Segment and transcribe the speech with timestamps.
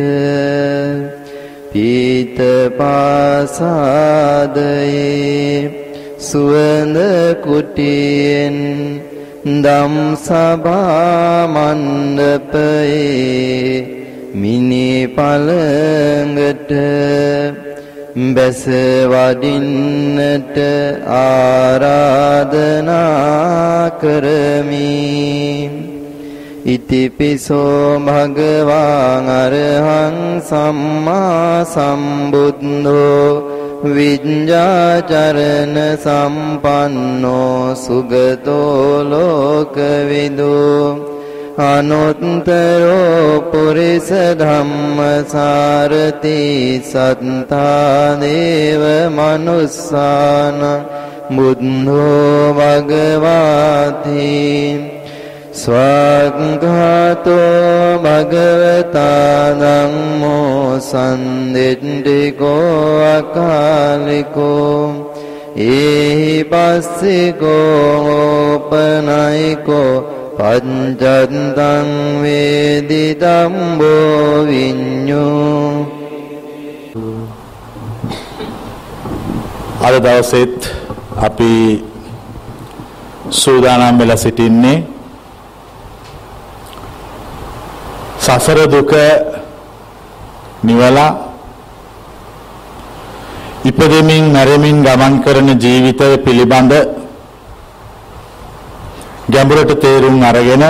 [1.73, 2.39] පීත
[2.79, 3.67] පාසාදයේ
[6.21, 6.97] සුවඳ
[7.45, 8.59] කුටියෙන්
[9.63, 12.77] දම් සභා මණ්ඩපයේ
[14.37, 16.71] මිනි පළඟට
[18.37, 18.63] බැස
[19.13, 20.57] වඩින්නට
[21.19, 22.67] ආරාධනා
[24.01, 24.93] කරමි.
[26.67, 33.31] ඉතිපිසෝ භගවාන් අරහං සම්මා සම්බුද්ධෝ
[33.87, 41.06] විඤ්ඤාචරණ සම්පන්නෝ සුගතෝ ලෝකවිදෝ.
[41.59, 44.09] අනුත්තරෝ පුරිස
[44.41, 45.23] ධම්මසාරති
[46.83, 50.61] සත්තා දේව මනුස්සාන
[51.31, 54.29] බුද්ධෝ භගවාති
[55.55, 57.25] ස්වග්ඝාතෝ
[58.05, 62.61] භගවතා ධම්මෝ සම්දෙට්ඨිකෝ
[63.09, 64.85] අකාලිකෝ
[65.71, 68.05] ඒහි පස්සිකෝ
[68.53, 71.89] උපනයිකෝ පංචත්තං
[72.23, 73.87] වේදිතම්බෝ
[74.49, 75.87] විඤ්ඤෝ.
[79.87, 80.57] අද දවසෙත්
[81.27, 81.53] අපි
[83.31, 84.79] සූදානම් වෙලා සිටින්නේ
[88.19, 88.93] සසර දුක
[90.63, 91.13] නිවලා
[93.65, 96.73] ඉපදෙමින් මැරෙමින් ගමන් කරන ජීවිතය පිළිබඳ
[99.33, 100.65] ගැඹුරට තේරුම් අරගෙන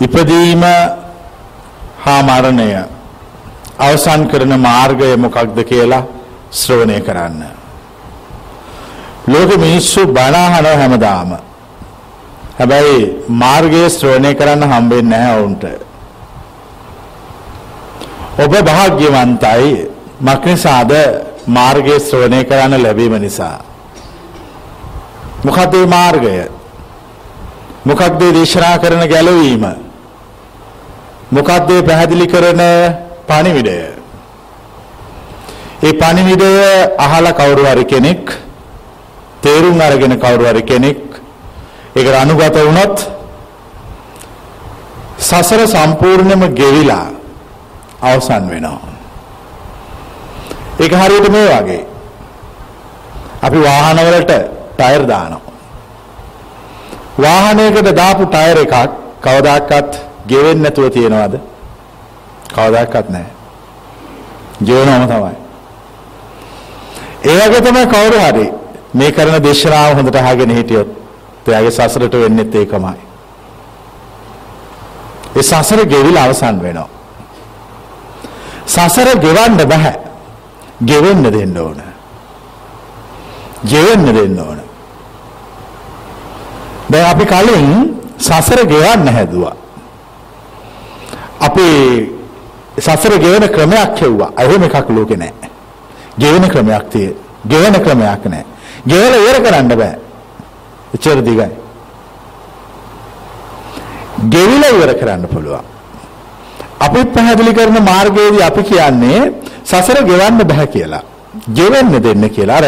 [0.00, 0.62] ඉපදීම
[2.04, 2.70] හා මරණය
[3.78, 6.06] අවසන් කරන මාර්ගය මොකක්ද කියලා
[6.52, 7.42] ශ්‍රවණය කරන්න.
[9.26, 11.30] ලෝක මිනිස්සු බණ අහනවා හැමදාම.
[12.58, 12.98] හැබැයි
[13.42, 15.64] මාර්ගය ශ්‍රවණය කරන්න හම්බෙන්නේ නැහැ වුන්ට.
[18.38, 19.70] ඔබ වාග්යවන්තයි
[20.20, 20.92] මක්නිසාද
[21.48, 23.67] මාර්ගය ශ්‍රවණය කරන්න ලැබීම නිසා.
[25.44, 26.48] මොකක්ද මේ මාර්ගය?
[27.84, 29.64] මොකක්ද දේශනා කරන ගැලවීම?
[31.30, 32.62] මොකක්ද පැහැදිලි කරන
[33.28, 33.76] පණිවිඩය?
[35.82, 36.50] ඒ පණිවිඩය
[36.98, 38.24] අහලා කවුරු හරි කෙනෙක්
[39.42, 41.00] තේරුම් අරගෙන කවුරු හරි කෙනෙක්
[41.94, 42.96] ඒකට අනුගත වුණොත්
[45.20, 47.06] සසර සම්පූර්ණයෙන්ම ගෙවිලා
[48.02, 48.80] අවසන් වෙනවා.
[50.80, 51.82] ඒක හරියට මේ වගේ.
[53.42, 55.54] අපි වාහනවලට ටයර් දානවා.
[57.18, 58.74] වාහනයකට දාපු ටයර් එකක්
[59.20, 59.92] කවදාකවත්
[60.26, 61.34] ගෙවෙන්නේ නැතුව තියනවද?
[62.50, 63.32] කවදාකවත් නැහැ.
[64.60, 65.34] ගෙවනවම තමයි.
[67.24, 68.46] ඒ වගේ තමයි කවුරු හරි
[68.94, 70.88] මේ කරන දේශනාව හොඳට අහගෙන හිටියොත්
[71.46, 73.00] එයාගේ සසරට වෙන්නේත් ඒකමයි.
[75.36, 76.88] ඒ සසර ගෙවිලා අවසන් වෙනවා.
[78.66, 79.92] සසර ගෙවන්න බෑ.
[80.82, 81.82] ගෙවෙන්න දෙන්න ඕන.
[83.64, 84.67] ගෙවෙන්න දෙන්න ඕන.
[86.90, 87.70] දැන් අපි කලින්
[88.18, 89.56] සසර ගෙවන්න හැදුවා.
[91.40, 91.66] අපි
[92.78, 94.30] සසර ගෙවෙන ක්‍රමයක් හෙව්වා.
[94.38, 95.50] එහෙම එකක් ලෝකේ නැහැ.
[96.18, 97.10] ගෙවෙන ක්‍රමයක් තියෙ.
[97.46, 98.46] ගෙවෙන ක්‍රමයක් නැහැ.
[98.86, 99.96] ගෙවලා ඉවර කරන්න බෑ.
[100.94, 101.48] එච්චර දිගයි.
[104.28, 105.64] ගෙවිලා ඉවර කරන්න පුළුවන්.
[106.80, 109.20] අපි පැහැදිලි කරන මාර්ගයේදී අපි කියන්නේ
[109.64, 111.02] සසර ගෙවන්න බෑ කියලා.
[111.54, 112.56] ගෙවෙන්න දෙන්න කියලා.
[112.56, 112.66] අර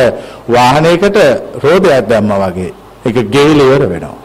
[0.49, 1.17] වාහනයකට
[1.65, 4.19] රෝදයක් දැම්මා වගේ ඒක ගෙවිලා ඉවර වෙනවා.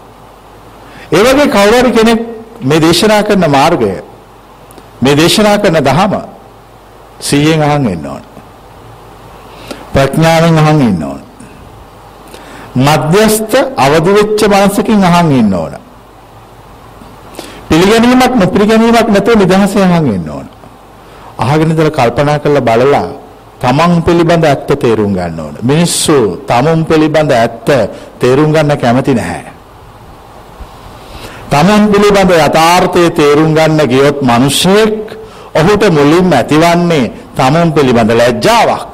[1.12, 2.20] ඒ වගේ කවුරු හරි කෙනෙක්
[2.62, 3.92] මේ දේශනා කරන මාර්ගය
[5.02, 6.14] මේ දේශනා කරන ධහම
[7.20, 8.24] සිහියෙන් අහන් ඉන්න ඕන.
[9.94, 11.22] ප්‍රඥාවෙන් අහන් ඉන්න ඕන.
[12.78, 15.74] මධ්‍යස්ත අවදි වෙච්ච මනසකින් අහන් ඉන්න ඕන.
[17.70, 20.48] පිළිගැනීමක් නොපිළිගැනීමක් නැතුව නිදහසේ අහන් ඉන්න ඕන.
[21.38, 23.10] අහගෙන ඉඳලා කල්පනා කරලා බලලා
[23.62, 25.56] තමන් පිළිබඳ ඇත්ත තේරුම් ගන්න ඕන.
[25.62, 27.70] මිනිස්සු තමන් පිළිබඳ ඇත්ත
[28.20, 29.46] තේරුම් ගන්න කැමති නැහැ.
[31.50, 35.18] තමන් පිළිබඳ යථාර්ථය තේරුම් ගන්න ගියොත් මිනිසෙක්
[35.54, 38.92] ඔහුට මුලින්ම ඇතිවන්නේ තමන් පිළිබඳ ලැජ්ජාවක්.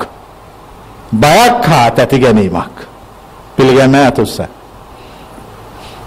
[1.13, 2.75] බයක් හා තැති ගැනීමක්.
[3.57, 4.41] පිළිගන්න අතුස්ස.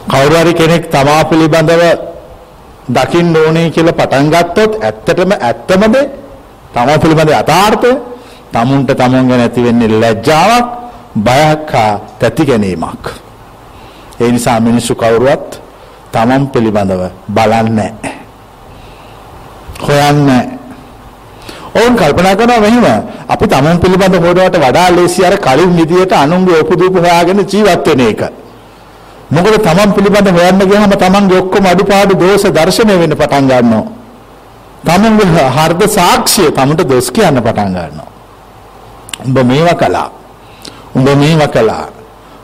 [0.08, 1.82] කවුරු හරි කෙනෙක් තමා පිළිබඳව
[2.88, 5.96] දකින්න ඕනේ කියලා පටන් ගත්තොත් ඇත්තටම ඇත්තමද
[6.74, 7.92] තමා පිළිබඳ යථාර්ථය
[8.54, 10.66] තමුන්ට තමුන් ගැන ඇති වෙන්නේ ලැජ්ජාවක්
[11.16, 13.04] බයක් හා තැති ගැනීමක්.
[14.20, 15.60] ඒ නිසා මිනිස්සු කවුරුවත්
[16.12, 17.92] තමන් පිළිබඳව බලන්නේ
[19.80, 20.44] හොයන්නේ
[21.74, 22.86] ඔවුන් කල්පනා කරනවා මෙහිම
[23.28, 28.22] අපි තමන් පිළිබඳ හොරුවට වඩා ලේසි අර කලින් විදියට අනුන්ගේ උපදූප හොයාගෙන ජීවත් වෙන එක.
[29.30, 33.84] මොකද තමන් පිළිබඳ හොයන්න ගියාම තමන්ගේ ඔක්කොම අඩුපාඩු දෝෂ දර්ශනය වෙන්න පටන් ගන්නවා.
[34.86, 38.13] තමන්ගේ හර්ධ සාක්ෂිය තමන්ට දොස් කියන්න පටන් ගන්නවා.
[39.24, 40.10] උඹ මේවා කළා.
[40.96, 41.86] උඹ මේවා කළා.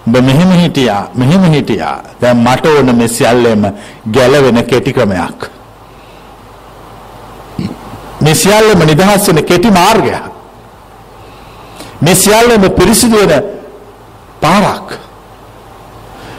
[0.06, 1.96] උඹ මෙහෙම හිටියා මෙහෙම හිටියා.
[2.20, 3.62] දැන් මට ඕන මේ සියල්ලෙම
[4.14, 5.50] ගැලවෙන කෙටි ක්‍රමයක්.
[8.22, 10.24] මේ සියල්ලම නිදහස් වෙන කෙටි මාර්ගයක්.
[12.02, 13.42] මේ සියල්ලම පිරිසිදු වෙන
[14.40, 14.88] පාරක්.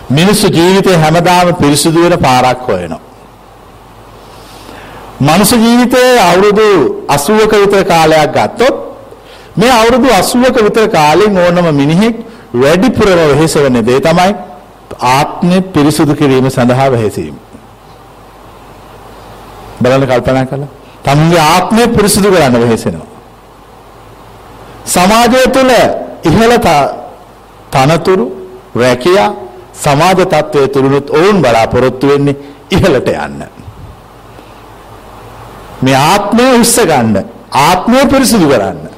[0.09, 3.11] මිනිස්සු ජීවිතේ හැමදාම පිරිසිදු වෙන පාරක් හොයනවා.
[5.21, 6.67] මනුෂ්‍ය ජීවිතයේ අවුරුදු
[7.07, 8.90] 80ක විතර කාලයක් ගත්තොත්
[9.55, 12.15] මේ අවුරුදු 80ක විතර කාලෙන් ඕනම මිනිහෙක්
[12.53, 14.33] වැඩිපුරම වෙහෙසවෙන දේ තමයි
[15.11, 17.35] ආත්මය පිරිසුදු කිරීම සඳහා වෙහෙසීම.
[19.81, 20.71] බලන්න කල්පනා කළා.
[21.03, 23.09] තමන්ගේ ආත්මය පිරිසුදු කරන්න වෙහෙසෙනවා.
[24.85, 25.71] සමාජය තුළ
[26.23, 26.53] ඉහළ
[27.71, 28.25] තනතුරු
[28.75, 29.29] රැකියා
[29.75, 32.35] සමාජ තත්ත්වයේ තුරුනුත් ඔවුන් බලාපොරොත්තු වෙන්නේ
[32.69, 33.43] ඉහළට යන්න.
[35.81, 37.17] මේ ආත්මය උස්ස ගන්න
[37.59, 38.90] ආත්මය පිරිසිදු කරන්න.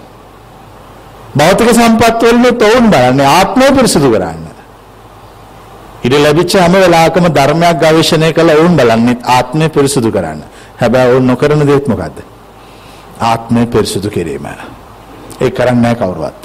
[1.37, 4.45] භෞතික සම්පත් වලින් තෝන් බලන්නේ ආත්මය පිරිසිදු කරන්න.
[6.05, 10.39] ඉඩ ලැබිච්ච හැම වෙලාවකම ධර්මයක් ගවේෂණය කළ වුන් බලන්නේ ආත්මය පිරිසිදු කරන්න.
[10.81, 12.17] හැබැයි වුන් නොකරන දේත් මොකද්ද?
[13.19, 14.47] ආත්මය පිරිසිදු කිරීම.
[15.41, 16.43] ඒක කරන්නේ නැහැ කවුරුවත්.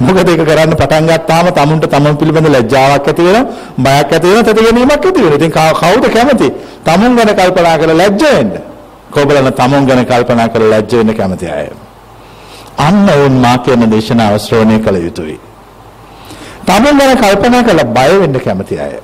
[0.00, 3.44] මොකද ඒක කරන්න පටන් ගත්තාම තමුන්ට තමුන් පිළිබඳ ලැජ්ජාවක් ඇති වෙනවා,
[3.78, 5.38] බයක් ඇති වෙනවා, තද ගැනීමක් ඇති වෙනවා.
[5.38, 6.48] ඉතින් කවුද කැමති?
[6.84, 8.52] තමුන් ගැන කල්පනා කරලා ලැජ්ජ වෙන්න.
[9.10, 11.68] කොබලන තමුන් ගැන කල්පනා කරලා ලැජ්ජ වෙන්න කැමති අය.
[12.78, 15.38] අන්න වුන් මා කියන දේශනාව ශ්‍රවණය කළ යුතුයි.
[16.66, 18.94] තමුන් ගැන කල්පනා කරලා බය වෙන්න කැමති අය.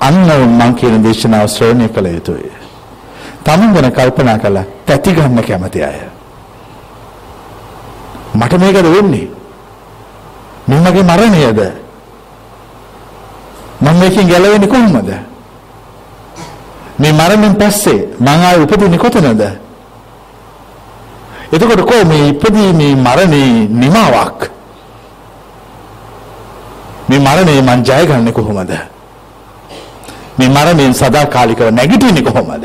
[0.00, 2.50] අන්න වුන් මං කියන දේශනාව ශ්‍රවණය කළ යුතුයි.
[3.44, 6.00] තමුන් ගැන කල්පනා කරලා තැති ගන්න කැමති අය.
[8.34, 9.28] මට මේකද වෙන්නේ?
[10.68, 11.60] මමගේ මරණයද?
[13.80, 15.10] මම මේකෙන් ගැලවෙන්නේ කොහොමද?
[16.98, 19.42] මේ මරණයෙන් පස්සේ මං ආයේ උපදින්නේ කොතනද?
[21.52, 24.40] එතකොට කො මේ ඉපදීමේ මරණේ නිමාවක්?
[27.08, 28.72] මේ මරණය මං ජයගන්නේ කොහොමද?
[30.38, 32.64] මේ මරණයෙන් සදාකාලිකව නැගිටින්නේ කොහොමද?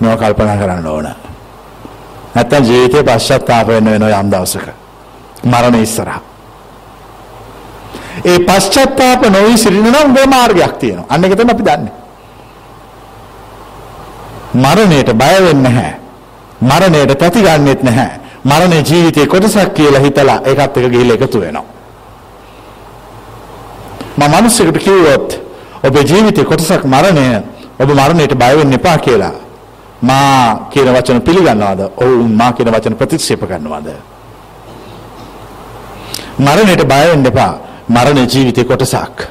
[0.00, 1.08] මේවා කල්පනා කරන්න ඕන.
[2.34, 4.66] නැත්තම් ජීවිතේ පශ්චාත්තාප වෙන්න වෙනවා යම් දවසක.
[5.44, 6.20] මරණ ඉස්සරහා.
[8.24, 11.06] ඒ පශ්චාත්තාප නොවි සිටින නම් උඹේ මාර්ගයක් තියෙනවා.
[11.08, 11.94] අන්න ඒක තමයි අපි දන්නේ.
[14.54, 16.05] මරණයට බය වෙන්නේ නැහැ.
[16.60, 18.20] මරණයට පැති ගන්නෙත් නැහැ.
[18.44, 21.64] මරණය ජීවිතේ කොටසක් කියලා හිතලා ඒකත් එක ගිහිල්ලා එකතු වෙනවා.
[24.18, 25.40] මම මිනිස්සුන්ට කිව්වොත්
[25.84, 27.42] ඔබේ ජීවිතේ කොටසක් මරණය
[27.78, 29.32] ඔබ මරණයට බය වෙන්න එපා කියලා.
[30.02, 31.80] මා කියන වචන පිළිගන්නවද?
[31.96, 33.88] ඔව් මා කියන වචන ප්‍රතික්ෂේප කරනවද?
[36.38, 37.52] මරණයට බය වෙන්න එපා.
[37.88, 39.28] මරණ ජීවිතේ කොටසක්.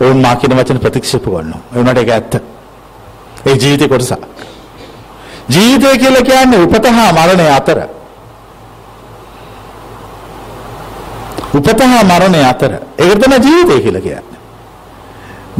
[0.00, 1.60] ඔව් මා කියන වචන ප්‍රතික්ෂේප කරනවා.
[1.74, 2.34] ඒ උනට ඒක ඇත්ත.
[3.46, 4.39] ඒ ජීවිතේ කොටසක්.
[5.54, 7.78] ජීවිතය කියලා කියන්නේ උපත හා මරණය අතර.
[11.54, 12.72] උපත හා මරණය අතර.
[12.98, 14.38] ඒකට තමයි ජීවිතය කියලා කියන්නේ.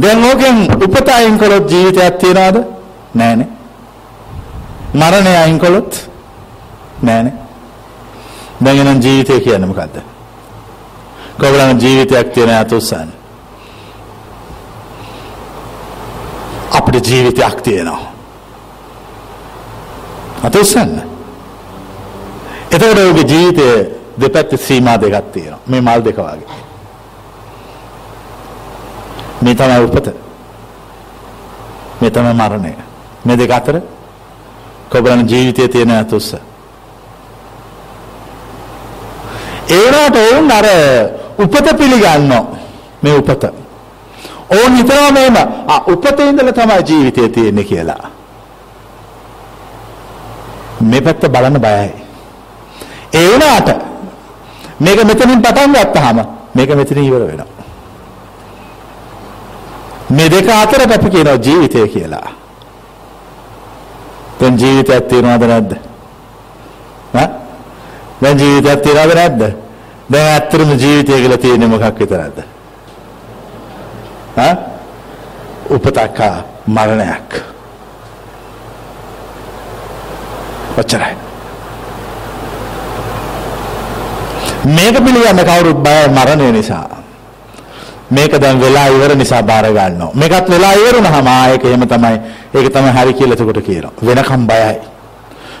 [0.01, 2.57] දැන් ඕකෙන් උපත අයින් කළොත් ජීවිතයක් තියනවද?
[3.13, 3.47] නෑනේ.
[4.93, 6.09] මරණය අයින් කළොත්
[7.01, 7.33] නෑනේ.
[8.63, 9.95] දැන් එනම් ජීවිතය කියන්නේ මොකද්ද?
[11.39, 13.09] කොහොමද ජීවිතයක් තියෙන අතුස්සන්?
[16.71, 18.10] අපිට ජීවිතයක් තියෙනවා.
[20.43, 21.01] අතුස්සන්න.
[22.71, 23.77] එතකොට ඔහුගේ ජීවිතයේ
[24.21, 25.59] දෙපැත්තේ සීමා දෙකක් තියෙනවා.
[25.67, 26.47] මේ මල් දෙක වගේ.
[29.41, 30.07] මේ තමයි උපත.
[32.01, 32.73] මේ තමයි මරණය.
[33.25, 33.81] මේ දෙක අතර
[34.91, 36.35] කොබලන ජීවිතයේ තියෙන අතුස්ස.
[39.69, 40.65] ඒනට ඔවුන් අර
[41.37, 42.45] උපත පිළිගන්නවා.
[43.03, 43.43] මේ උපත.
[44.51, 45.35] ඕන් හිතනවා මේම
[45.87, 48.20] උපතේ ඉඳලා තමයි ජීවිතය තියෙන්නේ කියලා.
[50.81, 51.91] මේ පැත්ත බලන්න බයයි.
[53.13, 53.69] ඒ වුණාට
[54.79, 56.17] මේක මෙතනින් පටන් ගත්තාම
[56.55, 57.65] මේක මෙතනින් ඉවර වෙනවා.
[60.09, 62.29] මේ දෙක අතරට අපි කියනවා ජීවිතය කියලා.
[64.39, 65.71] දැන් ජීවිතයක් තියනවද නැද්ද?
[67.13, 67.27] ඈ?
[68.21, 69.41] දැන් ජීවිතයක් තියනවද නැද්ද?
[70.11, 72.43] දැන් ඇත්තටම ජීවිතය කියලා තියෙන්නේ මොකක් විතරද?
[74.37, 74.55] ඈ?
[75.69, 76.19] උපතක
[76.67, 77.29] මරණයක්.
[80.81, 81.15] ඔච්චරයි.
[84.75, 87.01] මේක පිළිගන්න කවුරුත් බයයි මරණය නිසා.
[88.11, 90.11] මේක දැන් වෙලා ඉවර නිසා බාර ගන්නවා.
[90.13, 92.17] මේකත් වෙලා ඉවරුනහම ආයෙක එහෙම තමයි.
[92.55, 93.93] ඒක තමයි හරි කියලා එතකොට කියනවා.
[94.05, 94.77] වෙනකම් බයයි.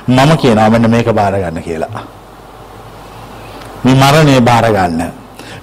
[0.07, 2.03] මම කියනවා මෙන්න මේක බාර ගන්න කියලා.
[3.83, 5.01] මේ මරණය බාර ගන්න.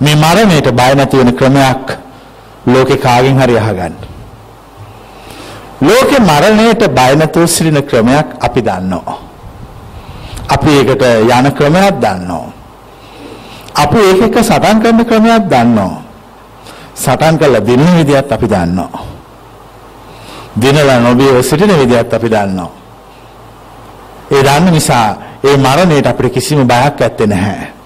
[0.00, 1.86] මේ මරණයට බය නැති වෙන ක්‍රමයක්
[2.66, 3.94] ලෝකේ කාගෙන් හරි අහගන්න.
[5.80, 9.27] ලෝකේ මරණයට බය නැතුව සිටින ක්‍රමයක් අපි දන්නවා.
[10.48, 12.46] අපි ඒකට යන ක්‍රමයක් දන්නවා.
[13.74, 16.02] අපි ඒක එක්ක සටන් කරන ක්‍රමයක් දන්නවා.
[16.96, 19.06] සටන් කළ දින විදියත් අපි දන්නවා.
[20.56, 22.70] දිනලා නොබිය සිටින විදියත් අපි දන්නවා.
[24.30, 25.08] ඒ දන්න නිසා
[25.44, 27.78] ඒ මරණයට අපිට කිසිම බයක් ඇත්තේ නැහැ.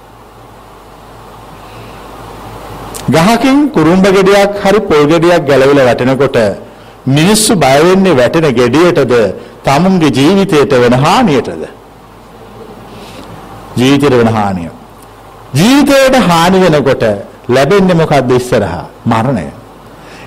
[3.10, 6.36] ගහකින් කුරුම්බ ගෙඩියක් හරි පොල් ගෙඩියක් ගැලවිලා වැටෙනකොට
[7.06, 9.12] මිනිස්සු බය වෙන්නේ වැටෙන ගෙඩියටද
[9.64, 11.62] තමුන්ගේ ජීවිතයට වෙන හානියටද
[13.76, 14.70] ජීවිතයට වෙන හානිය.
[15.54, 17.04] ජීවිතයට හානි වෙනකොට
[17.48, 18.86] ලැබෙන්නේ මොකද්ද ඉස්සරහා?
[19.06, 19.46] මරණය.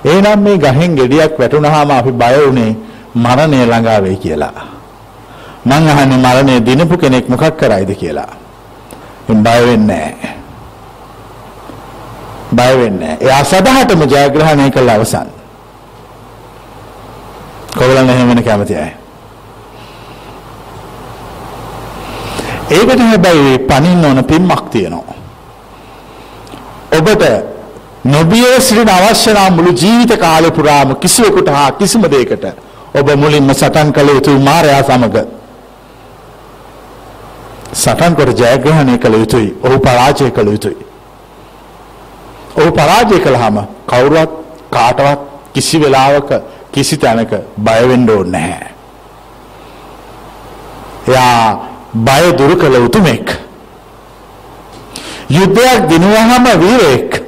[0.06, 2.72] එහෙනම් මේ ගහෙන් ගෙඩියක් වැටුනහම අපි බය වුනේ
[3.16, 4.62] මරණය ළඟා වෙයි කියලා.
[5.66, 8.32] මං අහන්නේ මරණය දිනපු කෙනෙක් මොකක් කරයිද කියලා.
[9.30, 10.36] මම බය වෙන්නේ නැහැ.
[12.58, 13.26] බය වෙන්නේ නැහැ.
[13.26, 15.30] එයා සදාටම ජයග්‍රහණය කළ අවසන්.
[17.78, 19.05] කොගලන් එහෙම වෙන කැමති අය.
[22.70, 25.16] ඒකට හැබැයි පණින්න ඕන පින්මක් තියෙනවා.
[26.92, 27.24] ඔබට
[28.06, 32.46] නොබිය සිටින අවශ්‍ය නම් මුළු ජීවිත කාලය පුරාම කිසිවෙකුට හා කිසිම දෙයකට
[32.94, 35.16] ඔබ මුලින්ම සටන් කළ යුතුයි මායя සමග.
[37.74, 39.50] සටන් කර ජයග්‍රහණය කළ යුතුයි.
[39.64, 40.78] ඔහු පරාජය කළ යුතුයි.
[42.56, 43.58] ඔහු පරාජය කළාම
[43.88, 44.32] කවුරුවත්
[44.72, 45.20] කාටවත්
[45.54, 46.30] කිසි වෙලාවක
[46.72, 48.70] කිසි තැනක බය වෙන්න ඕනේ නැහැ.
[51.08, 53.28] එයා බය දුරු කළ උතුමෙක්.
[55.30, 57.24] යුද්ධයක් දිනුවහම වීරයෙක්.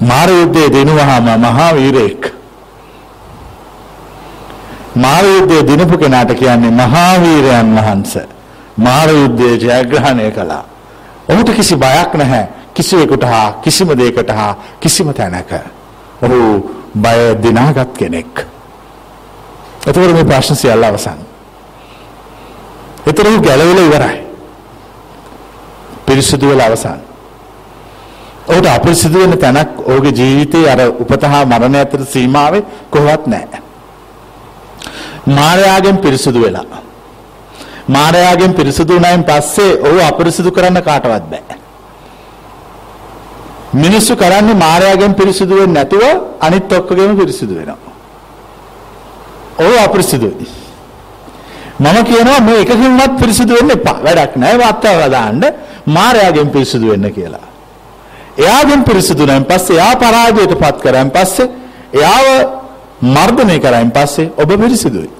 [0.00, 2.32] මාර යුද්ධයේ දිනුවහම මහා වීරයෙක්.
[4.96, 8.26] මාර යුද්ධයේ දිනපු කෙනාට කියන්නේ මහා වීරයන් වහන්සේ.
[8.76, 10.64] මාර යුද්ධයේ ජයග්‍රහණය කළා.
[11.28, 12.48] ඔහුට කිසි බයක් නැහැ.
[12.74, 15.52] කිසිවෙකුට හා කිසිම දෙයකට හා කිසිම තැනක.
[16.22, 18.46] ඔහු බය දිනාගත් කෙනෙක්.
[19.86, 21.25] එතකොට මේ ප්‍රශ්න සියල්ල අවසන්.
[23.18, 24.18] එතකොට ගැලවිලා ඉවරයි.
[26.06, 27.00] පිරිසුදු වෙලා අවසන්.
[28.48, 33.60] ඔහුට අපිරිසිදු වෙන තැනක් ඔහුගේ ජීවිතයේ අර උපතහා මරණය අතර සීමාවේ කොහොමවත් නැහැ.
[35.28, 36.80] මායාවෙන් පිරිසුදු වෙලා.
[37.88, 41.56] මායාවෙන් පිරිසුදු වුණායින් පස්සේ ඔහු අපිරිසිදු කරන්න කාටවත් බෑ.
[43.74, 46.02] මිනිස්සු කරන්නේ මායාවෙන් පිරිසුදු වෙන්නේ නැතුව
[46.40, 47.94] අනිත් ඔක්කොගෙම පිරිසුදු වෙනවා.
[49.58, 50.65] ඔව් අපිරිසිදුයි.
[51.80, 53.98] මම කියනවා මේ එකකින්වත් පිරිසිදු වෙන්න එපා.
[54.04, 54.58] වැඩක් නැහැ.
[54.58, 55.42] වාත්තවලා දාන්න
[55.86, 57.46] මායාවෙන් පිරිසිදු වෙන්න කියලා.
[58.38, 61.48] එයාගෙන් පිරිසිදු නැන් පස්සේ එයා පරාජයටපත් කරන් පස්සේ
[61.92, 62.26] එයාව
[63.14, 65.10] මර්ධනය කරන් පස්සේ ඔබ පිරිසිදුයි.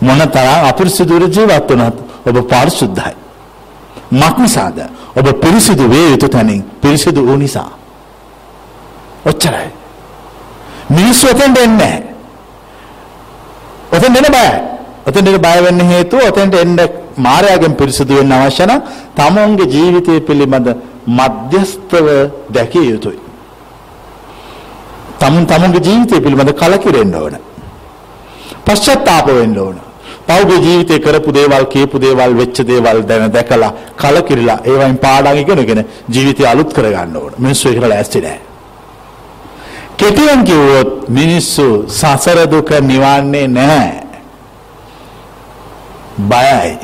[0.00, 1.96] මොනතරම් අපිරිසිදු ජීවත් වුණත්
[2.28, 3.16] ඔබ පාරිශුද්ධයි.
[4.12, 4.78] මක්නිසාද
[5.16, 7.70] ඔබ පිරිසිදු වේ යුතු තැනින් පිරිසිදු වූ නිසා.
[9.26, 9.70] ඔච්චරයි.
[10.90, 12.02] මිනිස්සු එතෙන්ට එන්නේ නැහැ.
[13.92, 14.75] ඔතෙන් එන්න බෑ.
[15.06, 16.76] ඔතෙන් එන්න බය වෙන්න හේතුව ඔතෙන්ට එන්න
[17.18, 18.80] මායාවෙන් පිරිසුදු වෙන්න අවශ්‍ය නම්
[19.16, 20.68] තමන්ගේ ජීවිතය පිළිබඳ
[21.08, 22.06] මධ්‍යස්තව
[22.50, 23.18] දැකිය යුතුයි.
[25.20, 27.34] තමුන් තමන්ගේ ජීවිතය පිළිබඳ කලකිරෙන්න ඕන.
[28.66, 29.76] පශ්චාත්තාප වෙන්න ඕන.
[30.28, 36.42] පෞගේ ජීවිතේ කරපු දේවල් කියපු දේවල් වෙච්ච දේවල් දැන දැකලා කලකිරිලා ඒවයින් පාඩම් ඉගෙනගෙන ජීවිතය
[36.44, 37.32] අලුත් කරගන්න ඕන.
[37.38, 38.40] මිනිස්සු ඒකට ලෑස්ති නැහැ.
[39.96, 44.05] කෙටියෙන් කිව්වොත් මිනිස්සු සසර දුක නිවන්නේ නැහැ.
[46.18, 46.78] බයයි.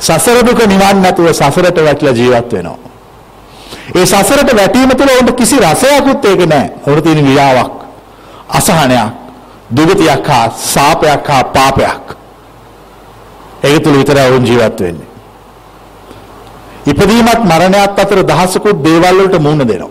[0.00, 2.78] සසර දුක නිවන්නේ නැතුව සසරට වැටලා ජීවත් වෙනවා.
[3.94, 6.70] ඒ සසරට වැටීම තුළ උන්ට කිසි රසයක්වත් ඒක නැහැ.
[6.86, 7.72] උන්ට තියෙන විලාවක්,
[8.48, 9.12] අසහනයක්,
[9.70, 12.16] දුගතියක් හා සාපයක් හා පාපයක්.
[13.62, 15.08] ඒක තුළ විතරයි උන් ජීවත් වෙන්නේ.
[16.86, 19.90] ඉපදීමත් මරණයත් අතර දහසකුත් දේවල් වලට මුහුණ දෙනවා.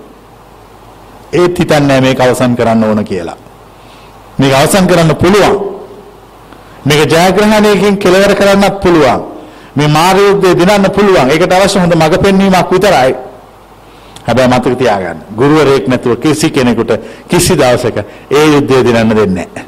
[1.34, 3.38] ඒත් හිතන්නේ මේක අවසන් කරන්න ඕන කියලා.
[4.38, 5.75] මේක අවසන් කරන්න පුළුවන්.
[6.86, 9.22] මේක ජයග්‍රහණයකින් කෙලවර කරන්නත් පුළුවන්.
[9.76, 11.30] මේ මාර්ග යුද්ධය දිනන්න පුළුවන්.
[11.30, 13.16] ඒකට අවශ්‍ය හොඳ මඟ පෙන්වීමක් විතරයි.
[14.28, 15.20] හැබැයි මතක තියාගන්න.
[15.36, 16.92] ගුරුවරයෙක් නැතුව කිසි කෙනෙකුට
[17.30, 17.98] කිසි දවසක
[18.32, 19.66] ඒ යුද්ධය දිනන්න දෙන්නේ නැහැ.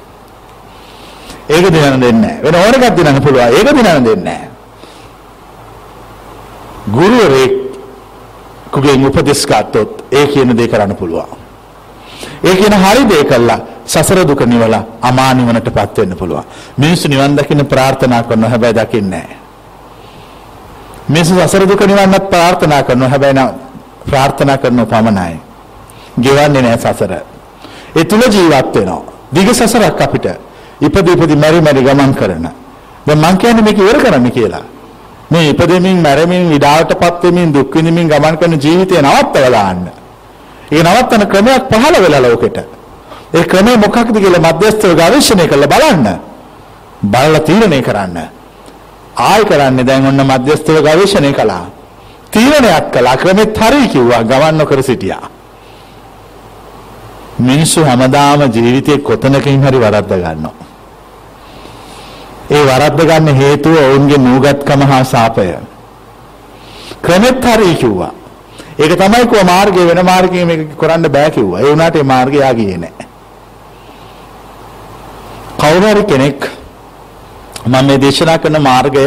[1.49, 2.41] ඒක දිනන්න දෙන්නේ නැහැ.
[2.43, 3.53] වෙන ඕන එකක් දිනන්න පුළුවන්.
[3.53, 4.49] ඒක දිනන්න දෙන්නේ නැහැ.
[6.87, 7.53] ගුරුවරයෙක්
[8.71, 11.37] කුගේ උපදෙස් ගත්තොත් ඒ කියන දේ කරන්න පුළුවන්.
[12.43, 16.43] ඒ කියන හරි දේ කළා සසර දුක නිවලා අමා නිවනටපත් වෙන්න පුළුවන්.
[16.77, 19.37] මිනිස්සු නිවන් දකින්න ප්‍රාර්ථනා කරනවා හැබැයි දකින්නේ නැහැ.
[21.09, 23.49] මිනිස්සු සසර දුක නිවන්නත් ප්‍රාර්ථනා කරනවා හැබැයි නම්
[24.09, 25.39] ප්‍රාර්ථනා කරනව පමණයි.
[26.21, 27.13] ගෙවන්නේ නැහැ සසර.
[27.95, 29.01] ඒ තුල ජීවත් වෙනවා.
[29.31, 30.27] දිග සසරක් අපිට
[30.81, 32.47] ඉපදි ඉපදි මරි මරි ගමන් කරන.
[33.07, 34.65] දැන් මං කියන්නේ මේක ඉවර කරන්න කියලා.
[35.29, 39.85] මේ ඉපදෙමින් මැරෙමින් විඩාවටපත් වෙමින් දුක් විඳින්මින් ගමන් කරන ජීවිතය නවත්තවලා දාන්න.
[40.71, 42.76] ඒ නවත්තන ක්‍රමයක් පහළ වෙලා ලෝකෙට.
[43.33, 46.07] ඒ ක්‍රමය මොකක්ද කියලා මධ්‍යස්ථව ගවේෂණය කරලා බලන්න.
[47.03, 48.17] බලලා තීරණය කරන්න.
[49.15, 51.65] ආයි කරන්නේ දැන් ඔන්න මධ්‍යස්ථව ගවේෂණය කළා.
[52.31, 55.29] තීරණයක් කළා ක්‍රමෙත් හරි කිව්වා ගමන් නොකර සිටියා.
[57.39, 60.55] මිනිස්සු හැමදාම ජීවිතේ කොතනකින් හරි වරද්ද ගන්නවා.
[62.51, 65.49] ඒ වරද්ද ගන්න හේතුව ඔවුන්ගේ නූගත්කම හා සාපය.
[67.01, 68.13] ක්‍රමෙත් හරි කිව්වා.
[68.79, 71.59] ඒක තමයි කෝ මාර්ගය වෙන මාර්ගයකින් මේක කරන්න බෑ කිව්වා.
[71.59, 72.96] ඒ වුණාට ඒ මාර්ගය යා ගියේ නැහැ.
[75.61, 76.39] කවුරු හරි කෙනෙක්
[77.65, 79.05] මම මේ දේශනා කරන මාර්ගය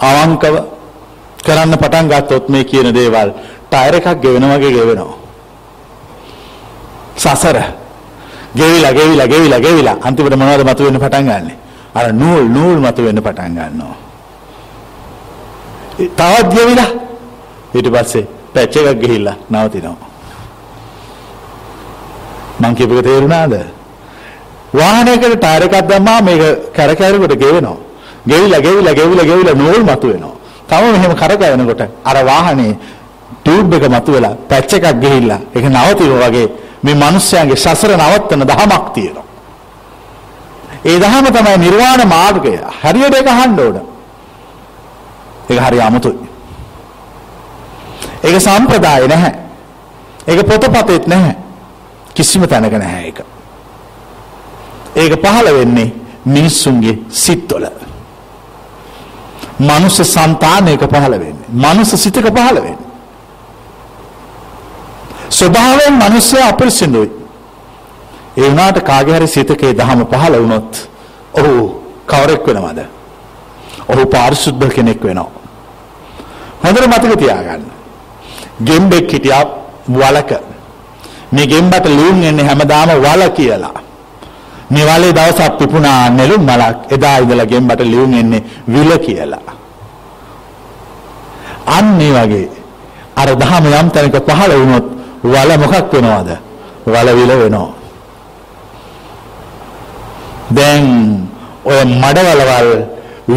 [0.00, 0.54] අවංකව
[1.44, 3.30] කරන්න පටන් ගත්තොත් මේ කියන දේවල්
[3.70, 5.16] ටයර් එකක් ගෙවෙන වගේ ගෙවෙනවා.
[7.16, 7.56] සසර
[8.54, 11.54] ගෙවිලා ගෙවිලා ගෙවිලා ගෙවිලා අන්තිමට මොනවද මතුවෙන්න පටන් ගන්නෙ?
[11.94, 13.96] අර නූල් නූල් මතුවෙන්න පටන් ගන්නවා.
[16.18, 16.90] තවත් ගෙවිලා
[17.74, 20.08] ඊට පස්සේ පැච් එකක් ගිහිල්ලා නවතිනවා.
[22.60, 23.54] මං කියපේක තේරුණාද?
[24.74, 26.42] වාහනයකට ටයර් එකක් දැම්මා මේක
[26.76, 27.78] කරකැවෙනකොට ගෙවෙනවා.
[28.30, 30.34] ගෙවිලා ගෙවිලා ගෙවිලා ගෙවිලා නූල් මතුවෙනවා.
[30.68, 32.72] තව මෙහෙම කරකැවෙනකොට අර වාහනේ
[33.42, 36.48] ටියුබ් එක මතුවෙලා පැච් එකක් ගිහිල්ලා ඒක නවතිනවා වගේ
[36.84, 39.26] මේ මිනිස්යාගේ සසර නවත්තන දහමක් තියෙනවා.
[40.84, 42.54] ඒ දහම තමයි නිර්වාණ මාර්ගය.
[42.82, 43.76] හරියට ඒක අහන්න ඕන.
[45.50, 46.26] ඒක හරි අමුතුයි.
[48.24, 49.34] ඒක සම්ප්‍රදාය නැහැ.
[50.26, 51.36] ඒක පොතපතෙත් නැහැ.
[52.14, 53.18] කිසිම තැනක නැහැ ඒක.
[54.96, 55.92] ඒක පහළ වෙන්නේ
[56.24, 57.64] මිනිස්සුන්ගේ සිත්වල.
[59.60, 61.48] මනුස්ස సంతානයක පහළ වෙන්නේ.
[61.48, 62.88] මනුස්ස සිතක පහළ වෙන්නේ.
[65.30, 67.10] ස්වභාවයෙන් මිනිස්සයා අපිරිසිදුයි.
[68.36, 70.88] ඒ වුණාට කාගේ හරි සිතකේ දහම පහළ වුණොත්
[71.34, 71.52] ඔහු
[72.06, 72.80] කවරෙක් වෙනවද?
[73.88, 75.30] ඔහු පාරිශුද්ධ කෙනෙක් වෙනවා.
[76.64, 77.64] හොඳට මතක තියාගන්න.
[78.64, 79.44] ගෙම්බෙක් හිටියා
[79.88, 80.32] වලක.
[81.32, 83.74] මේ ගෙම්බට ලියුම් එන්නේ හැමදාම වල කියලා.
[84.72, 86.78] මේ වලේ දවසක් පිපුණා නෙළුම් මලක්.
[86.94, 88.42] එදා ඉඳලා ගෙම්බට ලියුම් එන්නේ
[88.74, 89.52] විල කියලා.
[91.76, 92.48] අන්න ඒ වගේ
[93.20, 94.86] අර දහම යම් තැනක පහළ වුණොත්
[95.32, 96.30] වල මොකක් වෙනවද?
[96.86, 97.72] වල විල වෙනවා.
[100.56, 100.84] දැන්
[101.64, 102.70] ඔය මඩවලවල්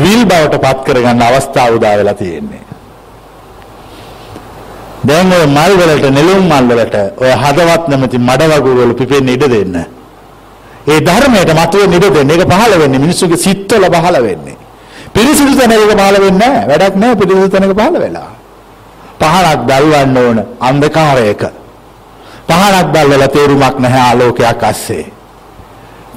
[0.04, 2.64] විල් බවට පත් කරගන්න අවස්ථාව උදා වෙලා තියෙන්නේ.
[5.08, 9.46] දැන් ඔය මල් වලට නෙළුම් මල් වලට ඔය හදවත් නැමැති මඩ වගුරු වල පිපෙන්න ඉඩ
[9.56, 9.76] දෙන්න.
[10.88, 12.30] ඒ ධර්මයට මතුවෙන්න ඉඩ දෙන්න.
[12.30, 14.58] ඒක පහළ වෙන්නේ මිනිස්සුගේ සිත්වල පහළ වෙන්නේ.
[15.14, 16.68] පිරිසිදු තැනක පහළ වෙන්නේ නැහැ.
[16.70, 18.32] වැඩක් නැහැ පිරිසිදු තැනක පහළ වෙලා.
[19.20, 21.42] පහනක් දැල්වන්න ඕන අන්ධකාරයක.
[22.48, 25.06] පහනක් දැල්වලා තේරුමක් නැහැ ආලෝකයක් අස්සේ.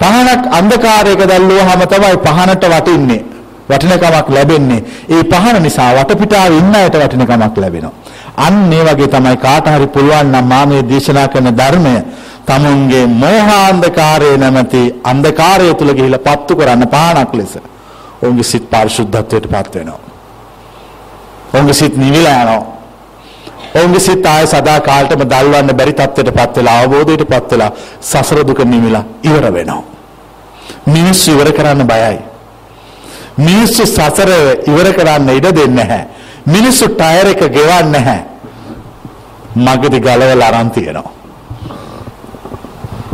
[0.00, 3.22] පහනක් අන්ධකාරයක දැල්ලුවාම තමයි පහනට වටින්නේ.
[3.68, 4.82] වටිනකමක් ලැබෙන්නේ.
[5.08, 7.94] ඒ පහන නිසා වටපිටාවේ ඉන්න අයට වටිනකමක් ලැබෙනවා.
[8.36, 11.94] අන්න ඒ වගේ තමයි කාට හරි පුළුවන් නම් මා මේ දේශනා කරන ධර්මය
[12.48, 14.80] තමුන්ගේ මෝහාන්ධකාරය නැමැති
[15.10, 17.52] අන්ධකාරය තුල ගිහිලා පත්තු කරන්න පහනක් ලෙස.
[18.22, 20.00] ඔවුන්ගේ සිත් පාරිශුද්ධත්වයට පත් වෙනවා.
[21.54, 22.62] ඔවුන්ගේ සිත් නිවිලා යනවා.
[23.74, 28.64] ඔවුන්ගේ සිත් ආය සදා කාලටම දල්වන්න බැරි තත්ත්වයට පත් වෙලා අවබෝධයට පත් වෙලා සසර දුක
[28.64, 29.82] නිවිලා ඉවර වෙනවා.
[30.86, 32.18] මිනිස්සු ඉවර කරන්න බයයි.
[33.38, 34.30] මිනිස්සු සසර
[34.70, 36.02] ඉවර කරන්න ඉඩ දෙන්නේ නැහැ.
[36.46, 38.20] මිනිස්සු ටයර් එක ගෙවන්නේ නැහැ.
[39.66, 41.17] මගදී ගලවලා අරන් තියනවා.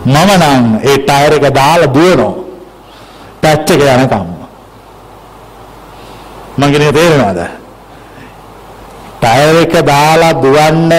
[0.04, 2.34] මම නම් ඒ ටයර් එක දාලා දුවනවා.
[3.42, 4.28] පැච් එක යනකම්.
[6.58, 7.40] මං කියන්නේ තේරෙනවද?
[9.22, 10.92] ටයර් එක දාලා දුවන්න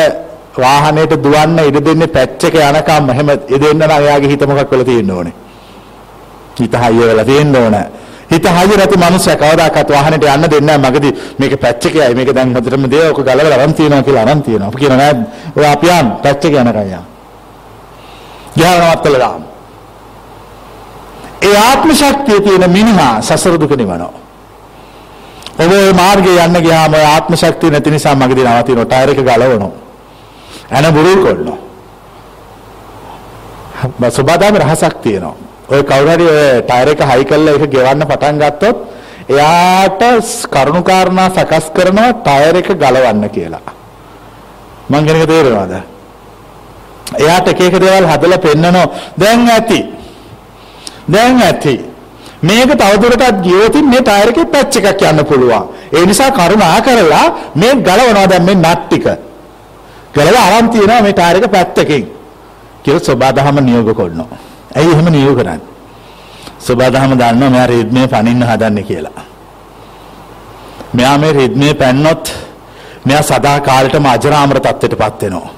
[0.58, 3.28] වාහනයට දුවන්න ඉඩ දෙන්නේ පැච් එක යනකම් එහෙම
[3.64, 5.36] දෙන්න නම් එයාගේ හිත මොකක් වෙලා තියෙන්න ඕනේ.
[6.60, 7.86] හිත හයිය වෙලා තියෙන්න ඕනේ.
[8.32, 12.56] හිත හයිය නැති මනුස්සයා කවදාකවත් වාහනේට යන්න දෙන්නේ නැහැ මගදී මේක පැච් එකයි මේක දැන්
[12.56, 14.68] හොඳටම දේ ඔක ගලවලා අරන් තියනවා කියලා අරන් තියනවා.
[14.70, 15.14] අපි කියනවා නෑ
[15.58, 17.15] ඔය අපි යන් පැච් එක යනකම් යන්.
[18.58, 19.36] ගහනවත් කළා.
[21.42, 24.14] ඒ ආත්ම ශක්තිය තියෙන මිනිහා සසර දුක නිවනවා.
[25.60, 29.72] ඔබ මේ මාර්ගේ යන්න ගියාම ඔය ආත්ම ශක්තිය නැති නිසා මගදී නවතිනවා ටයර් එක ගලවනවා.
[30.72, 31.60] එන බුරුල් කරනවා.
[34.10, 35.36] සබදාම රහසක් තියෙනවා.
[35.70, 38.78] ඔය කවුරු හරි ඔය ටයර් එක හයි කරලා ඒක ගෙවන්න පටන් ගත්තොත්
[39.30, 40.02] එයාට
[40.54, 43.66] කරුණු කාරණා සකස් කරනවා ටයර් එක ගලවන්න කියලා.
[44.90, 45.95] මං කියන එක තේරෙනවද?
[47.14, 48.88] එයාට එක එක දේවල් හදලා පෙන්නනවා.
[49.20, 49.80] දැන් ඇති.
[51.14, 51.76] දැන් ඇති.
[52.42, 55.64] මේක තවදුරටත් ගියොත් මේ ටයර් එකේ පැච් එකක් යන්න පුළුවන්.
[55.94, 59.06] ඒ නිසා කරුණා කරලා මේ ගලවනවා දැන් මේ නට් ටික.
[60.16, 62.06] ගලවලා අරන් තියනවා මේ ටයර් එක පැත්තකින්.
[62.84, 64.38] කියලා සබදාහම නියෝග කරනවා.
[64.76, 65.62] ඇයි එහෙම නියෝග කරන්නේ?
[66.60, 69.24] සබදාහම දන්නවා මෙයා රිද්මේ පනින්න හදන්නේ කියලා.
[70.94, 72.24] මෙයා මේ රිද්මේ පැන්නොත්
[73.06, 75.55] මෙයා සදා කාලෙටම අජරාමර තත්ත්වයටපත් වෙනවා.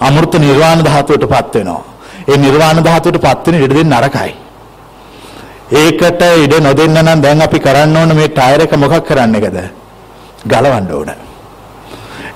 [0.00, 1.82] අමෘත නිර්වාණ ධාතුවටපත් වෙනවා.
[2.28, 4.32] ඒ නිර්වාණ ධාතුවටපත් වෙන ඉඩ දෙන්න නරකයි.
[5.72, 9.58] ඒකට ඉඩ නොදෙන්න නම් දැන් අපි කරන්න ඕන මේ ටයර් එක මොකක් කරන්න එකද?
[10.46, 11.10] ගලවන්න ඕන.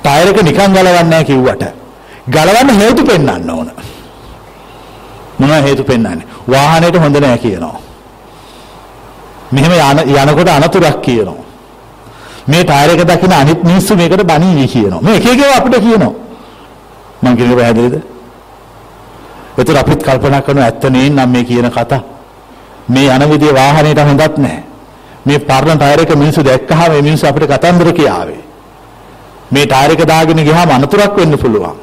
[0.03, 1.65] ටයර් එක නිකන් ගලවන්නේ නැහැ කිව්වට.
[2.29, 3.69] ගලවන්න හේතු පෙන්වන්න ඕන.
[5.39, 6.27] මොනවා හේතු පෙන්වන්නේ?
[6.49, 7.77] වාහනේට හොඳ නැහැ කියනවා.
[9.53, 11.43] මෙහෙම යන යනකොට අනතුරක් කියනවා.
[12.47, 15.01] මේ ටයර් එක දකින අනිත් මිනිස්සු මේකට බනීවි කියනවා.
[15.01, 16.28] මේ එක එක අපිට කියනවා.
[17.23, 17.95] මං කියන එක පැහැදිලිද?
[19.59, 22.03] ඒතර අපිත් කල්පනා කරනවා ඇත්ත නේ නම් මේ කියන කතා.
[22.89, 24.63] මේ යන විදිය වාහනේට හොඳත් නැහැ.
[25.27, 28.43] මේ පරණ ටයර් එක මිනිස්සු දැක්කහම මේ මිනිස්සු අපිට කතන්දර කියාවේ.
[29.51, 31.79] මේ ටයර් එක දාගෙන ගියාම අනතුරක් වෙන්න පුළුවන්.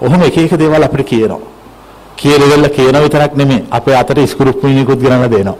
[0.00, 1.40] ඔහොම එක එක දේවල් අපිට කියනවා.
[2.16, 5.56] කියලා කියන විතරක් නෙමෙයි අපේ අතට ස්ක්‍රූප් මිනිකුත් ගණන දෙනවා.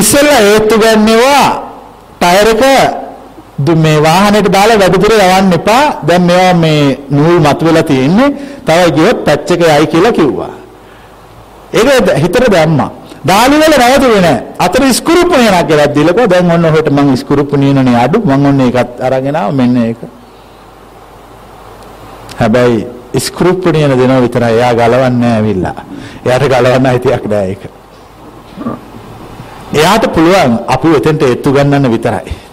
[0.00, 1.46] ඉස්සෙල්ලා ඒත්තු ගන්නවා
[2.20, 2.62] ටයර් එක
[3.84, 5.84] මේ වාහනේට දාලා වැඩිපුර යවන්න එපා.
[6.08, 8.30] දැන් මේවා මේ නූල් මතුවලා තියෙන්නේ.
[8.66, 10.54] තව ගියොත් පැච් එක යයි කියලා කිව්වා.
[11.72, 12.90] ඒක හිතට දැම්මා.
[13.26, 14.42] දාලි වල නැවතුනේ නැහැ.
[14.58, 19.00] අතර ස්ක්‍රූප් නියනක් කියලා දීලකෝ දැන් ඔන්න ඔහෙට මං ස්ක්‍රූප් නියනනේ අඩු මං ඔන්න ඒකත්
[19.00, 20.00] අරගෙන ආව මෙන්න ඒක.
[22.40, 22.86] හැබැයි
[23.26, 24.54] ස්ක්‍රූප් නියන දෙනවා විතරයි.
[24.58, 25.78] එයා ගලවන්නේ නැහැ ඇවිල්ලා.
[26.26, 27.62] එයාට ගලවන්න හිතියක් නැහැ ඒක.
[29.74, 32.49] එයාට පුළුවන් අපි එතෙන්ට එත්තු ගන්නන්න විතරයි.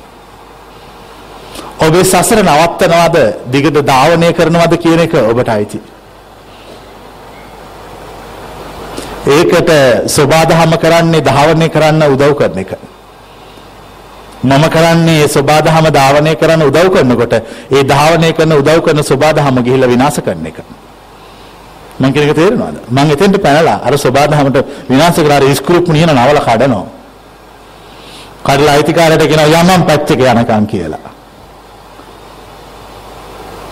[1.79, 5.79] ඔබේ සසර නවත්තනවද දිගට ධාවනය කරනවද කියන එක ඔබට අයිති.
[9.27, 9.71] ඒකට
[10.07, 12.71] සබාධම කරන්නේ ධාවනය කරන්න උදව් කරන එක.
[14.43, 20.19] මම කරන්නේ සබාධම ධාවනය කරන්න උදව් කරනකොට ඒ ධාවනය කරන උදව් කරන සබාධම ගිහිල්ලා විනාශ
[20.19, 20.57] කරන එක.
[21.99, 22.77] මං කියන එක තේරෙනවද?
[22.89, 24.57] මං එතෙන්ට පැනලා අර සබාධමට
[24.89, 26.85] විනාශ කරලා ඉස්කෘප් නියන නවල කඩනවා.
[28.43, 31.16] කඩලා අයිතිකාරයට කියනවා යමම් පැච් එක යනකම් කියලා.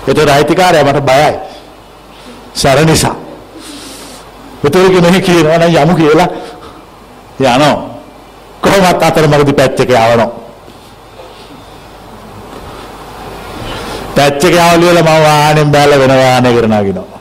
[0.08, 1.34] ඒතර අයිතිකාරයා මට බයයි.
[2.54, 3.16] සැර නිසා.
[4.64, 6.30] ඒතර කෙනෙක් කියනවා නම් යමු කියලා
[7.40, 7.76] යනවා.
[8.64, 10.30] කොහොමත් අතරමඟදී පැච් එක යවනවා.
[14.16, 17.20] පැච් එක යවලු වල මම වාහනේ බැලලා වෙන වාහනයකට නගිනවා.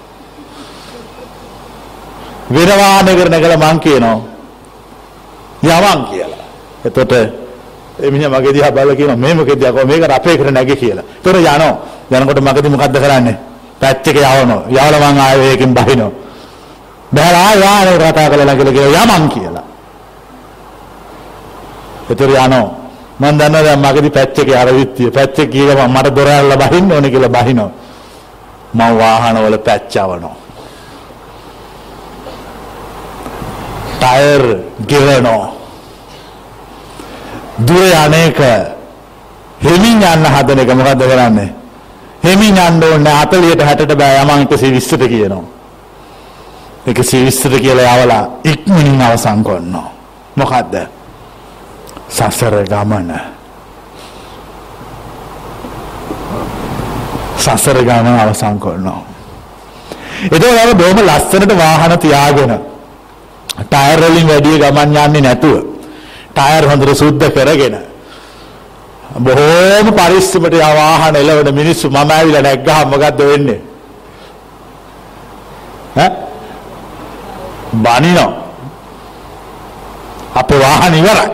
[2.54, 4.18] වෙන වාහනයකට නැගලා මං කියනවා
[5.62, 6.44] යමන් කියලා.
[6.86, 7.12] එතකොට
[8.06, 11.04] එමිණියා මගේ දිහා බලලා කියනවා මේ මොකෙද යකෝ මේක අපේ කර නැගේ කියලා.
[11.24, 11.74] ඒතර යනවා.
[12.10, 13.36] යනකොට මගදී මොකද්ද කරන්නේ?
[13.80, 14.62] පැච් එක යවනවා.
[14.68, 16.12] යවලා මං ආයෙ ඒකෙන් බහිනවා.
[17.14, 19.66] බහලා යානේ කතා කරලා ළඟට ගියා යමන් කියලා.
[22.10, 22.68] ඒතර යනවා.
[23.20, 25.10] මං දන්නවා දැන් මගදී පැච් එකේ අර විත්තිය.
[25.10, 27.70] පැච් එක කියලා මට දොර ඇරලා බහින්න ඕනේ කියලා බහිනවා.
[28.74, 30.36] මං වාහනවල පැච් යවනවා.
[34.00, 34.42] ටයර්
[34.90, 35.46] ගෙවනවා.
[37.66, 38.40] දුර යන්නේක
[39.64, 41.63] හෙමින් යන්න හදන එක මොකද්ද කරන්නේ?
[42.24, 45.44] හෙමින් යන්න ඕනේ 40ට 60ට බෑ යමන් 120ට කියනවා.
[46.86, 49.88] 120ට කියලා යවලා ඉක්මනින් අවසන් කරනවා.
[50.36, 50.74] මොකද්ද?
[52.10, 53.10] සසර ගමන.
[57.38, 59.02] සසර ගමන අවසන් කරනවා.
[60.24, 62.52] ඒතකොට බොහොම ලස්සනට වාහන තියාගෙන
[63.62, 65.58] ටයර් වලින් වැඩි ගමන් යන්නේ නැතුව
[66.32, 67.76] ටයර් හොඳට සුද්ධ කරගෙන
[69.14, 73.60] බොහෝම පරිස්සමට යා වාහන එලවන මිනිස්සු මම ඇවිල්ලා නැග්ගහම මොකද්ද වෙන්නේ?
[75.96, 76.10] ඈ?
[77.84, 78.32] බනිනවා.
[80.34, 81.30] අපේ වාහන ඉවරයි.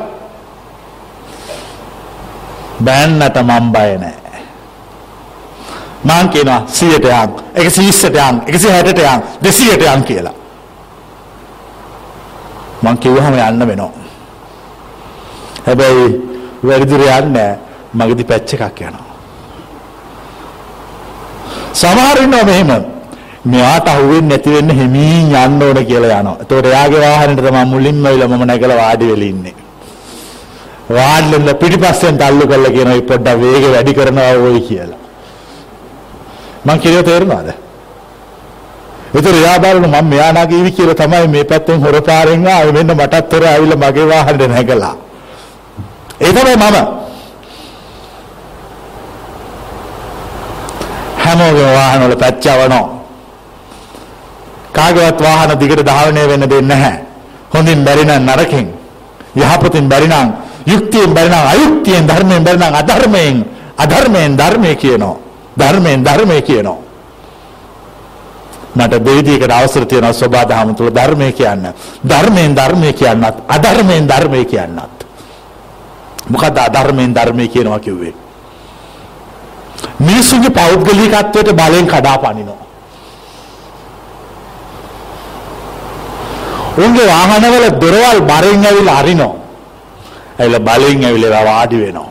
[2.84, 4.42] බෑන්නට මම බය නැහැ.
[6.04, 7.06] මං කියනවා 100ට
[7.56, 10.36] යන් 120ට යන් 160ට යන් 200ට යන් කියලා.
[12.82, 13.92] මං කිව්වහම යන්න වෙනවා.
[15.66, 16.06] හැබැයි
[16.62, 19.11] වැඩිදුර යන්නේ මගදී පැච් එකක් යනවා.
[21.72, 22.70] සමහර ඉන්නවා මෙහෙම.
[23.44, 26.37] මෙයාට අහුවෙන්නේ නැති වෙන්න හිමින් යන්න ඕන කියලා යනවා.
[26.40, 29.55] ඒතකොට එයාගේ වාහනේට තමයි මුලින්ම වෙලා මම නැගලා වාඩි වෙලා ඉන්නේ.
[30.96, 35.00] වාඩිලා පිටිපස්සෙන් තල්ලු කරලා කියනවා මේ පොඩ්ඩක් වේගය වැඩි කරනවා ඕයි කියලා.
[36.66, 37.48] මං කියව තේරුණාද?
[39.16, 43.44] ඒතර එයා බලන මම මෙයා නගීවි කියලා තමයි මේ පැත්තෙන් හොරපාරෙන් ආවේ මෙන්න මටත් හොර
[43.53, 44.94] ආවිල්ලා මගේ වාහනේ නැගලා.
[46.20, 46.99] ඒ තමයි මම.
[51.40, 52.88] හැමෝගේ වාහන වල පැච්චවනවා.
[54.72, 56.98] කාගේවත් වාහන දිගට ධාවනය වෙන්න දෙන්නේ නැහැ.
[57.55, 58.66] හොඳින් බැරි නම් නරකින්.
[59.37, 60.29] යහපතින් බැරි නම්
[60.66, 63.37] යුක්තියෙන් බැරි නම් අයුක්තියෙන් ධර්මයෙන් බැරි නම් අධර්මයෙන්
[63.79, 65.16] අධර්මයෙන් ධර්මයේ කියනවා.
[65.59, 66.79] ධර්මයෙන් ධර්මයේ කියනවා.
[68.76, 71.64] මට දෙවිදියකට අවසර තියෙනවා සබා දහම තුල ධර්මය කියන්න.
[72.07, 74.96] ධර්මයෙන් ධර්මය කියන්නත් අධර්මයෙන් ධර්මය කියන්නත්.
[76.29, 78.29] මොකද අධර්මයෙන් ධර්මය කියනවා කිව්වේ?
[79.98, 82.60] මිනිසුන්ගේ පෞද්ගලිකත්වයට බලෙන් කඩාපනිනවා.
[86.78, 89.34] උන්ගේ වාහනවල දොරවල් බරෙන් ඇවිල්ලා අරිනවා.
[90.38, 92.10] ඇවිල්ලා බලෙන් ඇවිල්ලා වාඩි වෙනවා.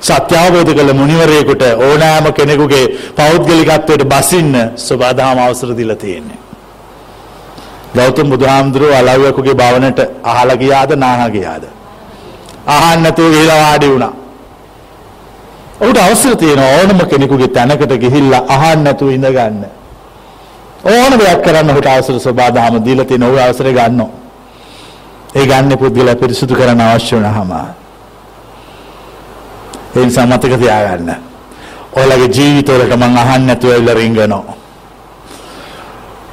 [0.00, 2.84] සත්‍ය අවබෝධ කළ මුනිවරයෙකුට ඕනෑම කෙනෙකුගේ
[3.16, 6.38] පෞද්ගලිකත්වයට බසින්න සබදාම අවසර දීලා තියෙන්නේ.
[7.96, 11.64] ගෞතම බුදුහාමුදුරුවෝ අලව්‍යකුගේ භවනට අහලා ගියාද නාහා ගියාද?
[12.66, 14.14] අහන්න නැතුව ගිහලා වාඩි වුණා.
[15.80, 19.64] ඔහුට අවසර තියෙන ඕනම කෙනෙකුගේ තැනකට ගිහිල්ලා අහන්න නැතුව ඉඳ ගන්න.
[20.84, 24.10] ඕන දෙයක් කරන්න ඔහුට අවසර සබදාම දීලා තියෙන ඔහු අවසරය ගන්නවා.
[25.34, 27.52] ඒ ගන්න පුද්ගලයා පිරිසුදු කරන්න අවශ්‍ය වුණාම
[29.94, 31.10] ඒ නිසා මතක තියාගන්න.
[31.92, 34.54] ඔයාලගේ ජීවිතවලට මං අහන්න නැතුව ඇවිල්ලා රිංගනවා.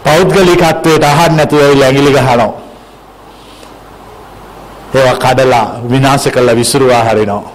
[0.06, 2.54] පෞද්ගලිකත්වයට අහන්න නැතුව ඇවිල්ලා ඇඟිලි ගහනවා.
[4.96, 7.55] ඒවා කඩලා විනාශ කරලා විසිරුවා හරිනවා.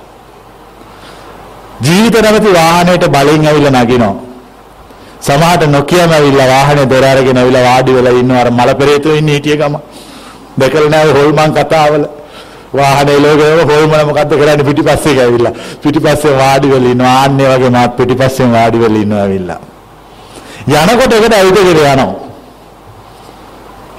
[1.87, 4.14] ජීවිත නැමැති වාහනයට බලෙන් ඇවිල්ලා නගිනවා.
[5.27, 8.40] සමහරට නොකියම ඇවිල්ලා වාහනේ දොර අරගෙන ඇවිල්ලා වාඩි වෙලා ඉන්නවා.
[8.43, 9.75] අර මල පෙරේතෝ ඉන්නේ හිටිය ගම.
[10.61, 12.05] දැකලා නැහැ හොල්මන් කතාවල.
[12.79, 14.64] වාහනේ ලෝකේම හොල්මන මොකද්ද කරන්නේ?
[14.69, 17.14] පිටිපස්සේ ගෑවිලා පිටිපස්සේ වාඩි වෙලා ඉන්නවා.
[17.23, 19.61] ආන්නේ වගේ මාත් පිටිපස්සෙන් වාඩි වෙලා ඉන්නවා ඇවිල්ලා.
[20.83, 22.11] යනකොට එකට ඇවිදගෙන යනවා.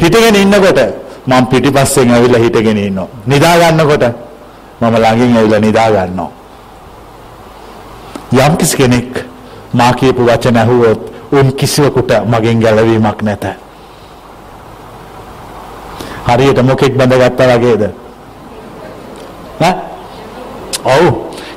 [0.02, 0.80] හිටගෙන ඉන්නකොට
[1.28, 3.08] මම පිටිපස්සෙන් ඇවිල්ලා හිටගෙන ඉන්නවා.
[3.32, 4.04] නිදා ගන්නකොට
[4.82, 6.41] මම ළඟින් ඇවිල්ලා නිදා ගන්නවා.
[8.32, 9.26] යම් කිසි කෙනෙක්
[9.74, 13.46] මා කියපු වචන ඇහුවොත් උන් කිසිවෙකුට මගෙන් ගැලවීමක් නැත.
[16.28, 17.84] හරියට මොකෙක් බඳගත්තා වගේද?
[20.86, 21.06] ඔව්.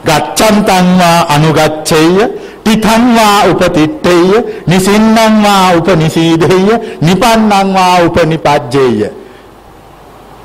[0.05, 2.17] ගච්ඡන්තං වා අනුගච්ඡේය
[2.65, 4.31] තිතං වා උපතිත්තේය
[4.67, 6.69] නිසින්නං වා උපනිසීදේය
[7.01, 9.11] නිපන්නං වා උපනිපජ්ජේය.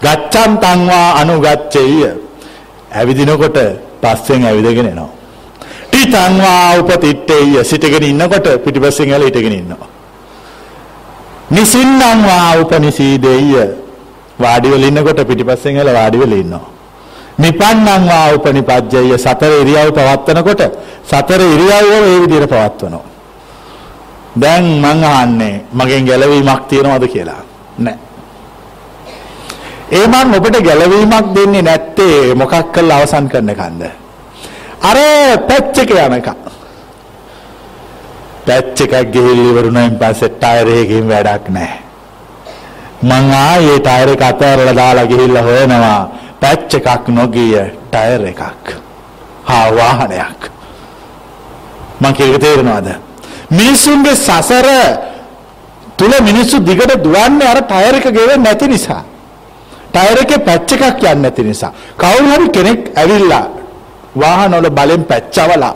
[0.03, 2.11] ගච්ඡන්තං වා අනුගච්ඡේය.
[2.91, 3.57] ඇවිදිනකොට
[4.01, 5.18] පස්සෙන් ඇවිදගෙන එනවා.
[6.09, 9.89] තිතං වා උපතිත්තේය සිටගෙන ඉන්නකොට පිටිපස්සෙන් ඇවිල්ලා හිටගෙන ඉන්නවා
[11.51, 13.53] නිසින්නං වා උපනිසීදේය
[14.39, 16.67] වාඩි වෙලා ඉන්නකොට පිටිපස්සෙන් ඇවිල්ලා වාඩි වෙලා ඉන්නවා
[17.37, 20.61] නිපන්නං වා උපනිපජ්ජය සතර ඉරියව් පවත්වනකොට
[21.05, 23.05] සතර ඉරියව්ව ඒ විදිහට පවත්වනවා.
[24.35, 27.41] දැන් මං අහන්නේ මගෙන් ගැලවීමක් තියනවද කියලා.
[27.77, 27.99] නැහැ.
[29.91, 33.83] ඒ මං ඔබට ගැලවීමක් දෙන්නේ නැත්තේ මොකක් කරලා අවසන් කරන කන්ද?
[34.81, 34.97] අර
[35.47, 36.37] පැච් එක යනකම්.
[38.45, 41.81] පැච් එකක් ගිහිල්ලා ඉවරුණායින් පස්සේ ටයර් එකකින් වැඩක් නැහැ.
[43.03, 45.99] මං ආයේ ටයර් එක අතහැරලා දාලා ගිහිල්ලා හොයනවා
[46.41, 47.59] පැච් එකක් නොගිය
[47.91, 48.65] ටයර් එකක්.
[49.43, 50.39] හා වාහනයක්.
[52.01, 52.89] මං කියක තේරෙනවද?
[53.51, 54.67] මිනිසුන්ගේ සසර
[55.97, 59.03] තුල මිනිස්සු දිගට දුවන්නේ අර ටයර් එක ගෙවෙන්නේ නැති නිසා.
[59.93, 61.71] ටයර් එකේ පැච් එකක් යන්නේ නැති නිසා.
[61.97, 63.58] කවුරු හරි කෙනෙක් ඇවිල්ලා
[64.15, 65.75] වාහන වල බලෙන් පැච්චවලා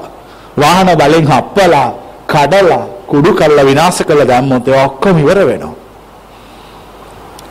[0.58, 1.89] වාහන බලෙන් හප්පලා
[2.28, 5.76] කඩලා කුඩු කරලා විනාශ කළා දැම්මොත් ඒ ඔක්කොම ඉවර වෙනවා.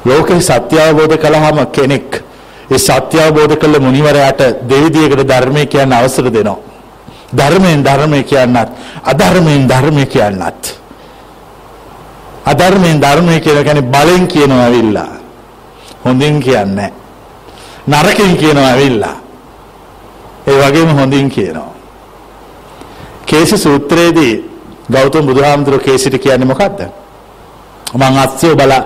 [0.05, 2.11] ලෝකේ සත්‍ය අවබෝධ කළාම කෙනෙක්
[2.71, 4.41] ඒ සත්‍ය අවබෝධ කළ මුනිවරයාට
[4.71, 6.59] දෙවිදියකට ධර්මය කියන්න අවසර දෙනවා.
[7.33, 8.69] ධර්මයෙන් ධර්මය කියන්නත්
[9.05, 10.65] අධර්මයෙන් ධර්මය කියන්නත්.
[12.47, 15.13] අධර්මයෙන් ධර්මය කියලා කියන්නේ බලෙන් කියනවා ඇවිල්ලා.
[16.05, 16.91] හොඳින් කියන්නේ
[17.87, 19.22] නරකින් කියනවා ඇවිල්ලා.
[20.47, 21.73] ඒ වගේම හොඳින් කියනවා.
[23.27, 24.35] කේසි සූත්‍රයේදී
[24.93, 26.81] ගෞතම බුදුහාමුදුරුවෝ කේසිට කියන්නේ මොකද්ද?
[27.95, 28.83] මං අස්සය බලා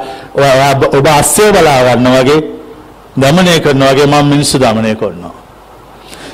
[0.98, 2.40] ඔබ අස්සය බලා ගන්න වගේ
[3.16, 5.34] දමනය කරනවා වගේ මම මිනිස්සු දමනය කරනවා.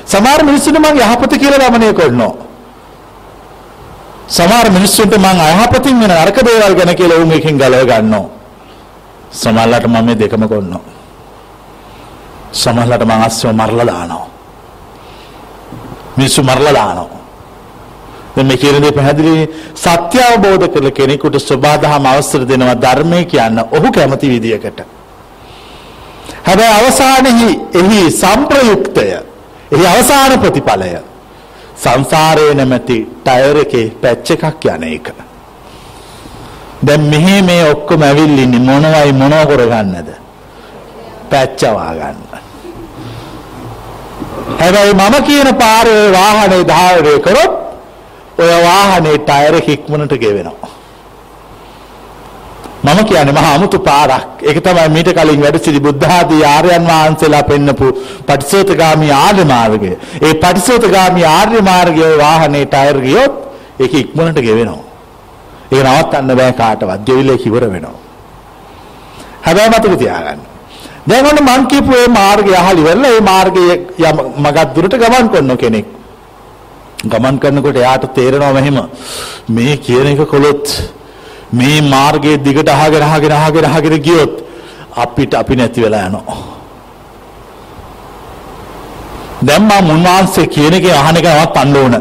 [0.05, 2.33] සමහර මිනිස්සුන්ට මම යහපත කියලා දමනය කරනවා.
[4.27, 8.27] සමහර මිනිස්සුන්ට මම අයහපතින් වෙන නරක දේවල් ගැන කියලා උන් එකකින් ගලව ගන්නවා.
[9.31, 10.83] සමහරලාට මම මේ දෙකම කරනවා.
[12.51, 14.32] සමහරලාට මම අස්සව මරලා දානවා.
[16.17, 17.23] මිනිස්සු මරලා දානවා.
[18.35, 23.91] දැන් මේ කියන දේ පැහැදිලි සත්‍ය අවබෝධ කරල කෙනෙකුට සබාදහම අවසර දෙනවා ධර්මය කියන්න ඔහු
[23.91, 24.79] කැමති විදියකට.
[26.43, 29.05] හැබැයි අවසානයේ එහි සම්ප්‍රයුක්තය
[29.71, 30.89] එහි අවසාන ප්‍රතිඵලය
[31.75, 35.07] සංසාරයේ නැමැති ටයර් එකේ පැච් එකක් යන එක.
[36.81, 40.09] දැන් මෙහි මේ ඔක්කොම ඇවිල්ලින්නේ මොනවයි මොනව කරගන්නද?
[41.29, 42.32] පැච්චවා ගන්න.
[44.59, 47.53] හැබැයි මම කියන පාරේ වාහනේ ධාවනය කරොත්
[48.37, 50.69] ඔය වාහනේ ටයර් එක ඉක්මනට ගෙවෙනවා.
[52.83, 54.29] මම කියන්නේ මහා අමුතු පාරක්.
[54.41, 57.87] ඒක තමයි මීට කලින් වැඩ සිටි බුද්ධ ආදී ආර්යයන් වහන්සේලා පෙන්නපු
[58.27, 59.91] පටිසෝතගාමී ආර්ය මාර්ගය.
[60.21, 63.33] ඒ පටිසෝතගාමී ආර්ය මාර්ගයේ වාහනේ ටයර් ගියොත්
[63.79, 64.83] ඒක ඉක්මනට ගෙවෙනවා.
[65.71, 67.05] ඒක නවත්තන්න බෑ කාටවත්.
[67.07, 67.99] ගෙවිලේ කිවර වෙනවා.
[69.45, 70.52] හැබැයි මතක තියාගන්න.
[71.09, 73.75] දැන් ඔන්න මං කියපු මේ මාර්ගය අහලි වෙලා මේ මාර්ගයේ
[74.09, 75.87] යම මගක් දුරට ගමන් කරන කෙනෙක්.
[77.11, 78.77] ගමන් කරනකොට එයාට තේරෙනවා මෙහෙම
[79.55, 80.65] මේ කියන එක කළොත්
[81.59, 84.33] මේ මාර්ගයේ දිගට අහගෙන අහගෙන අහගෙන අහගෙන ගියොත්
[85.03, 86.37] අපිට අපි නැති වෙලා යනවා.
[89.47, 91.95] දැන් මම මුන්වහන්සේ කියන එක අහන එක නවත්තන්න ඕන.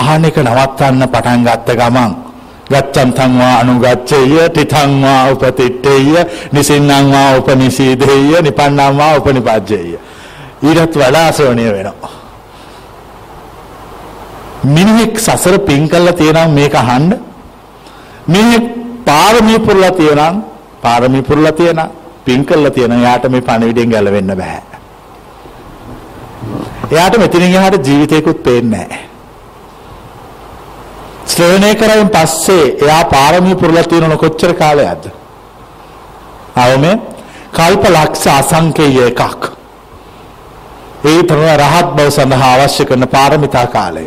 [0.00, 2.25] අහන එක නවත්තන්න පටන් ගත්ත ගමන්
[2.70, 6.08] ගච්ඡන් තංවා අනුගච්ඡේය තිතංවා උපතිට්ඨේය
[6.52, 9.90] නිසින්නංවා උපනිසීදේය නිපන්නංවා උපනිපජ්ජේය.
[10.62, 12.14] ඊටත් වඩා ශ්‍රවණීය වෙනවා.
[14.66, 17.10] මිනිහෙක් සසර පින් කළා තියෙනම් මේක අහන්න.
[18.28, 18.66] මිනිහෙක්
[19.04, 20.36] පාරමී පුරලා තියෙනම්
[20.82, 21.90] පාරමී පුරලා තියෙනම්
[22.24, 24.62] පින් කළා තියෙනම් යාට මේ පණවිඩෙන් ගැලවෙන්න බෑ.
[26.92, 29.15] එයාට මෙතනින් එහාට ජීවිතේකුත් පේන්නේ නැහැ
[31.26, 35.04] ශ්‍රවණය කරයින් පස්සේ එයා පාරමී පුරලා තියෙන කොච්චර කාලයක්ද?
[36.56, 36.96] අවමේ
[37.52, 39.42] කල්ප ලක්ෂ අසංකේය එකක්.
[41.04, 44.06] ඒ තමයි රහත් බව සඳහා අවශ්‍ය කරන පාරමිතා කාලය.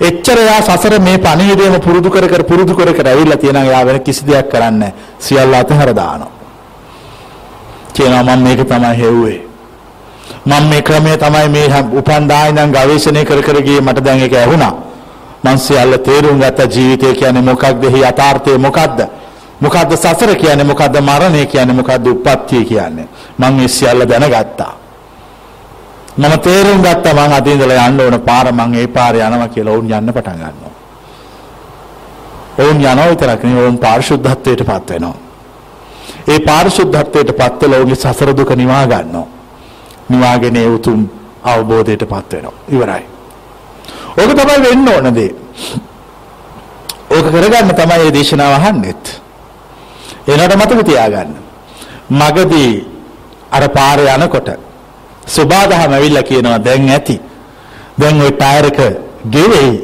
[0.00, 4.00] එච්චර එයා සසර මේ පණිවිඩයම පුරුදු කර කර පුරුදු කර කර ඇවිල්ලා තියෙනවා එයා වෙන
[4.00, 6.32] කිසි දෙයක් කරන්නේ සියල්ල අතහැර දානවා.
[7.94, 9.40] කියනවා මම මේක තමයි හෙව්වේ.
[10.46, 14.34] මම මේ ක්‍රමය තමයි මේ උපන් දා ඉඳන් ගවේෂණය කර කර ගියේ මට දැන් ඒක
[14.34, 14.89] ඇහුණා.
[15.44, 17.84] මං සියල්ල තේරුම් ගත්ත ජීවිතය කියන්නේ මොකක්ද?
[17.84, 18.98] එහි යථාර්ථය මොකක්ද?
[19.60, 20.64] මොකද්ද සසර කියන්නේ?
[20.64, 21.74] මොකද්ද මරණය කියන්නේ?
[21.74, 23.08] මොකද්ද උප්පත්තිය කියන්නේ?
[23.38, 24.74] මං මේ සියල්ල දැනගත්තා.
[26.16, 29.90] මම තේරුම් ගත්තා මං අද ඉඳලා යන්න ඕන පාර මං ඒ පාරේ යනවා කියලා වුන්
[29.90, 30.74] යන්න පටන් ගන්නවා.
[32.58, 35.16] වුන් යනවා විතරක් නෙවෙයි වුන් පාරිශුද්ධත්වයට පත් වෙනවා.
[36.28, 39.26] ඒ පාරිශුද්ධත්වයට පත් වෙලා වුන්ගේ සසර දුක නිවා ගන්නවා.
[40.08, 41.08] නිවාගෙන ඒ උතුම්
[41.44, 42.58] අවබෝධයට පත් වෙනවා.
[42.68, 43.09] ඉවරයි.
[44.20, 45.34] ඕක තමයි වෙන්න ඕන දේ.
[47.10, 49.04] ඕක කරගන්න තමයි මේ දේශනාව අහන්නෙත්.
[50.26, 51.32] එනකොට මතක තියාගන්න.
[52.10, 52.72] මගදී
[53.50, 54.48] අර පාරේ යනකොට
[55.26, 57.16] සුබාදහම ඇවිල්ලා කියනවා දැන් ඇති.
[57.98, 58.78] දැන් ওই ටයර් එක
[59.34, 59.74] ගෙවෙයි.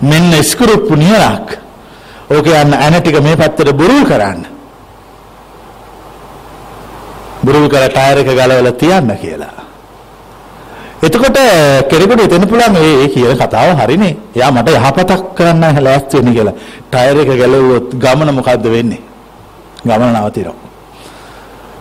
[0.00, 1.48] මෙන්න ස්ක්‍රූප් නියරක්.
[2.30, 4.42] ඕක යන්න ඇන ටික මේ පැත්තට බුරුල් කරන්න.
[7.44, 9.67] බුරුල් කරලා ටයර් එක ගලවලා තියන්න කියලා.
[11.02, 11.38] එතකොට
[11.90, 14.16] කෙනෙකුට හිතෙන්න පුළුවන් මේ කියන කතාව හරිනේ.
[14.36, 16.56] එයා මට යහපතක් කරන්න ලෑස්ති වෙන්නේ කියලා.
[16.90, 19.02] ටයර් එක ගැලවුවොත් ගමන මොකද්ද වෙන්නේ?
[19.84, 20.68] ගමන නවතිනවා.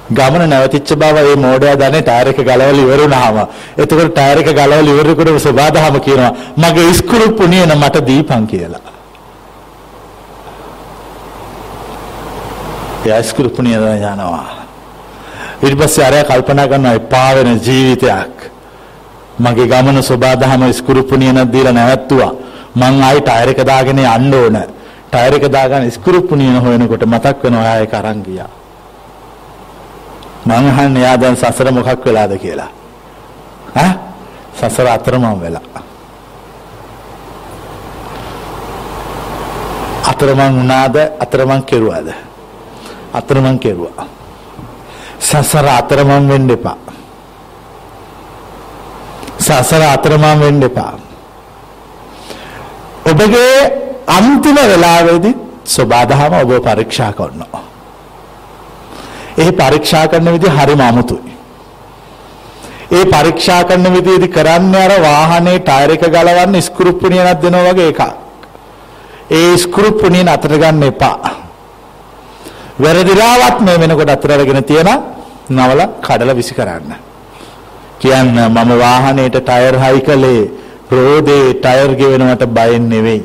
[0.09, 3.37] ගමන නැවතිච්ච බව මේ මෝඩයා දන්නේ ටයර් එක ගලවලා ඉවර වුණාම.
[3.77, 8.85] එතකොට ටයර් එක ගලවලා ඉවරනකොට සබාදහම කියනවා මගේ ඉස්කුරු පුණියන මට දීපන් කියලා.
[13.05, 14.45] එයා ඉස්කුරු පුණියන යනවා.
[15.63, 18.56] ඊට පස්සේ අරයා කල්පනා කරනවා එපා වෙන ජීවිතයක්.
[19.39, 22.33] මගේ ගමන සබාදහම ස්කුරුප්පුනියනක් දීලා නැවැත්තුවා.
[22.75, 24.57] මං ආයි ටයර් එක දාගෙන යන්න ඕන.
[25.11, 28.49] ටයර් එක දාගෙන ස්කුරුප්පුනියන හොයනකොට මතක් වෙනවා ආය එක අරන් ගියා.
[30.45, 32.71] මං අහන්නේ යා දැන් සසර මොකක් වෙලාද කියලා.
[33.75, 33.91] ඈ
[34.59, 35.81] සසර අතරමං වෙලා.
[40.07, 42.09] අතරමං වුණාද අතරමං කෙරුවාද?
[43.13, 44.07] අතරමං කෙරුවා.
[45.19, 46.86] සසර අතරමං වෙන්න එපා.
[49.39, 50.93] සසර අතරමං වෙන්න එපා.
[53.11, 53.53] ඔබගේ
[54.17, 55.35] අන්තිම වෙලාවේදී
[55.67, 57.63] සබාදහම ඔබ පරීක්ෂා කරනවා.
[59.37, 61.33] ඒ පරීක්ෂා කරන විදිහ හරිම අමුතුයි.
[62.91, 68.01] ඒ පරීක්ෂා කරන විදිහදී කරන්නේ අර වාහනේ ටයර් එක ගලවන්න ස්ක්‍රූප් පුණියනක් දෙනවා වගේ එකක්.
[69.31, 71.17] ඒ ස්ක්‍රූප් පුණියන අතට ගන්න එපා.
[72.79, 74.89] වැරදිලාවත් මේ වෙනකොට අතර අරගෙන තියන
[75.49, 77.06] නවල කඩලා විසි කරන්න.
[77.99, 80.43] කියන්න මම වාහනේට ටයර් හයි කළේ
[80.91, 83.23] රෝදේ ටයර් ගෙවෙනවට බයෙන් නෙවෙයි.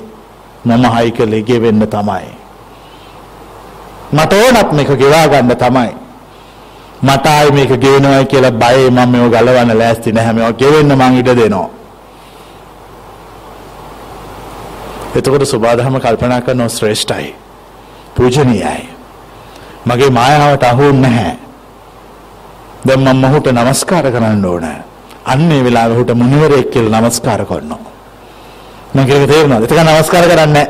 [0.64, 2.30] මම හයි කළේ ගෙවෙන්න තමයි.
[4.12, 5.90] මට ඕනත් මේක ගෙවා ගන්න තමයි.
[7.02, 10.32] මට ආයි මේක ගෙවෙනවා කියලා බයේ මම මේව ගලවන්න ලෑස්ති නැහැ.
[10.32, 11.68] මේවා ගෙවෙන්න මං ඉඩ දෙනවා.
[15.16, 17.34] එතකොට සුබාදහම කල්පනා කරනවා ශ්‍රේෂ්ඨයි.
[18.16, 18.88] පූජනීයයි.
[19.86, 21.41] මගේ මායාවට අහු නැහැ.
[22.86, 24.66] දැන් මම ඔහුට নমස්කාර කරන්න ඕන.
[25.24, 27.92] අන්නේ වෙලාවේ ඔහුට මුනිවරයෙක් කියලා নমස්කාර කරනවා.
[28.94, 29.64] මම කියන්නේ තේරෙනවද?
[29.64, 30.66] එතක নমස්කාර කරන්නේ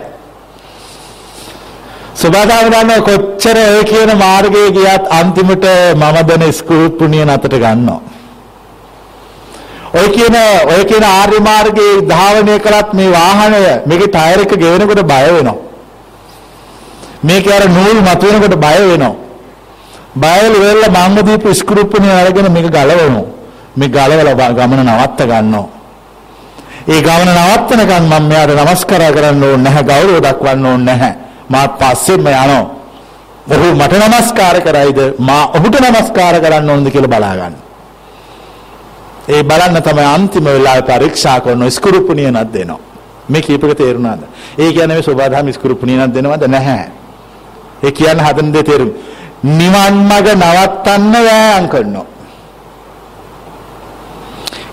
[2.15, 8.01] සබදාගමන කොච්චර ඒ කියන මාර්ගයේ ගියත් අන්තිමට මම දෙන ස්කූප් පුණිය නතර ගන්නවා.
[9.95, 10.37] ඔය කියන
[10.75, 15.59] ඔය කියන ආර්ය මාර්ගයේ ධාවනය කළත් මේ වාහනය මේකේ ටයර් එක ගෙවෙනකොට බය වෙනවා.
[17.23, 19.22] මේකේ අර නූල් මතුවෙනකොට බය වෙනවා.
[20.17, 23.25] බයල් වෙලා මම දීපු ස්ක්‍රූප්පනේ අරගෙන මේක ගලවනවා.
[23.77, 25.69] මේ ගලවලා ගමන නවත්ත ගන්නවා.
[26.89, 31.13] ඒ ගමන නවත්තනකන් මම මෙයාට নমස්කාර කරන්න ඕනේ නැහැ, ගෞරව දක්වන්න ඕනේ නැහැ.
[31.49, 32.65] මා පස්සෙම යනවා.
[33.51, 37.55] ඔහු මට নমස්කාර කරයිද මා ඔහුට নমස්කාර කරන්න ඕනද කියලා බලා ගන්න.
[39.29, 42.81] ඒ බලන්න තමයි අන්තිම වෙලාවේ පරීක්ෂා කරන ස්ක්‍රූප්පනියනක් දෙනවා.
[43.29, 44.23] මේ කීපක තේරුණාද?
[44.59, 46.87] ඒ කියන්නේ මේ සෝබාධම ස්ක්‍රූප්පනියනක් දෙනවද නැහැ.
[47.83, 48.91] ඒ කියන්නේ හදන දේ තේරුම්.
[49.43, 52.07] නිවන් මඟ නවත්තන්න වෑයම් කරනවා.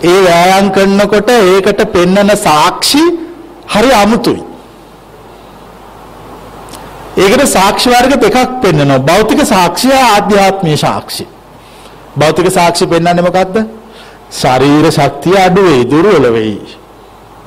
[0.03, 3.03] ඒ වෑයම් කරනකොට ඒකට පෙන්නන සාක්ෂි
[3.67, 4.43] හරි අමුතුයි.
[7.17, 8.99] ඒකට සාක්ෂි වර්ග දෙකක් පෙන්නනවා.
[8.99, 11.27] භෞතික සාක්ෂිය ආධ්‍යාත්මීය සාක්ෂි.
[12.19, 13.55] භෞතික සාක්ෂි පෙන්වන්නේ මොකද්ද?
[14.31, 16.59] ශරීර ශක්තිය අඩු වෙයි, දුර්වල වෙයි.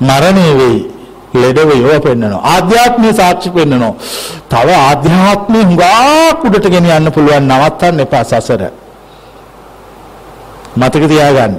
[0.00, 0.91] මරණය වෙයි.
[1.34, 2.40] ලෙඩ වෙයි ඔය පෙන්නනවා.
[2.44, 3.94] ආධ්‍යාත්මීය සාක්ෂි පෙන්නනවා.
[4.48, 8.62] තව ආධ්‍යාත්මීය හුඟක් උඩට ගෙනියන්න පුළුවන් නවත්තන්න එපා සසර.
[10.76, 11.58] මතක තියාගන්න.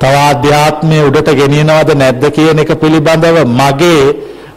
[0.00, 4.04] තව ආධ්‍යාත්මයේ උඩට ගෙනියනවද නැද්ද කියන එක පිළිබඳව මගේ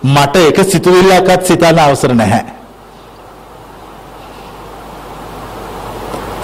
[0.06, 2.46] මට එක සිතුවිල්ලක්වත් සිතන්න අවසර නැහැ.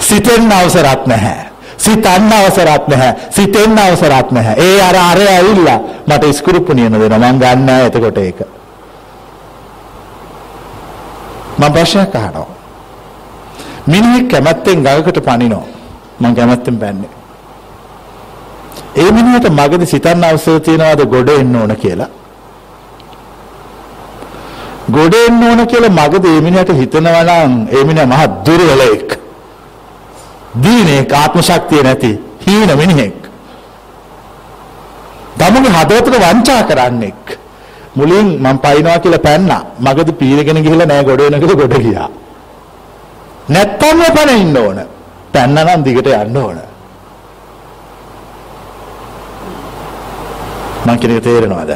[0.00, 1.51] සිතෙන්න අවසරත් නැහැ.
[1.84, 3.12] සිතන්න අවසරත් නැහැ.
[3.30, 4.54] සිතෙන්න අවසරත් නැහැ.
[4.58, 7.18] ඒ අර අර ඇවිල්ලා මට ඉස්කුරුප්පු නියන දෙනවා.
[7.22, 8.40] මං ගන්න නැහැ එතකොට ඒක.
[11.58, 12.48] මම ප්‍රශ්නයක් අහනවා.
[13.86, 15.66] මිනිහෙක් කැමැත්තෙන් ගඟකට පනිනවා.
[16.20, 17.10] මං කැමැත්තෙන් පැන්නේ.
[18.96, 22.10] ඒ මිනිහට මගදී සිතන්න අවශ්‍ය තියනවාද ගොඩ එන්න ඕන කියලා?
[24.90, 29.21] ගොඩ එන්න ඕන කියලා මගදී ඒ මිනිහට හිතනවා නම් ඒ මිනිහා මහ දුර්වලෙක්.
[30.60, 32.10] දීනේ ආත්ම ශක්තිය නැති
[32.46, 33.20] හීන මිනිහෙක්.
[35.38, 37.38] තමගේ හදවතට වංචා කරන්නෙක්.
[37.96, 39.62] මුලින් මම පයින්නවා කියලා පැන්නා.
[39.80, 42.08] මගදී පීරගෙන ගිහිල්ලා නෑ ගොඩ වෙනකද ගොඩ ගියා.
[43.48, 44.78] නැත්තම් පැන ඉන්න ඕන.
[45.32, 46.58] පැන්නා නම් දිගට යන්න ඕන.
[50.86, 51.72] මං කියන එක තේරෙනවද?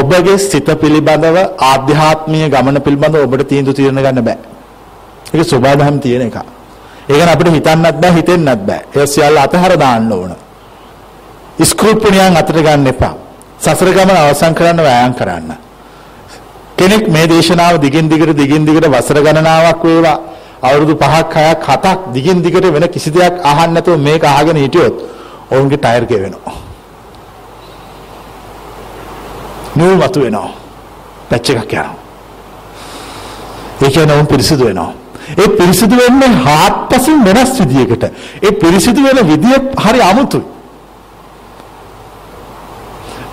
[0.00, 1.36] ඔබගේ සිත පිළිබඳව
[1.70, 4.38] ආධ්‍යාත්මීය ගමන පිළිබඳව ඔබට තීන්දුව తీරන ගන්න බෑ.
[5.34, 6.38] ඒක සබාධම් තියෙන එක.
[7.08, 8.82] ඒක අපිට හිතන්නත් බෑ හිතෙන්නත් බෑ.
[8.94, 10.32] ඒ සියල්ල අතහැර දාන්න ඕන.
[11.62, 13.14] ස්කෘප්පුණියන් අතට ගන්න එපා.
[13.60, 15.50] සසර ගමන අවසන් කරන්න වෑයම් කරන්න.
[16.76, 20.18] කෙනෙක් මේ දේශනාව දිගින් දිගට දිගින් දිගට වසර ගණනාවක් වේවා
[20.62, 24.94] අවුරුදු 5ක් 6ක් 7ක් දිගින් දිගට වෙන කිසි දෙයක් අහන්න නැතුව මේක අහගෙන හිටියොත්
[25.50, 26.56] ඔවුන්ගේ ටයර් ගෙවෙනවා.
[29.76, 30.50] නූල් වතු වෙනවා.
[31.30, 31.96] පැච් එකක් යනවා.
[33.82, 34.92] ඒ කියන්නේ උන් පිරිසිදු වෙනවා.
[35.42, 38.04] ඒ පිරිසිදු වෙන්නේ හාත්පසින් වෙනස් විදියකට.
[38.42, 40.44] ඒ පිරිසිදු වෙන විදිය හරි අමුතුයි.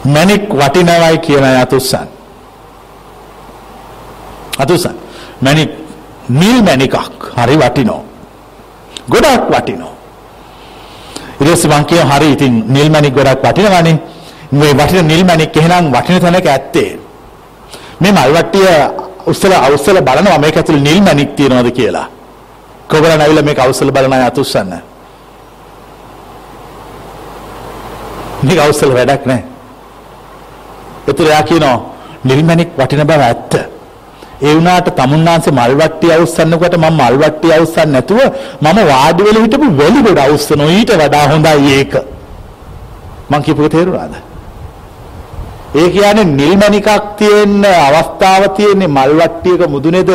[0.06, 2.08] මණික් වටිනවයි කියන අය අතුස්සන්.
[4.60, 4.96] අතුස්සන්.
[5.42, 5.72] මණික්
[6.30, 6.96] නිල් මණිකක්
[7.38, 8.04] හරි වටිනවා.
[9.10, 9.94] ගොඩක් වටිනවා.
[11.42, 13.98] ඊට පස්සේ මං කියනවා හරි ඉතින් නිල් මණික් ගොඩක් වටිනවනේ.
[14.52, 17.00] මේ වටින නිල් මණික් එහෙනම් වටින තැනක ඇත්තේ.
[18.02, 18.68] මේ මල් වට්ටිය
[19.28, 22.08] උස්සලා අවුස්සලා බලනවා මේක ඇතුලේ නිල් මණික් තියනවද කියලා.
[22.90, 24.72] කොබලන් ඇවිල්ලා මේක අවුස්සලා බලන අය අතුස්සන්න.
[28.44, 29.46] මේක අවුස්සලා වැඩක් නැහැ.
[31.08, 31.78] ඒතර යා කියනවා
[32.24, 33.54] නිල් මණික් වටින බව ඇත්ත.
[34.42, 38.20] ඒ වුණාට තමුන්නාංශ මල් වට්ටිය අවුස්සන්නකොට මම මල් වට්ටිය අවුස්සන්නේ නැතුව
[38.62, 41.94] මම වාඩි වෙලා හිටපු වැලි ගොඩ අවුස්සන ඊට වඩා හොඳයි ඒක.
[43.30, 44.16] මං කියපුව තේරුණාද?
[45.76, 50.12] ඒ කියන්නේ නිල්මණිකක් තියෙන අවස්ථාව තියෙන්නේ මල් වට්ටියක මුදුනේද?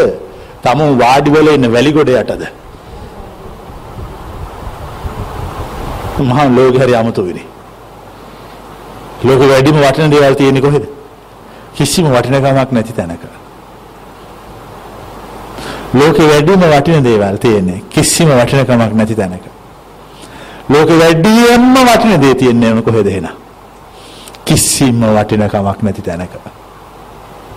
[0.63, 2.43] තමු වාඩි වෙලා ඉන්න වැලි ගොඩ යටද?
[6.31, 7.47] මහා ලෝකෙ හරි 아무තු වෙන්නේ.
[9.27, 10.85] ලෝකෙ වැඩිම වටින දේවල් තියෙන්නේ කොහෙද?
[11.77, 13.23] කිසිම වටිනකමක් නැති තැනක.
[15.95, 19.45] ලෝකෙ වැඩිම වටින දේවල් තියෙන්නේ කිසිම වටිනකමක් නැති තැනක.
[20.69, 23.35] ලෝකෙ වැඩියෙන්ම වටින දේ තියෙන්නේ කොහෙද එහෙනම්?
[24.51, 26.33] කිසිම වටිනකමක් නැති තැනක.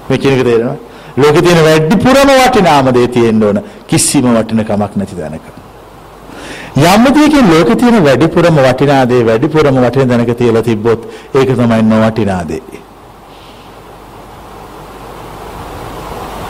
[0.07, 0.77] මේ කියන එක තේරෙනවද?
[1.17, 5.45] ලෝකේ තියෙන වැඩිපුරම වටිනාම දේ තියෙන්න ඕන කිසිම වටිනකමක් නැති තැනක.
[6.77, 12.47] යම් දෙයකින් ලෝකේ තියෙන වැඩිපුරම වටිනා දේ වැඩිපුරම වටින තැනක තියලා තිබ්බොත් ඒක තමයි නොවටිනා
[12.47, 12.61] දේ.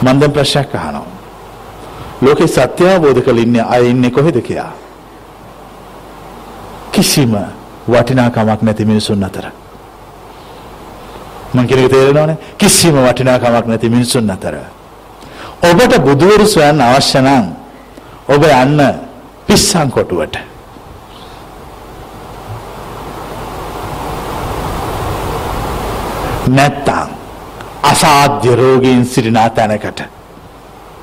[0.02, 1.06] මම දැන් ප්‍රශ්නයක් අහනවා.
[2.22, 4.72] ලෝකේ සත්‍ය අවබෝධ කරලා ඉන්නේ අය ඉන්නේ කොහෙද කියලා?
[6.92, 7.32] කිසිම
[7.88, 9.63] වටිනාකමක් නැති මිනිසුන් අතර.
[11.54, 12.36] මං කියන එක තේරෙනවනේ.
[12.58, 14.56] කිසිම වටිනාකමක් නැති මිනිසුන් අතර.
[15.62, 17.44] ඔබට බුදුවරු සොයන්න අවශ්‍ය නම්
[18.28, 18.80] ඔබ යන්න
[19.46, 20.36] පිස්සන් කොටුවට.
[26.48, 27.08] නැත්තම්
[27.82, 30.00] අසාධ්‍ය රෝගීන් සිටින තැනකට.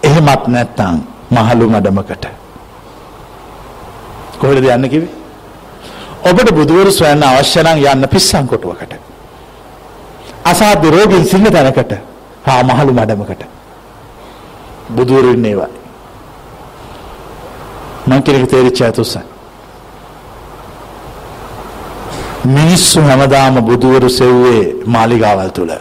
[0.04, 0.95] එහෙමත් නැත්තම්
[1.32, 2.26] මහලු මඩමකට.
[4.39, 5.14] කොහෙද යන්න කිව්වේ?
[6.24, 9.11] ඔබට බුදුවරු සොයන්න අවශ්‍ය නම් යන්න පිස්සන් කොටුවකට.
[10.46, 11.94] අසාධ්‍ය රෝගීන් සින්න තැනකට
[12.48, 13.44] හා මහලු මඩමකට.
[14.96, 15.72] බුදුවරු ඉන්නේ ඒවා.
[18.08, 19.32] මං කෙනෙක් තේරිච්ච ඇතුස්සන්
[22.46, 25.72] මිනිස්සු හැමදාම බුදුවරු සෙව්වේ මාලිගාවල් තුල.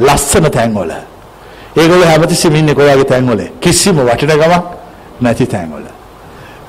[0.00, 0.92] ලස්සන තැන්වල.
[1.76, 3.40] ඒගොල්ලෝ හැමතිස්සෙම ඉන්නේ කොයාගේ තැන්වල.
[3.60, 4.64] කිසිම වටිනකමක්
[5.20, 5.86] නැති තැන්වල.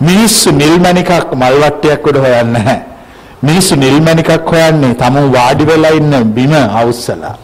[0.01, 2.96] මිනිස්සු නිල්මණිකක් මල් වට්ටයක් උඩ හොයන්නේ නැහැ.
[3.41, 7.35] මිනිස්සු නිල්මණිකක් හොයන්නේ තමන් වාඩි වෙලා ඉන්න බිම අවුස්සලා.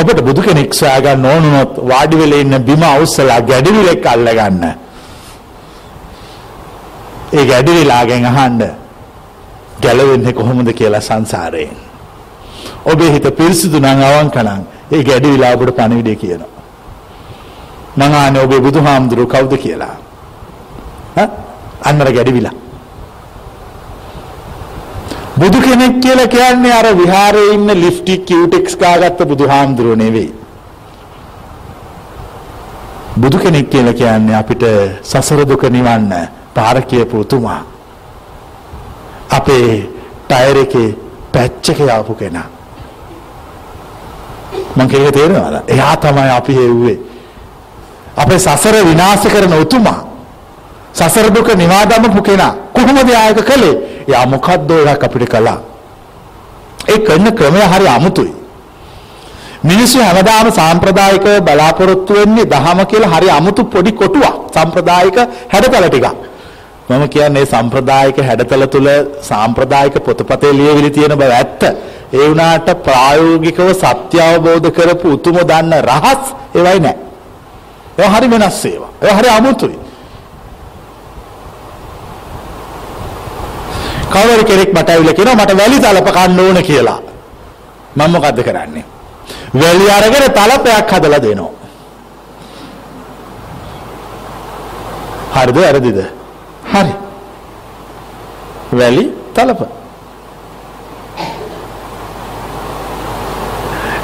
[0.00, 4.64] ඔබට බුදු කෙනෙක් සොයාගන්න ඕනුනොත් වාඩි වෙලා ඉන්න බිම අවුස්සලා ගැඩවිලෙක් අල්ලගන්න.
[7.32, 8.62] ඒ ගැඩවිලාගෙන් අහන්න
[9.82, 11.78] ගැලවෙන්නේ කොහොමද කියලා සංසාරයෙන්?
[12.84, 14.62] ඔබේ හිත පිරිසිදු නම් අවංක නම්
[14.92, 16.54] ඒ ගැඩවිලා ඔබට පණිවිඩය කියනවා.
[17.98, 19.96] මං ආනේ ඔබේ බුදුහාමුදුරුව කවුද කියලා?
[21.88, 22.59] අන්නර ගැඩවිලා.
[25.40, 30.30] බුදු කෙනෙක් කියලා කියන්නේ අර විහාරයේ ඉන්න ලිප්ටික් කියුටෙක්ස් ගාගත්ත බුදුහාමුදුරුව නෙවෙයි.
[33.20, 34.64] බුදු කෙනෙක් කියලා කියන්නේ අපිට
[35.02, 36.12] සසර දුක නිවන්න
[36.54, 37.62] පාර කියපු උතුමා.
[39.30, 39.68] අපේ
[40.28, 40.96] ටයර් එකේ
[41.32, 42.48] පැච් එක යාපු කෙනා.
[44.76, 45.56] මං කියන්නේ තේරෙනවද?
[45.66, 46.98] එයා තමයි අපි හෙව්වේ.
[48.16, 50.00] අපේ සසර විනාශ කරන උතුමා.
[50.94, 52.54] සසර දුක නිවා දමපු කෙනා.
[52.80, 53.74] කොහොමද ආයක කළේ?
[54.08, 55.58] එයා මොකද්ද එකක් අපිට කළා.
[56.92, 58.32] ඒ කරන ක්‍රමය හරි අමුතුයි.
[59.68, 64.34] මිනිස්සු හැමදාම සාම්ප්‍රදායික බලාපොරොත්තු වෙන්නේ දහම කියලා හරි අමුතු පොඩි කොටුවක්.
[64.54, 65.18] සාම්ප්‍රදායික
[65.52, 66.06] හැඩතල ටිකක්.
[66.90, 68.88] මම කියන්නේ සම්ප්‍රදායික හැඩතල තුල
[69.30, 71.62] සාම්ප්‍රදායික පොතපතේ ලියවිලි තියෙන බව ඇත්ත.
[72.14, 76.22] ඒ වුණාට ප්‍රායෝගිකව සත්‍ය අවබෝධ කරපු උතුම දන්න රහස්
[76.58, 76.96] ඒවයි නෑ.
[77.98, 78.90] ඒවා හරි වෙනස් ඒවා.
[79.02, 79.78] ඒවා හරි අමුතුයි.
[84.14, 87.00] කවර කෙනෙක් මට ඇවිල්ලා කියනවා මට වැලි තලප කන්න ඕන කියලා.
[87.96, 88.84] මම මොකද්ද කරන්නේ?
[89.60, 91.52] වැලි අරගෙන තලපයක් හදලා දෙනවා.
[95.34, 95.98] හරිද වැරදිද?
[96.72, 96.92] හරි.
[98.78, 99.04] වැලි
[99.34, 99.60] තලප.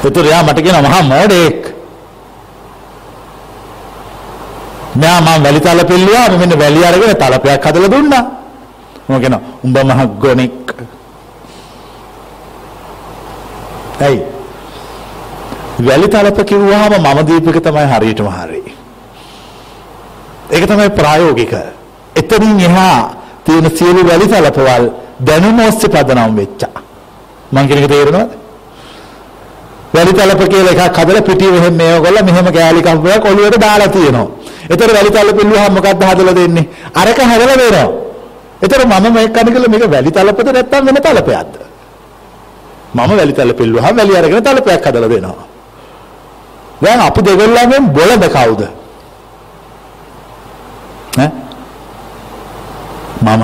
[0.05, 1.61] ඒතර යා මට කියන මහා මොඩෙක්.
[4.95, 8.23] මෙයා මම වැලි තලපෙල්ලුවා මෙන්න වැලි අරගෙන තලපයක් හදලා දුන්නා.
[9.09, 10.73] මම කියනවා උඹ මහ ගොනෙක්.
[14.05, 14.21] ඇයි?
[15.87, 18.61] වැලි තලප කිව්වහම මම දීපක තමයි හරියටම හරි.
[20.55, 21.53] ඒක තමයි ප්‍රායෝගික.
[22.19, 22.99] එතනින් එහා
[23.45, 24.83] තියෙන සියලු වැලි තලපවල්
[25.27, 26.75] දැනුම ඔස්සේ පදනම් වෙච්චා.
[27.51, 28.31] මං කියන එක තේරෙනවද?
[29.93, 34.27] වැලි තලප කියලා එකක් හදලා පිටිය මෙහෙම මේවගොල්ල මෙහෙම කෑලි කම්පයක් ඔළුවට දාලා තියෙනවා.
[34.71, 36.65] ඒතර වැලි තලප ඉල්ලුවාම මොකක්ද හදලා දෙන්නේ?
[37.01, 38.06] අරක හැදලා දෙනවා.
[38.61, 41.53] එතකොට මම මේක කන කියලා මේක වැලි තලපද නැත්තම් වෙන තලපයක්ද?
[42.93, 45.45] මම වැලි තලප ඉල්ලුවා වැලි අරගෙන තලපයක් හදලා දෙනවා.
[46.81, 48.61] දැන් අපි දෙගොල්ලන්ගෙන් බොළඳ කවුද?
[51.17, 51.29] ඈ?
[53.21, 53.43] මම.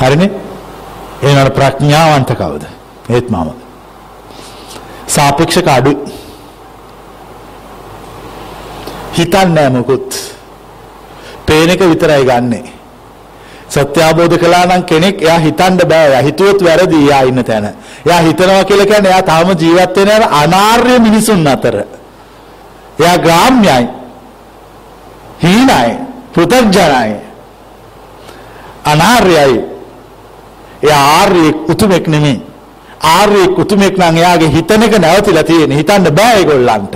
[0.00, 0.30] හරිනේ?
[1.22, 2.64] එහෙනම් ප්‍රඥාවන්ත කවුද?
[3.08, 3.48] ඒත් මම.
[5.06, 5.92] සාපේක්ෂක අඩු.
[9.16, 10.37] හිතන්නේ මොකුත්
[11.48, 12.60] පේන එක විතරයි ගන්නෙ.
[13.74, 16.08] සත්‍ය අවබෝධ කළා නම් කෙනෙක් එයා හිතන්න බෑ.
[16.10, 17.66] එයා හිතුවොත් වැරදි එයා ඉන්න තැන.
[18.06, 21.76] එයා හිතනවා කියලා කියන්නේ එයා තාම ජීවත් වෙන අනාර්ය මිනිසුන් අතර.
[23.00, 23.86] එයා ග්‍රාම්‍යයි.
[25.42, 25.90] හීනයි.
[26.34, 27.16] පෘථග්ජනයි.
[28.84, 29.60] අනාර්යයි.
[30.82, 32.40] එයා ආර්ය උතුමෙක් නෙමෙයි.
[33.14, 35.70] ආර්ය උතුමෙක් නම් එයාගේ හිතන එක නැවතිලා තියෙන.
[35.80, 36.94] හිතන්න බෑ ඒගොල්ලන්ට.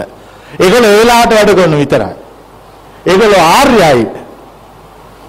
[0.61, 2.15] ඒගොල්ලෝ ඒ වෙලාවට වැඩ කරන විතරයි.
[3.07, 4.22] ඒගොල්ලෝ ආර්යයි.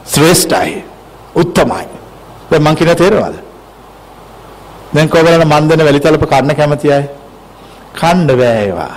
[0.05, 0.83] ශ්‍රේෂ්ඨයි.
[1.35, 1.87] උත්තමයි.
[2.49, 3.37] දැන් මං කියන තේරෙනවද?
[4.93, 7.03] දැන් කොබලන මන්දන වැලිතලප කන්න කැමති අය?
[7.99, 8.95] කන්න බෑ ඒවා.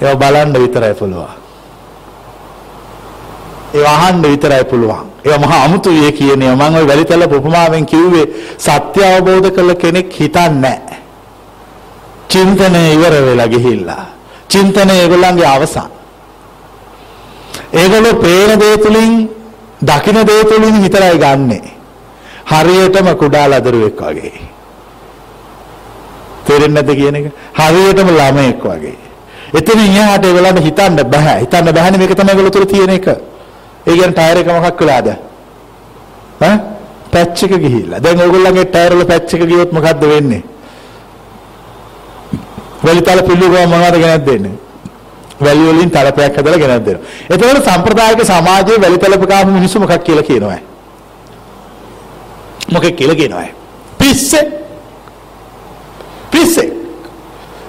[0.00, 1.34] ඒවා බලන්න විතරයි පුළුවන්.
[3.74, 5.06] ඒවා අහන්න විතරයි පුළුවන්.
[5.24, 8.26] ඒවා මහා අමුතුයි කියන්නේ මම ওই වැලිතලප උපමාවෙන් කිව්වේ
[8.58, 10.98] සත්‍ය අවබෝධ කළ කෙනෙක් හිතන්නේ නැහැ
[12.28, 14.04] චින්තනය ඉවර වෙලා ගිහිල්ලා.
[14.48, 15.90] චින්තනය ඒගොල්ලන්ගේ අවසන්.
[17.72, 19.12] ඒගොල්ලෝ පේන දේ තුලින්
[19.82, 21.60] දකින දේ තුලින් විතරයි ගන්නෙ.
[22.46, 24.32] හරියටම කුඩා ලදරුවෙක් වගේ.
[26.46, 27.26] තේරෙන්නේ නැද්ද කියන එක?
[27.54, 28.98] හරියටම ළමයෙක් වගේ.
[29.54, 31.40] එතනින් එහාට ඒගොල්ලන්ට හිතන්න බෑ.
[31.40, 33.08] හිතන්න බෑනේ මේක තමයි ඒගොල්ලෝ තුල තියෙන එක.
[33.86, 35.08] ඒ කියන්නේ ටයර් එක මොකක් වෙලාද?
[36.40, 36.58] ඈ?
[37.12, 38.00] පැච් එක ගිහිල්ලා.
[38.00, 40.42] දැන් ඕගොල්ලන්ගේ ටයර් වල පැච් එක ගියොත් මොකද්ද වෙන්නේ?
[42.82, 44.56] වලිතල පිල්ලුගම මොනවද ගෙනත් දෙන්නේ?
[45.40, 47.04] වැලි වලින් තලපයක් හදලා ගෙනත් දෙනවා.
[47.30, 50.58] එතකොට සම්ප්‍රදායික සමාජයේ වැලි තලප කාපු මිනිස්සු මොකක් කියලා කියනවා.
[52.72, 53.48] මොකෙක් කියලා කියනවා.
[53.98, 54.44] පිස්සේ.
[56.30, 56.68] පිස්සේ.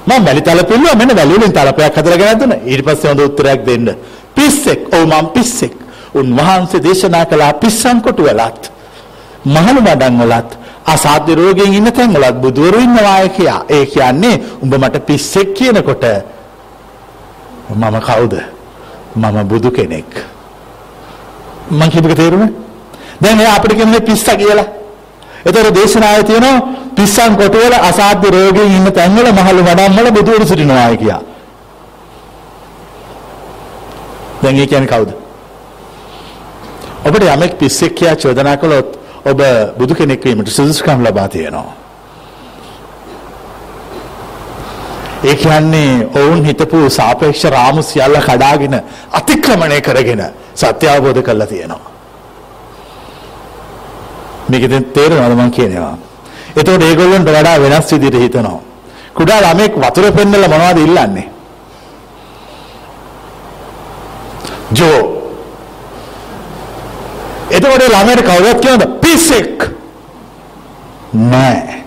[0.07, 2.59] මම වැලි තල පිල්ලුවා මෙන්න වැලි වලින් තලපයක් හදලා ගෙනත් දුන්නා.
[2.65, 3.95] ඊට පස්සේ හොඳ උත්තරයක් දෙන්න.
[4.35, 4.79] පිස්සෙක්.
[4.95, 5.73] ඔව් මම පිස්සෙක්.
[6.13, 8.71] උන්වහන්සේ දේශනා කළා පිස්සන් කොටු වලත්
[9.45, 10.49] මහලු මඩන් වලත්
[10.85, 13.61] අසාධ්‍ය රෝගයෙන් ඉන්න තැන් වලත් බුදුවරු ඉන්නවා කියා.
[13.69, 16.05] ඒ කියන්නේ උඹ මට පිස්සෙක් කියනකොට
[17.69, 18.33] මම කවුද?
[19.15, 20.09] මම බුදු කෙනෙක්.
[21.71, 22.49] මං කියපේක තේරුණා?
[23.21, 24.65] දැන් එයා අපිට කියන්නේ පිස්සා කියලා.
[25.45, 26.61] ඒතර දේශනාවේ තියෙනවා
[26.95, 31.21] පිස්සන් කොටුවල අසාධ්‍ය රෝගයෙන් ඉන්න තැන්වල මහලු මඩම් වල බුදුවරු සිටිනවා කියා.
[34.43, 35.11] දැන් ඒ කියන්නේ කවුද?
[37.05, 38.89] ඔබට යමෙක් පිස්සෙක් කියා චෝදනා කළොත්
[39.25, 39.39] ඔබ
[39.77, 41.78] බුදු කෙනෙක් වීමට සුදුසුකම් ලබා තියෙනවා.
[45.23, 48.75] ඒ කියන්නේ ඔවුන් හිතපු සාපේක්ෂ රාමු සියල්ල කඩාගෙන
[49.11, 50.21] අතික්‍රමණය කරගෙන
[50.55, 51.89] සත්‍ය අවබෝධ කරලා තියෙනවා.
[54.49, 55.97] මේක දැන් තේරෙනවද මම කියනවා.
[56.55, 58.59] එතකොට ඒගොල්ලන්ට වඩා වෙනස් විදිහට හිතනවා.
[59.17, 61.27] කුඩා ළමෙක් වතුර පෙන්නලා මොනවද ඉල්ලන්නේ?
[64.71, 65.01] ජෝ.
[67.51, 69.69] එතකොට ළමයට කවුරුත් කියනද පිස්සෙක්?
[71.13, 71.83] නෑ.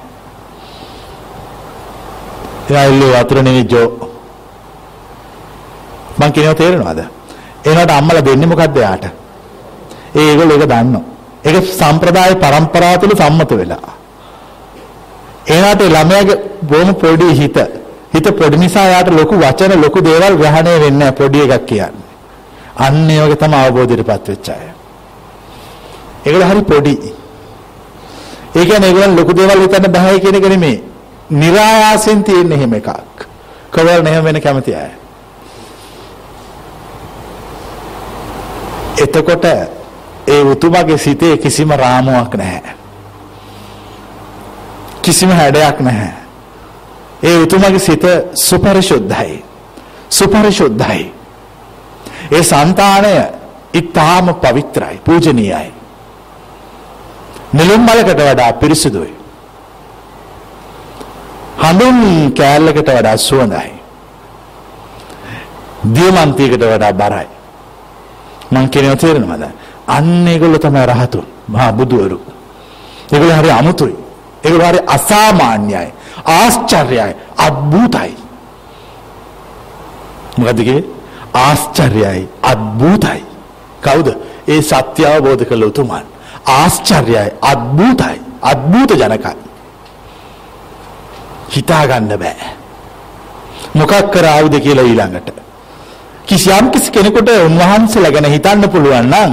[2.71, 3.89] එයා ඉල්ලුව වතුර නෙවෙයි ජෝ.
[6.19, 7.01] මං කියනවා තේරෙනවද?
[7.65, 9.05] එනකොට අම්මලා දෙන්නේ මොකද්ද යාට?
[10.17, 11.05] ඒ ඒගොල්ලෝ ඒක දන්නවා.
[11.45, 13.93] ඒක සම්ප්‍රදාය પરම්පරාව තුළ සම්මත වෙලා.
[15.47, 17.57] එයාට ළමයාගේ බොහොම පොඩි හිත
[18.15, 22.11] හිත පොඩි නිසා යාට ලොකු වචන ලොකු දේවල් ග්‍රහණය වෙන්නේ නැහැ පොඩි එකක් කියන්නේ.
[22.77, 24.67] අන්න ඒ වගේ තමයි අවබෝධයටපත් වෙච්ච අය.
[26.27, 26.95] ඒගොල්ලෝ හරි පොඩි.
[28.57, 30.91] ඒ කියන්නේ ඒගොල්ලන් ලොකු දේවල් හිතන්න බෑ කියන එක නෙමෙයි.
[31.31, 32.89] નિરાයාසෙන් තියෙන හැම එකක්.
[33.70, 34.91] කවල් නැහැම වෙන කැමති අය.
[38.99, 39.45] එතකොට
[40.27, 42.75] ඒ උතුමගේ සිතේ කිසිම රාමුවක් නැහැ.
[45.03, 46.14] කිසිම හැඩයක් නැහැ.
[47.23, 48.03] ඒ උතුමගේ සිත
[48.35, 49.45] සුපරිශුද්ධයි.
[50.09, 51.14] සුපරිශුද්ධයි.
[52.33, 53.14] ඒ సంతාණය
[53.75, 55.73] ඊටාම පවිත්‍රායි, පූජනීයයි.
[57.53, 59.22] නිලම්බලකට වඩා පිරිසිදුයි.
[61.63, 61.99] හඳුන්
[62.39, 63.73] කෑල්ලකට වඩා සුවඳයි.
[65.95, 67.27] දියමන්තියකට වඩා බරයි.
[68.53, 69.45] මං කියනවා තේරෙනවද?
[69.87, 72.19] අන්න ඒගොල්ලෝ තමයි රහතුන්, මහා බුදුවරු.
[73.13, 73.97] ඒගොල්ලෝ හරි අමුතුයි.
[74.45, 75.89] ඒගොල්ලෝ හරි අසාමාන්‍යයි,
[76.27, 78.13] ආශ්චර්යයි, අద్భుතයි.
[80.39, 80.61] මොකද
[81.35, 83.21] ආශ්චර්යයි, අద్భుතයි.
[83.83, 84.09] කවුද?
[84.49, 86.05] ඒ සත්‍ය අවබෝධ කළ උතුමන්.
[86.47, 89.51] ආශ්චර්යයි, අద్భుතයි, අద్భుත ජනකයි.
[91.53, 92.50] හිතා ගන්න බෑ.
[93.74, 95.32] මොකක් කරාවුද කියලා ඊළඟට.
[96.26, 99.32] කිසියම් කිසි කෙනෙකුට උන්වහන්සේලා ගැන හිතන්න පුළුවන් නම්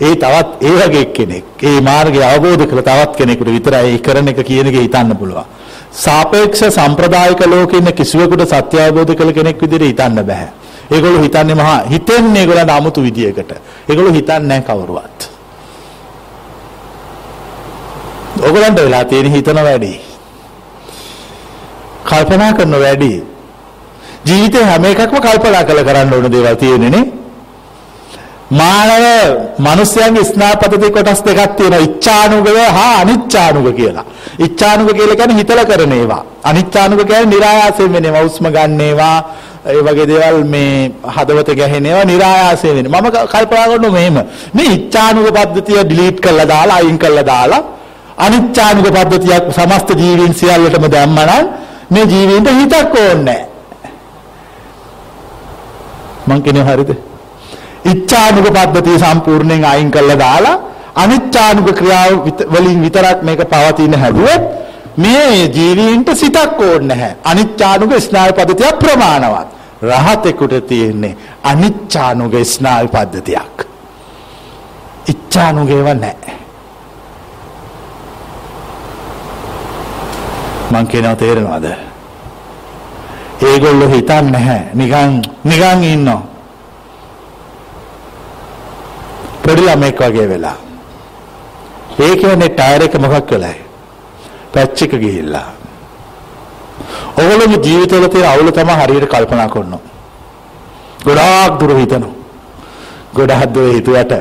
[0.00, 4.40] ඒ තවත් ඒ වගේ කෙනෙක් ඒ මාර්ගය අවබෝධ කළ තවත් කෙනෙකුට විතරයි ඒ කරන එක
[4.42, 5.44] කියන එක හිතන්න පුළුවන්.
[5.94, 10.48] සාපේක්ෂ සම්ප්‍රදායික ලෝකෙ ඉන්න කිසිවෙකුට සත්‍ය අවබෝධ කළ කෙනෙක් විදිහට හිතන්න බෑ.
[10.90, 13.52] ඒගොල්ලෝ හිතන්නේ මහා හිතෙන්නේ ඒගොල්ලන්ට 아무තු විදියකට.
[13.88, 15.18] ඒගොල්ලෝ හිතන්නේ නැහැ කවුරුවත්.
[18.42, 20.11] ඕගොල්ලන්ට වෙලා තියෙන හිතන වැඩි.
[22.10, 23.12] කල්පනා කරන වැඩි.
[24.28, 27.04] ජීවිතේ හැම එකක්ම කල්පනා කරලා කරන්න ඕන දේවල් තියෙනනේ.
[28.60, 29.04] මානව
[29.66, 31.84] මිනිස්යන්ගේ ස්නාපතති කොටස් දෙකක් තියෙනවා.
[31.88, 34.06] ඉච්ඡානුගය හා අනිච්ඡානුග කියලා.
[34.46, 36.22] ඉච්ඡානුග කියලා කියන්නේ හිතලා කරන ඒවා.
[36.50, 38.24] අනිච්ඡානුග කියන්නේ નિરાයාසයෙන් වෙන ඒවා.
[38.30, 39.16] උස්ම ගන්න ඒවා,
[39.72, 40.74] ඒ වගේ දේවල් මේ
[41.16, 42.86] හදවත ගැහෙන ඒවා નિરાයාසයෙන් වෙන.
[42.94, 44.16] මම කල්පනා කරනවා මෙහෙම.
[44.56, 47.62] මේ ඉච්ඡානුග පද්ධතිය ඩිලීට් කරලා දාලා අයින් කරලා දාලා
[48.24, 51.44] අනිච්ඡානුග පද්ධතියක් සමස්ත ජීවීන් සියල්ලටම දැම්මනම්
[51.92, 53.48] මේ ජීවීන්ට හිතක් ඕනේ නැහැ.
[56.26, 56.90] මං කියන්නේ හරිද?
[57.84, 60.56] ඉච්ඡානුග පද්ධතිය සම්පූර්ණයෙන් අයින් කරලා දාලා
[60.94, 62.12] අනිච්ඡානුග ක්‍රියාව
[62.52, 64.42] වලින් විතරක් මේක පවතින හැදුවොත්
[64.96, 67.16] මේ ජීවීන්ට සිතක් ඕනේ නැහැ.
[67.24, 69.48] අනිච්ඡානුග ස්නායු පද්ධතිය ප්‍රමාණවත්.
[69.82, 73.56] රහතෙකුට තියෙන්නේ අනිච්ඡානුග ස්නායු පද්ධතියක්.
[75.08, 76.41] ඉච්ඡානුගේව නැහැ.
[80.72, 81.66] මං කියනවා තේරෙනවද?
[83.48, 84.62] ඒගොල්ලෝ හිතන්නේ නැහැ.
[84.74, 86.22] නිකන් නිකන් ඉන්නවා.
[89.42, 90.56] පොඩි ළමෙක් වගේ වෙලා.
[92.04, 93.60] ඒ කියන්නේ ටයර් එක මොකක් වෙලායි?
[94.52, 95.48] පැච් එක ගිහිල්ලා.
[97.18, 99.82] ඔයගොල්ලෝගේ ජීවිතවල තියෙන අවුල තමයි හරියට කල්පනා කරනවා.
[101.06, 102.14] ගොඩාක් දුර හිතනවා.
[103.16, 104.14] ගොඩාක් දුර හිතුවට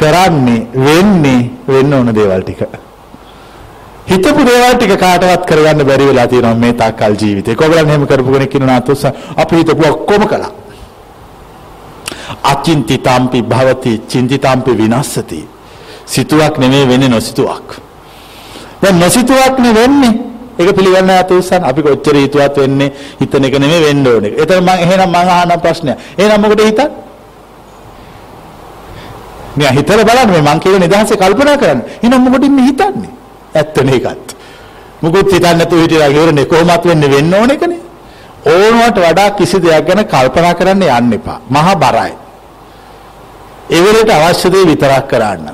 [0.00, 2.87] කරන්නේ වෙන්නේ වෙන්න ඕන දේවල් ටික.
[4.10, 7.54] හිතපු දේවල් ටික කාටවත් කරගන්න බැරි වෙලා තියෙනවා මේ තාක්කල් ජීවිතේ.
[7.60, 9.04] කොගලන් එහෙම කරපු කෙනෙක් ඉන්නවා අතොස්ස
[9.42, 10.52] අපි හිතපු ඔක්කොම කළා.
[12.52, 15.40] අචින්තිතම්පි භවති චින්තිතම්පි විනස්සති.
[16.06, 17.68] සිතුවක් නෙමෙයි වෙන්නේ නොසිතුවක්.
[18.82, 20.14] දැන් නොසිතුවක් නේ වෙන්නේ.
[20.58, 24.32] ඒක පිළිගන්න යතුසන් අපි කොච්චර හිතුවත් වෙන්නේ හිතන එක නෙමෙයි වෙන්න ඕනේ.
[24.42, 25.92] එතන මම එහෙනම් මම අහන ප්‍රශ්නය.
[26.18, 26.90] එහෙනම් මොකටද හිතන්නේ?
[29.56, 31.80] මෙයා හිතලා බලන්න මේ මං කියන නිදහසේ කල්පනා කරන්න.
[32.02, 33.17] එහෙනම් මොකටින් මේ හිතන්නේ?
[33.54, 34.36] ඇත්තනේ ඒකත්.
[35.02, 37.80] මොකොත් හිතන්නේ නැතුව හිටියා ඉවරනේ කොහොමත් වෙන්නේ වෙන්න ඕන එකනේ.
[38.46, 41.40] ඕනවට වඩා කිසි දෙයක් ගැන කල්පනා කරන්න යන්න එපා.
[41.50, 42.12] මහා බරයි.
[43.70, 45.48] ඒ වෙලේට අවශ්‍ය දේ විතරක් කරන්න.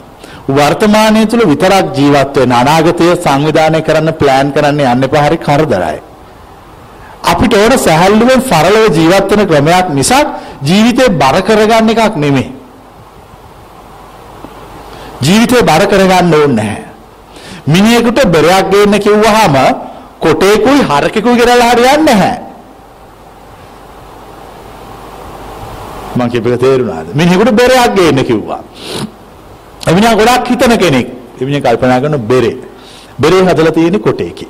[0.48, 5.98] වර්තමානයේ තුල විතරක් ජීවත් වෙන අනාගතය සංවිධානය කරන්න ප්ලෑන් කරන්න යන්න එපා හරි කරදරයි.
[7.24, 10.26] අපිට ඕන සැහැල්ලුවෙන් සරලව ජීවත් වෙන ක්‍රමයක් මිසක්
[10.68, 12.48] ජීවිතේ බර කරගන්න එකක් නෙමෙයි.
[15.26, 16.93] ජීවිතේ බර කරගන්න ඕනේ නැහැ.
[17.66, 19.56] මිනිහෙකුට බෙරයක් ගේන්න කිව්වහම
[20.24, 22.38] කොටේකුයි හරකෙකුයි කරලා හරියන්නේ නැහැ.
[26.16, 27.06] මං කියපේක තේරුණාද?
[27.14, 28.62] මිනිහෙකුට බෙරයක් ගේන්න කිව්වා.
[29.90, 31.08] එමිනා ගොඩක් හිතන කෙනෙක්.
[31.40, 32.56] එමිනා කල්පනා කරන බෙරේ.
[33.20, 34.48] බෙරේ හදලා තියෙන්නේ කොටේකේ.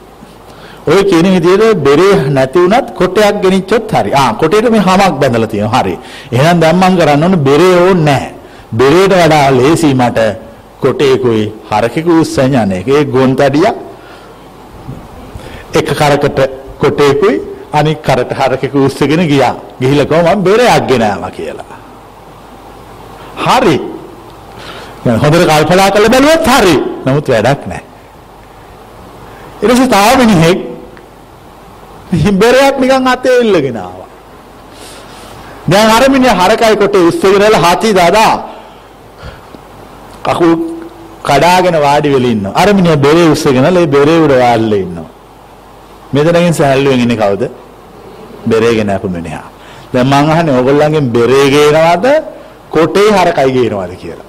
[0.86, 4.10] ඔය කියන විදිහට බෙරේ නැති වුණත් කොටයක් ගෙනිච්චොත් හරි.
[4.12, 5.82] ආ කොටේට මේ හමක් බැඳලා තියෙනවා.
[5.82, 5.98] හරි.
[6.32, 8.30] එහෙනම් දැන් මං කරන්න ඕන බෙරේ ඕනේ නැහැ.
[8.80, 10.18] බෙරේට වඩා ලේසි මට
[10.85, 12.89] කොටේකුයි හරකෙකුයි උස්සන එක.
[12.89, 13.66] ඒ ගොන්තඩිය
[15.78, 16.39] එක කරකට
[16.82, 17.37] කොටේකුයි
[17.78, 19.57] අනික් කරට හරකෙකු උස්සගෙන ගියා.
[19.80, 21.76] ගිහිල්ලා කොහොම මම බෙරයක් ගෙනාවා කියලා.
[23.45, 23.76] හරි.
[25.05, 26.76] දැන් හොඳට කල්පනා කරලා බැලුවොත් හරි.
[27.07, 27.85] නමුත් වැඩක් නැහැ.
[29.62, 30.59] ඊට පස්සේ තාම මිනිහෙක්
[32.43, 34.09] බෙරයක් නිකන් අතේ ඉල්ලගෙන ආවා.
[35.70, 38.35] දැන් අර මිනිහා හරකයි කොටේ උස්සගෙන හාති දාදා
[40.26, 40.53] කකුල්
[41.28, 42.54] කඩාගෙන වාඩි වෙලා ඉන්නවා.
[42.60, 45.10] අර මිනිහා බෙරේ උස්සගෙන ලේ බෙරේ උඩ වාල්ලේ ඉන්නවා.
[46.14, 47.42] මෙතනකින් සහැල්ලුවෙන් ඉන්නේ කවුද?
[48.50, 49.48] බෙරේගෙන ආපු මිනිහා.
[49.92, 52.06] දැන් මං අහන්නේ ඕගොල්ලන්ගෙන් බෙරේ ගේනවද
[52.74, 54.28] කොටේ හරකයි ගේනවද කියලා.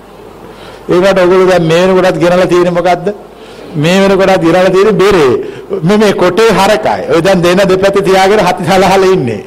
[0.93, 3.07] ඒකට ඔයගොල්ලෝ දැන් මේ වෙනකොටත් ගෙනලා තියෙන්නේ මොකද්ද?
[3.83, 5.33] මේ වෙනකොටත් ගෙනලා තියෙන්නේ බෙරේ.
[5.87, 7.01] මේ මේ කොටේ හරකයි.
[7.13, 9.43] ඔය දැන් දෙන දෙපැත්තේ තියාගෙන හති සලහල ඉන්නේ.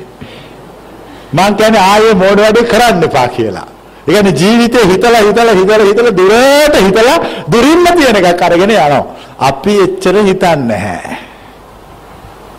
[1.36, 3.68] මං කියන්නේ ආයේ මෝඩ වැඩේ කරන්න එපා කියලා.
[4.08, 7.18] ඒ කියන්නේ ජීවිතේ හිතලා හිතලා හිතලා හිතලා දුරට හිතලා
[7.52, 9.04] දුරින්ම තියෙන එකක් අරගෙන යනවා.
[9.38, 11.16] අපි එච්චර හිතන්නේ නැහැ.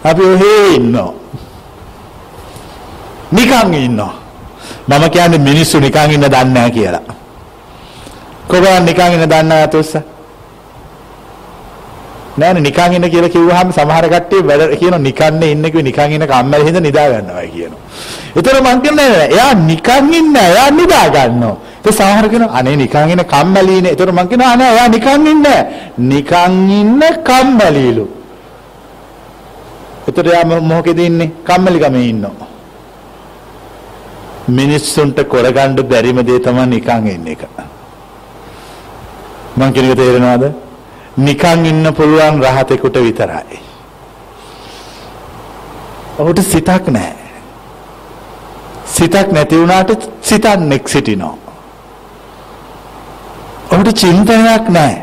[0.04, 1.14] අපි ඔහේ ඉන්නවා.
[3.32, 4.14] නිකන් ඉන්නවා.
[4.88, 7.02] මම කියන්නේ මිනිස්සු නිකන් ඉන්න දන්නේ නැහැ කියලා.
[8.48, 9.94] කොහොමද නිකන් ඉන්න දන්නේ නැත උස්ස?
[12.40, 16.66] නෑනේ නිකන් ඉන්න කියලා කිව්වහම සමහර කට්ටිය වැඩ කියන නිකන්නේ ඉන්න කිව්ව නිකන් ඉන්න කම්මැලි
[16.68, 17.82] හින්දා නිදා ගන්නවා කියනවා.
[18.38, 21.56] ඒතර මං කියන්නේ එයා නිකන් ඉන්න එයා නිදා ගන්නවා.
[21.88, 23.92] ඒ සමහර කෙනා අනේ නිකන් ඉන්න කම්මැලිනේ.
[23.94, 25.48] ඒතර මං කියනවා අනේ එයා නිකන් ඉන්න
[26.12, 28.06] නිකන් ඉන්න කම්මැලිලු.
[30.08, 31.32] ඒතර එයා මොකෙද ඉන්නේ?
[31.48, 32.50] කම්මැලි ගමේ ඉන්නවා.
[34.58, 37.44] මිනිස්සුන්ට කරගන්න බැරිම දේ තමයි නිකන් ඉන්න එක.
[39.58, 40.69] මං කියන එක තේරෙනවද?
[41.26, 43.60] නිකන් ඉන්න පුළුවන් රහතෙකුට විතරයි.
[46.20, 47.16] ඔහුට සිතක් නැහැ.
[48.96, 49.92] සිතක් නැති වුණාට
[50.22, 51.36] සිතන්නේක් සිටිනවා.
[53.72, 54.98] ඔහුට චින්තනයක් නැහැ.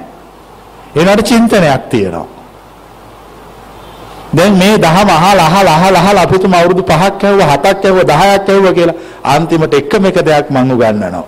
[0.97, 2.27] ඒනට චින්තනයක් තියෙනවා.
[4.37, 8.49] දැන් මේ දහම අහලා අහලා අහලා අහලා අපි තුම අවුරුදු 5ක් ඇහුවා 7ක් ඇහුවා 10ක්
[8.51, 8.97] ඇහුවා කියලා
[9.35, 11.27] අන්තිමට එකම එක දෙයක් මං උගන්වනවා.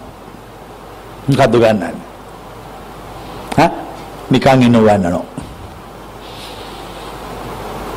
[1.29, 1.95] මොකද්ද උගන්වන්නේ?
[3.59, 3.71] හා
[4.31, 5.25] නිකන් ඉන්න උගන්වනවා.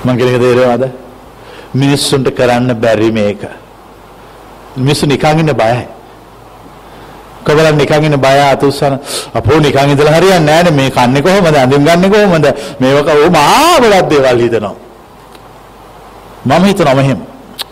[0.06, 0.84] මං කියන එක තේරෙනවද?
[1.74, 3.42] මිනිස්සුන්ට කරන්න බැරි මේක.
[4.78, 5.88] මිනිස්සු නිකන් ඉන්න බයයි.
[7.46, 8.94] කවලන් නිකන් ඉන්න බය අතුස්සන
[9.34, 12.48] අපෝ නිකන් ඉඳලා හරියන්නේ නැහැ මේ කන්නේ කොහොමද අඳින් ගන්නෙ කොහොමද
[12.80, 14.76] මේක ඕ මහා ගොඩක් දේවල් හිතනවා
[16.46, 17.20] මම හිතනවා මෙහෙම.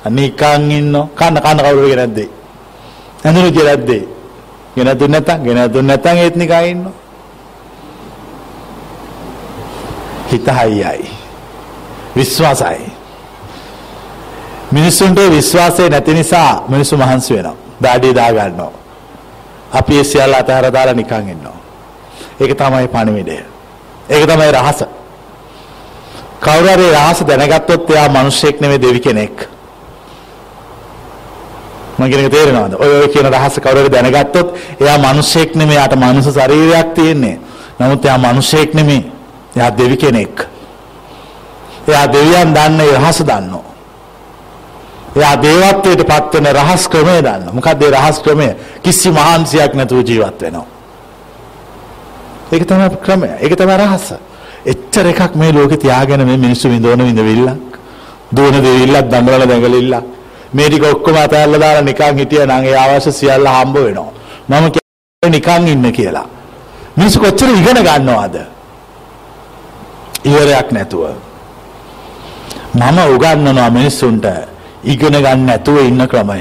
[0.10, 2.30] නිකන් ඉන්න කන්න කන්න කවුරු ගෙනත් දෙයි.
[3.26, 4.08] ඇඳුණු කියලා දෙයි.
[4.76, 6.84] ගෙන දුන්න නැත්නම් ගෙන දුන්න නැත්නම් ඒත් නිකන් ඉන්න.
[10.32, 11.10] හිත හයියයි.
[12.16, 12.92] විශ්වාසයි.
[14.72, 17.56] මිනිස්සුන්ට විශ්වාසය නැති නිසා මිනිස්සු මහන්සි වෙනවා.
[17.84, 18.72] දාඩිය දා ගන්නවා.
[19.74, 21.58] අපි ඒ සියල්ල අතහැර දාලා නිකන් ඉන්නවා.
[22.42, 23.38] ඒක තමයි පණිවිඩය.
[24.10, 24.84] ඒක තමයි රහස.
[26.42, 29.50] කවුරු හරි රහස දැනගත්තොත් එයා මිනිස්සෙක් නෙමෙයි දෙවි කෙනෙක්.
[31.98, 32.74] මම කියන එක තේරෙනවද?
[32.80, 34.48] ඔය ඔය කියන රහස කවුරු හරි දැනගත්තොත්
[34.82, 35.78] එයා මිනිස්සෙක් නෙමෙයි.
[35.78, 37.40] යාට මනුස්ස ශරීරයක් තියෙන්නේ.
[37.80, 39.19] නමුත් එයා මිනිස්සෙක් නෙමෙයි.
[39.56, 40.36] එයා දෙවි කෙනෙක්.
[41.88, 43.70] එයා දෙවියන් දන්න ඒ රහස දන්නවා.
[45.16, 47.54] එයා දේවත්වයට පත් වෙන රහස් ක්‍රමය දන්නවා.
[47.54, 48.50] මොකක්ද ඒ රහස් ක්‍රමය?
[48.84, 50.68] කිසි මහන්සියක් නැතුව ජීවත් වෙනවා.
[52.52, 53.30] ඒක තමයි ක්‍රමය.
[53.42, 54.08] ඒක තමයි රහස.
[54.66, 57.70] එච්චර එකක් මේ ලෝකේ තියාගෙන මේ මිනිස්සු විඳවන විඳවිල්ලක්
[58.32, 60.06] දුවන දෙවිල්ලක් දඟලන දඟලිල්ලක්
[60.54, 64.12] මේ ටික ඔක්කොම අතහැරලා දාලා නිකන් හිටියා නම් ඒ අවශ්‍ය සියල්ල හම්බ වෙනවා
[64.50, 66.28] මම කියන්නේ නිකන් ඉන්න කියලා
[66.98, 68.36] මිනිස්සු කොච්චර ඉගෙන ගන්නවද?
[70.24, 71.04] ඉවරයක් නැතුව.
[72.76, 74.26] මම උගන්වනවා මිනිස්සුන්ට
[74.84, 76.40] ඉගෙන ගන්න නැතුව ඉන්න ක්‍රමය.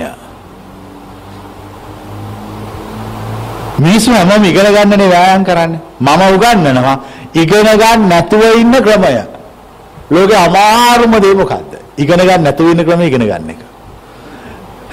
[3.79, 5.81] මිනිස්සු හැමෝම ඉගෙන ගන්නනේ වෑයම් කරන්නේ.
[6.01, 6.97] මම උගන්වනවා
[7.35, 9.15] ඉගෙන ගන්න නැතුව ඉන්න ක්‍රමය.
[10.11, 11.73] ලෝකේ අමාරුම දේ මොකද්ද?
[11.97, 13.61] ඉගෙන ගන්න නැතුව ඉන්න ක්‍රමය ඉගෙන ගන්න එක.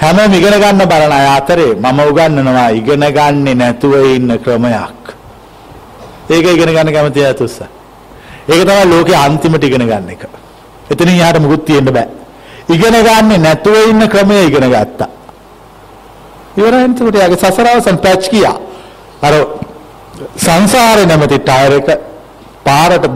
[0.00, 5.02] හැමෝම ඉගෙන ගන්න බලන අය අතරේ මම උගන්වනවා ඉගෙන ගන්නේ නැතුව ඉන්න ක්‍රමයක්.
[6.30, 7.60] ඒක ඉගෙන ගන්න කැමති අය තුස්ස.
[8.48, 10.22] ඒක තමයි ලෝකේ අන්තිමට ඉගෙන ගන්න එක.
[10.90, 12.08] එතනින් යාට මුකුත් තියෙන්න බෑ.
[12.68, 15.08] ඉගෙන ගන්නේ නැතුව ඉන්න ක්‍රමය ඉගෙන ගත්තා.
[16.56, 18.56] ඉවරයි එතකොට යාගේ සසර අවසන් පැච් කියා.
[19.22, 19.34] අර
[20.36, 21.88] සංසාරේ නැමැති ටයර් එක
[22.64, 23.06] පාරට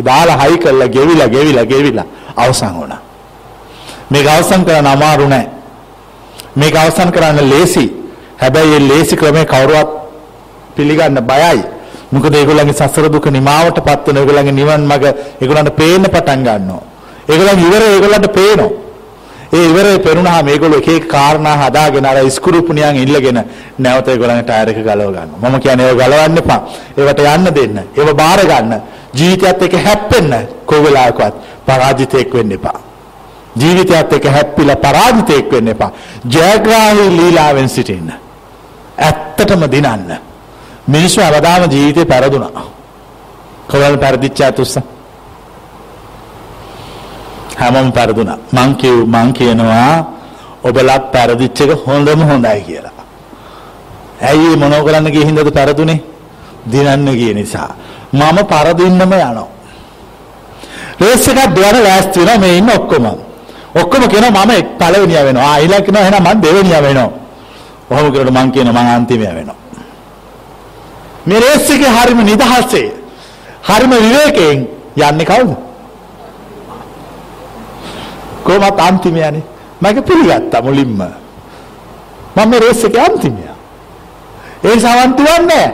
[0.00, 2.06] දාලා හයි කරලා ගෙවිලා ගෙවිලා ගෙවිලා
[2.36, 3.00] අවසන් වුණා.
[4.10, 5.46] මේක අවසන් කරන්න අමාරු නෑ.
[6.56, 7.86] මේක අවසන් කරන්න ලේසි.
[8.38, 9.90] හැබැයි මේ ලේසි ක්‍රමේ කවුරුවත්
[10.76, 11.62] පිළිගන්න බයයි.
[12.12, 15.04] මොකද ඒගොල්ලන්ගේ සසර දුක නිමාවටපත් වෙන ඒගොල්ලන්ගේ නිවන් මඟ
[15.40, 16.82] ඒගොල්ලන්ට පේන්න පටන් ගන්නවා.
[17.30, 18.70] ඒගොල්ලන් ඉවර ඒගොල්ලන්ට පේනවා.
[19.52, 23.38] ඒ ඉවරේ පෙරුණාම මේගොල්ලෝ එක එක කාරණා හදාගෙන අර ස්ක්‍රූප්නියන් ඉල්ලගෙන
[23.78, 25.50] නැවත ඒගොල්ලන්ගේ ටයර් එක ගලව ගන්නවා.
[25.50, 26.60] මම කියන්නේ ඒව ගලවන්න එපා.
[26.98, 27.76] ඒවට යන්න දෙන්න.
[27.98, 28.72] ඒව බාර ගන්න.
[29.18, 30.32] ජීවිතයත් එක්ක හැප්පෙන්න
[30.66, 31.34] කොයි වෙලාවකවත්
[31.66, 32.78] පරාජිතයෙක් වෙන්න එපා.
[33.60, 35.90] ජීවිතයත් එක්ක හැප්පිලා පරාජිතයෙක් වෙන්න එපා.
[36.34, 38.10] ජයග්‍රාහී ලීලාවෙන් සිටින්න.
[38.98, 40.29] ඇත්තටම දිනන්න.
[40.92, 42.62] මිනිස්සු අවදාම ජීවිතේ පෙරදුනා.
[43.70, 44.84] කොහොමද පෙරදිච්ච අතුස්සා?
[47.60, 48.38] හැමෝම පෙරදුනා.
[48.56, 49.92] මං කිව් මං කියනවා
[50.68, 52.96] ඔබලත් පෙරදිච්ච එක හොඳම හොඳයි කියලා.
[54.28, 56.00] ඇයි මොනව කරන්න ගිය හින්දාද පෙරදුනේ?
[56.72, 57.70] දිනන්න ගිය නිසා.
[58.12, 59.48] මම පරදින්නම යනවා.
[61.00, 63.06] රේස් එකක් දුවන ලෑස්ති වෙනවා මේ ඉන්න ඔක්කොම.
[63.80, 65.46] ඔක්කොම කියනවා මම පළවෙනියා වෙනවා.
[65.50, 67.10] ආ ඊළඟ කියනවා එහෙනම් මම දෙවෙනියා වෙනවා.
[67.90, 69.59] ඔහොම කරලා මං කියනවා මං අන්තිමයා වෙනවා.
[71.26, 72.88] මේ රේස් එකේ හරිම නිදහසේ
[73.68, 74.58] හරිම විවේකයෙන්
[74.96, 75.50] යන්නේ කවුද?
[78.44, 79.42] කොහොමත් අන්තිමයනේ.
[79.80, 81.00] මම පිළිගත්තා මුලින්ම.
[82.36, 83.56] මම මේ රේස් එකේ අන්තිමයා.
[84.64, 85.66] ඒ නිසා මම තුවන්නේ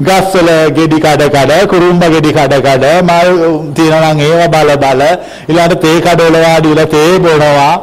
[0.00, 3.28] ගස්වල ගෙඩි කඩ කඩ කුරුම්බ ගෙඩි කඩ කඩ මල්
[3.76, 5.02] තියනවා නම් ඒව බල බල
[5.48, 7.74] ඊළඟට තේ කඩවල වාඩි වෙලා තේ බොනවා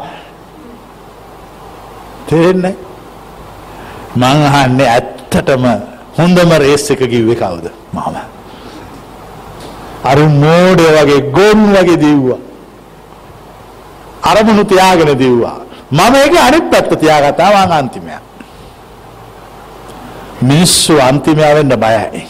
[2.29, 2.75] තේරෙන්නේ
[4.15, 5.65] මං අහන්නේ ඇත්තටම
[6.17, 8.17] හොඳම රේස් එක කිව්වේ කවුද මම
[10.09, 12.45] අර මෝඩය වගේ ගොන් වගේ දිව්වා
[14.31, 15.59] අරමුණු තියාගෙන දිව්වා.
[15.91, 18.21] මම ඒකේ අනිත් පැත්ත තියාගත්තා මං අන්තිමයා.
[20.41, 22.21] මිනිස්සු අන්තිමයා වෙන්න බයයි.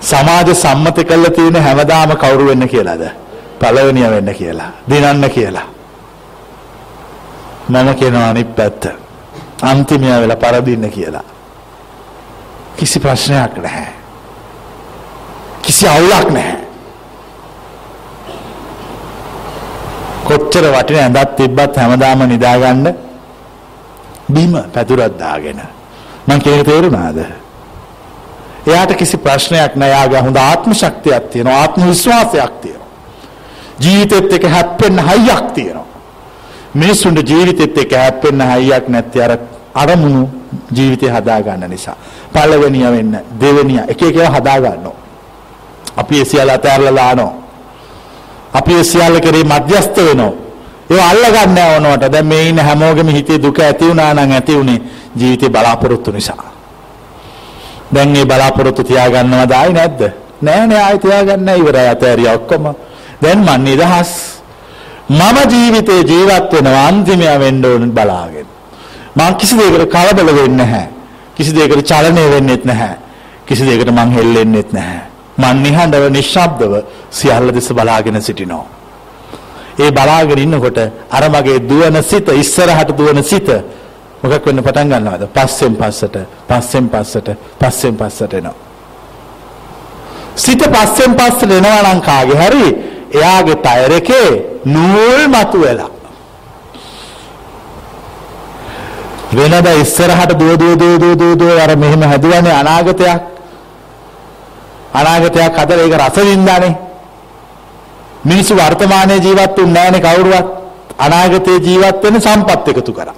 [0.00, 3.02] සමාජ සම්මත කළ තියෙන හැමදාම කවුරු වෙන්න කියලාද?
[3.60, 4.70] පළවෙනිය වෙන්න කියලා.
[4.90, 5.68] දිනන්න කියලා.
[7.68, 8.82] මම කියනවා අනිත් පැත්ත.
[9.62, 11.26] අන්තිමයා වෙලා පරදින්න කියලා.
[12.76, 13.88] කිසි ප්‍රශ්නයක් නැහැ.
[15.62, 16.60] කිසි අවුලක් නැහැ.
[20.24, 22.94] කොච්චර වටින ඇඳක් තිබ්බත් හැමදාම නිදාගන්න
[24.28, 25.60] බිම පැතුරක් දාගෙන.
[26.26, 27.18] මං කියන තේරුණාද?
[28.66, 31.60] එයාට කිසි ප්‍රශ්නයක් නෑ යාගේ හොඳ ආත්ම ශක්තියක් තියෙනවා.
[31.62, 32.88] ආත්ම විශ්වාසයක් තියෙනවා.
[33.80, 35.86] ජීවිතෙත් එක්ක හැප්පෙන්න හයියක් තියෙනවා.
[36.74, 39.38] මිනිස්සුන්ට ජීවිතෙත් එක්ක හැප්පෙන්න හයියක් නැත්තේ අර
[39.74, 40.28] අරමුණු
[40.72, 41.96] ජීවිතේ හදා ගන්න නිසා.
[42.36, 44.96] පළවෙනිය වෙන්න දෙවෙනිය එක එක ඒවා හදා ගන්නවා
[45.96, 47.46] අපි ඒ සියල්ල අතහැරලා දානවා
[48.58, 50.32] අපි ඒ සියල්ල කෙරේ මධ්‍යස්ත වෙනවා.
[50.90, 52.12] ඒව අල්ලගන්න ඕනවට.
[52.12, 54.80] දැන් මේ ඉන්න හැමෝගෙම හිතේ දුක ඇති වුණා නම් ඇති උනේ
[55.18, 56.44] ජීවිතේ බලාපොරොත්තු නිසා.
[57.94, 60.00] දැන් මේ බලාපොරොත්තු තියාගන්නවද ආයි නැද්ද?
[60.42, 62.64] නෑ නෑ ආයි තියාගන්න ඉවරයි අතෑරියා ඔක්කොම.
[63.22, 64.12] දැන් මන් නිදහස්.
[65.10, 68.46] මම ජීවිතේ ජීවත් වෙනවා අන්තිමයා වෙන්න ඕන බලාගෙන.
[69.16, 70.86] මං කිසි දෙයකට කලබල වෙන්නේ නැහැ.
[71.36, 72.96] කිසි දෙයකට චලනය වෙන්නෙත් නැහැ.
[73.46, 75.02] කිසි දෙයකට මං හෙල්ලෙන්නෙත් නැහැ.
[75.38, 76.74] මන් නිහඬව නිශ්ශබ්දව
[77.10, 78.64] සියල්ල දෙස බලාගෙන සිටිනවා.
[79.78, 80.78] ඒ බලාගෙන ඉන්නකොට
[81.10, 83.48] අර මගේ දුවන සිත ඉස්සරහට දුවන සිත
[84.22, 85.24] මොකක් වෙන්න පටන් ගන්නවද?
[85.28, 86.16] පස්සෙන් පස්සට,
[86.48, 87.28] පස්සෙන් පස්සට,
[87.60, 88.54] පස්සෙන් පස්සට එනවා.
[90.36, 92.66] සිත පස්සෙන් පස්සට එනවා නම් කාගේ හරි
[93.12, 94.30] එයාගේ ටයර් එකේ
[94.66, 95.90] නූල් මතු වෙලා.
[99.36, 103.22] වෙනද ඉස්සරහට දුව දුව දුව දුව දුව අර මෙහෙම හැදුවනේ අනාගතයක්
[105.00, 106.74] අනාගතයක් හදලා ඒක රස වින්දානේ.
[108.24, 110.46] මිනිස්සු වර්තමානයේ ජීවත් වෙන්නේ නැහැනේ කවුරුවත්.
[110.98, 113.14] අනාගතයේ ජීවත් වෙන සම්පත් එකතු කරා.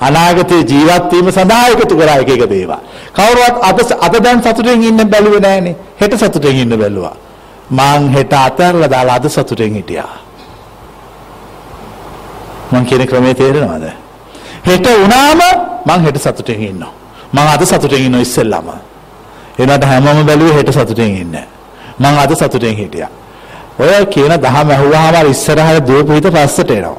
[0.00, 2.72] අනාගතයේ ජීවත් වීම සඳහා එකතු කරා එක එක දේවල්.
[3.16, 5.76] කවුරුවත් අද අද දැන් සතුටෙන් ඉන්න බැලුවේ නැහනේ.
[6.00, 7.16] හෙට සතුටෙන් ඉන්න බැලුවා.
[7.70, 10.14] මාන් හෙට අතහැරලා දාලා අද සතුටෙන් හිටියා.
[12.72, 13.86] මං කියන ක්‍රමේ තේරෙනවද?
[14.66, 15.40] හෙට වුණාම
[15.86, 16.92] මං හෙට සතුටෙන් ඉන්නවා.
[17.32, 18.68] මම අද සතුටින් ඉන්න ඉස්සෙල්ලාම.
[19.58, 21.36] එනට හැමෝම බැලුවේ හෙට සතුටින් ඉන්න.
[21.98, 23.10] මම අද සතුටින් හිටියා.
[23.78, 26.98] ඔය කියන දහම ඇහුවාම ඉස්සරහට දුවපු හිත පස්සට එනවා.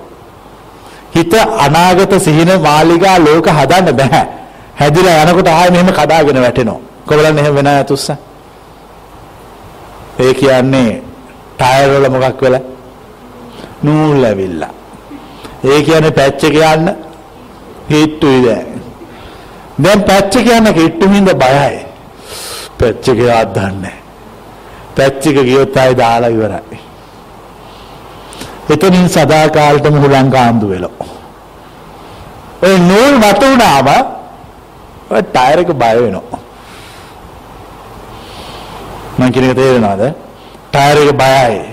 [1.16, 1.34] හිත
[1.66, 4.26] අනාගත සිහින මාලිගා ලෝක හදන්න බෑ.
[4.80, 6.80] හැදිලා යනකොට ආයෙ මෙහෙම කඩාගෙන වැටෙනවා.
[7.08, 8.08] කොබලන් එහෙම වෙන අයතුස්ස.
[10.20, 11.02] ඒ කියන්නේ
[11.60, 12.64] ටයර් වල මොකක් වෙලා?
[13.84, 14.74] නූල් ඇවිල්ලා.
[15.64, 16.88] ඒ කියන්නේ පැච් එක යන්න
[17.90, 18.82] හිට්ටුයි දැන්.
[19.84, 21.80] දැන් පැච් එක යන්න හිට්ටු හින්ද බයයි.
[22.80, 23.96] පැච් එක යද්දන්නේ.
[24.96, 26.80] පැච් එක ගියොත් ආයෙ දාලා ඉවරයි.
[28.70, 31.08] එතනින් සදාකාලටම හුලං කාන්දු වෙලා.
[32.64, 33.88] ඔය නූල් වතුනාම
[35.10, 36.40] ඔය ටයර් එක බය වෙනවා.
[39.18, 40.04] මං කියන එක තේරෙනවද?
[40.74, 41.71] ටයර් එක බයයි.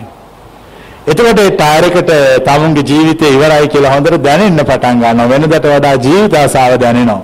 [1.11, 2.11] එතකොට ඒ ටයර් එකට
[2.47, 5.29] තමුන්ගේ ජීවිතය ඉවරයි කියලා හොඳට දැනෙන්න පටන් ගන්නවා.
[5.29, 7.23] වෙනදට වඩා ජීවිත ආසාව දැනෙනවා.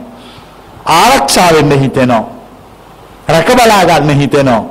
[0.99, 2.25] ආරක්ෂා වෙන්න හිතෙනවා.
[3.29, 4.63] රැක බලා ගන්න හිතෙනවා.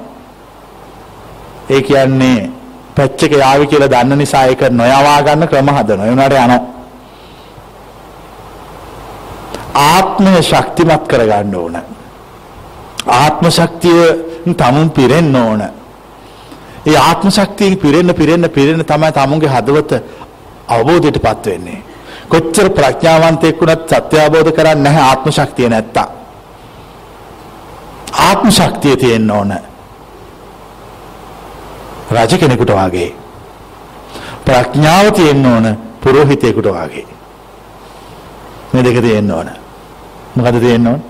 [1.70, 2.49] ඒ කියන්නේ
[2.95, 6.05] පැච් එක යාවි කියලා දන්න නිසා ඒක නොයවා ගන්න ක්‍රම හදනවා.
[6.07, 6.61] ඒ උනාට යනවා.
[9.76, 11.78] ආත්මය ශක්තිමත් කරගන්න ඕන.
[13.07, 14.01] ආත්ම ශක්තිය
[14.57, 15.61] තමුන් පිරෙන්න ඕන.
[16.86, 19.92] ඒ ආත්ම ශක්තිය පිරෙන්න පිරෙන්න පිරෙන්න තමයි තමුන්ගේ හදවත
[20.68, 21.84] අවබෝධයටපත් වෙන්නේ.
[22.30, 26.10] කොච්චර ප්‍රඥාවන්තයෙක් වුණත් සත්‍ය අවබෝධ කරන්නේ නැහැ ආත්ම ශක්තිය නැත්තම්.
[28.20, 29.54] ආත්ම ශක්තිය තියෙන්න ඕන.
[32.12, 33.10] රජ කෙනෙකුට වාගේ.
[34.46, 35.66] ප්‍රඥාව තියෙන්න ඕන
[36.02, 37.08] පුරোহিතයෙකුට වාගේ.
[38.74, 39.50] මේ දෙක තියෙන්න ඕන.
[40.36, 41.02] මොකද තියෙන්න ඕන?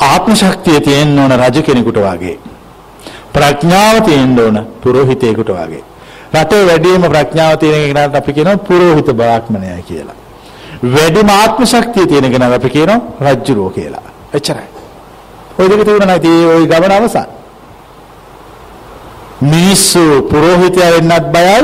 [0.00, 2.38] ආත්ම ශක්තිය තියෙන්න ඕන රජ කෙනෙකුට වාගේ.
[3.34, 5.84] ප්‍රඥාව තියෙන්න ඕන පුරোহিතයෙකුට වගේ.
[6.34, 10.18] රටේ වැඩිම ප්‍රඥාව තියෙන කෙනාට අපි කියනවා පුරোহিত බ්‍රාහ්මණයා කියලා.
[10.86, 14.06] වැඩිම ආත්ම ශක්තිය තියෙන කෙනාට අපි කියනවා රජ්ජුරෝ කියලා.
[14.34, 14.68] එච්චරයි.
[15.58, 17.28] ওই දෙක තිබුණා නම් ওই ගමන අවසන්.
[19.42, 21.60] මිනිස්සු පුරোহিතයා වෙන්නත් බයයි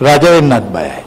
[0.00, 1.00] රජ වෙන්නත් බයයි.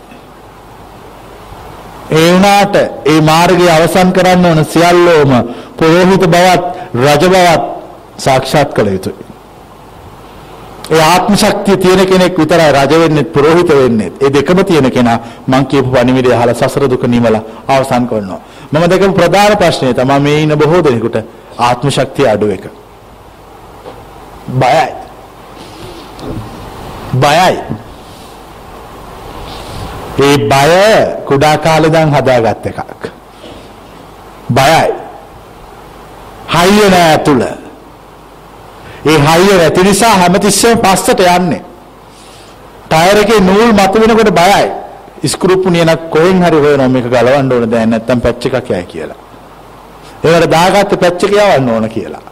[2.12, 2.76] ඒ වුණාට
[3.06, 5.32] ඒ මාර්ගය අවසන් කරන්න ඕන සියල්ලෝම
[5.78, 6.64] පුරোহিত බවත්
[6.96, 7.64] රජ බවත්
[8.18, 9.27] සාක්ෂාත් කළ යුතුයි.
[10.92, 14.12] ඒ ආත්ම ශක්තිය තියෙන කෙනෙක් විතරයි රජ වෙන්නේ පුරোহিত වෙන්නේ.
[14.22, 18.40] ඒ දෙකම තියෙන කෙනා මං කියපු පණිවිඩය අහලා සසර දුක නිමලා අවසන් කරනවා.
[18.72, 21.18] මම දෙකම ප්‍රධාන ප්‍රශ්නේ තමයි මේ ඉන්න බොහෝ දෙනෙකුට
[21.60, 22.64] ආත්ම ශක්තිය අඩු එක.
[24.50, 24.88] බයයි.
[27.14, 27.58] බයයි.
[30.20, 30.72] ඒ බය
[31.28, 33.04] කුඩා කාලේ ඉඳන් හදාගත් එකක්.
[34.50, 34.84] බයයි.
[36.56, 37.67] හයිය නෑ ඇතුළ.
[39.08, 41.62] ඒ හයිය නැති නිසා හැමතිස්සෙම පස්සට යන්නේ.
[42.88, 44.66] ටයර් එකේ නූල් මත වෙනකොට බයයි.
[45.26, 49.20] ස්ක්‍රූප් නියනක් කොහෙන් හරි හොයනවා මේක ගලවන්න ඕන දැන් නැත්තම් පැච් එකක් යයි කියලා.
[50.24, 52.24] ඒකට දාගත්ත පැච් එක යවන්න ඕන කියලා.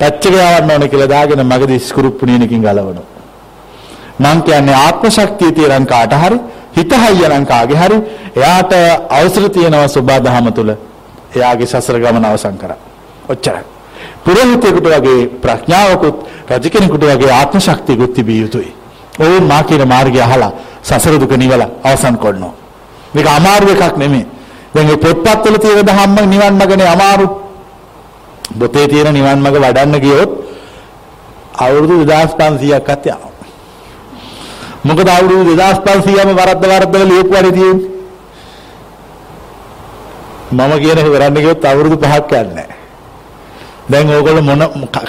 [0.00, 3.06] පැච් එක යවන්න ඕන කියලා දාගෙන මගදී ස්ක්‍රූප් නියනකින් ගලවනවා.
[4.18, 6.38] මං කියන්නේ ආත්ම ශක්තිය තියෙන කාට හරි
[6.76, 7.98] හිත හයියනම් කාගේ හරි
[8.36, 8.72] එයාට
[9.10, 10.70] අවසර තියෙනවා සබා දහම තුල
[11.36, 12.80] එයාගේ සසර ගමන අවසන් කරා.
[13.28, 13.73] ඔච්චරයි.
[14.24, 16.16] පුරোহিතෙකුට වගේ ප්‍රඥාවකුත්
[16.50, 18.70] රජ කෙනෙකුට වගේ ආත්ම ශක්තියකුත් තිබිය යුතුයි.
[19.20, 20.52] ඕන් මා කියන මාර්ගය අහලා
[20.82, 22.54] සසර දුක නිවලා අවසන් කරනවා.
[23.14, 24.26] මේක අමාරු එකක් නෙමෙයි.
[24.74, 27.26] දැන් මේ පොත්පත්වල තියෙන ධම්ම නිවන් මගනේ අමාරු.
[28.58, 30.30] පොතේ තියෙන නිවන් මග වඩන්න ගියොත්
[31.56, 33.32] අවුරුදු 2500ක්වත් යනවා.
[34.84, 37.90] මොකද අවුරුදු 2500ම වරද්ද වරද්දල ලියපු හරි තියෙන්නේ.
[40.52, 42.73] මම කියන එක කරන්න ගියොත් අවුරුදු 5ක් යන්නේ
[43.90, 44.62] දැන් ඕගොල්ලෝ මොන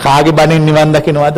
[0.06, 1.38] කාගේ බණින් නිවන් දකින්නවද?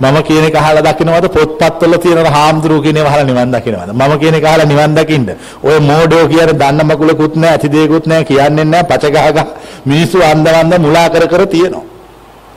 [0.00, 1.26] මම කියන එක අහලා දකින්නවද?
[1.36, 3.90] පොත්පත්වල තියෙන හාමුදුරුවෝ කියන ඒවා අහලා නිවන් දකින්නවද?
[3.92, 5.28] මම කියන එක අහලා නිවන් දකින්න.
[5.64, 9.46] ඔය මෝඩෝ කියන දන්න මකුලකුත් නැහැ, ඇති දෙයක්කුත් නැහැ, කියන්නේ නැහැ, පච ගහ ගහ
[9.86, 11.84] මිනිස්සු අන්දවන්ද මුලා කර කර තියෙනවා.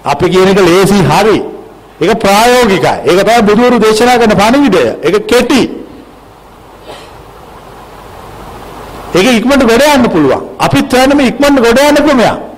[0.05, 1.37] අපි කියන එක ලේසි හරි.
[2.01, 2.95] ඒක ප්‍රායෝගිකයි.
[3.09, 4.83] ඒක තමයි බුදුවරු දේශනා කරන පණිවිඩය.
[5.05, 5.61] ඒක කෙටි.
[9.15, 10.41] ඒක ඉක්මනට ගොඩ යන්න පුළුවන්.
[10.59, 12.50] අපිත් හොයන්නේ මේ ඉක්මනට ගොඩ යන්න ක්‍රමයක්.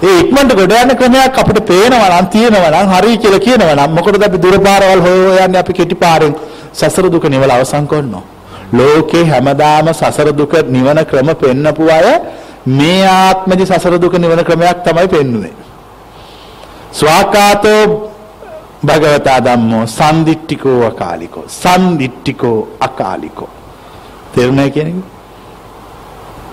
[0.00, 4.22] ඒ ඉක්මනට ගොඩ යන ක්‍රමයක් අපිට පේනවා නම් තියෙනවා නම් හරි කියලා කියනවා නම් මොකටද
[4.22, 6.34] අපි දුර පාරවල් හොයන්නේ අපි කෙටි පාරෙන්
[6.72, 8.22] සසර දුක නිවල අවසන් කරනවා.
[8.72, 12.06] ලෝකේ හැමදාම සසර දුක නිවන ක්‍රම පෙන්නපු අය
[12.68, 15.54] මේ ආත්මදි සසර දුක නිවන ක්‍රමයක් තමයි පෙන්වන්නේ.
[16.92, 17.82] ස්වාකාතෝ
[18.86, 23.50] භගවතා ධම්මෝ සම්දිට්ඨිකෝ අකාලිකෝ සම්දිට්ඨිකෝ අකාලිකෝ
[24.34, 25.06] තේරුණා කියන්නේ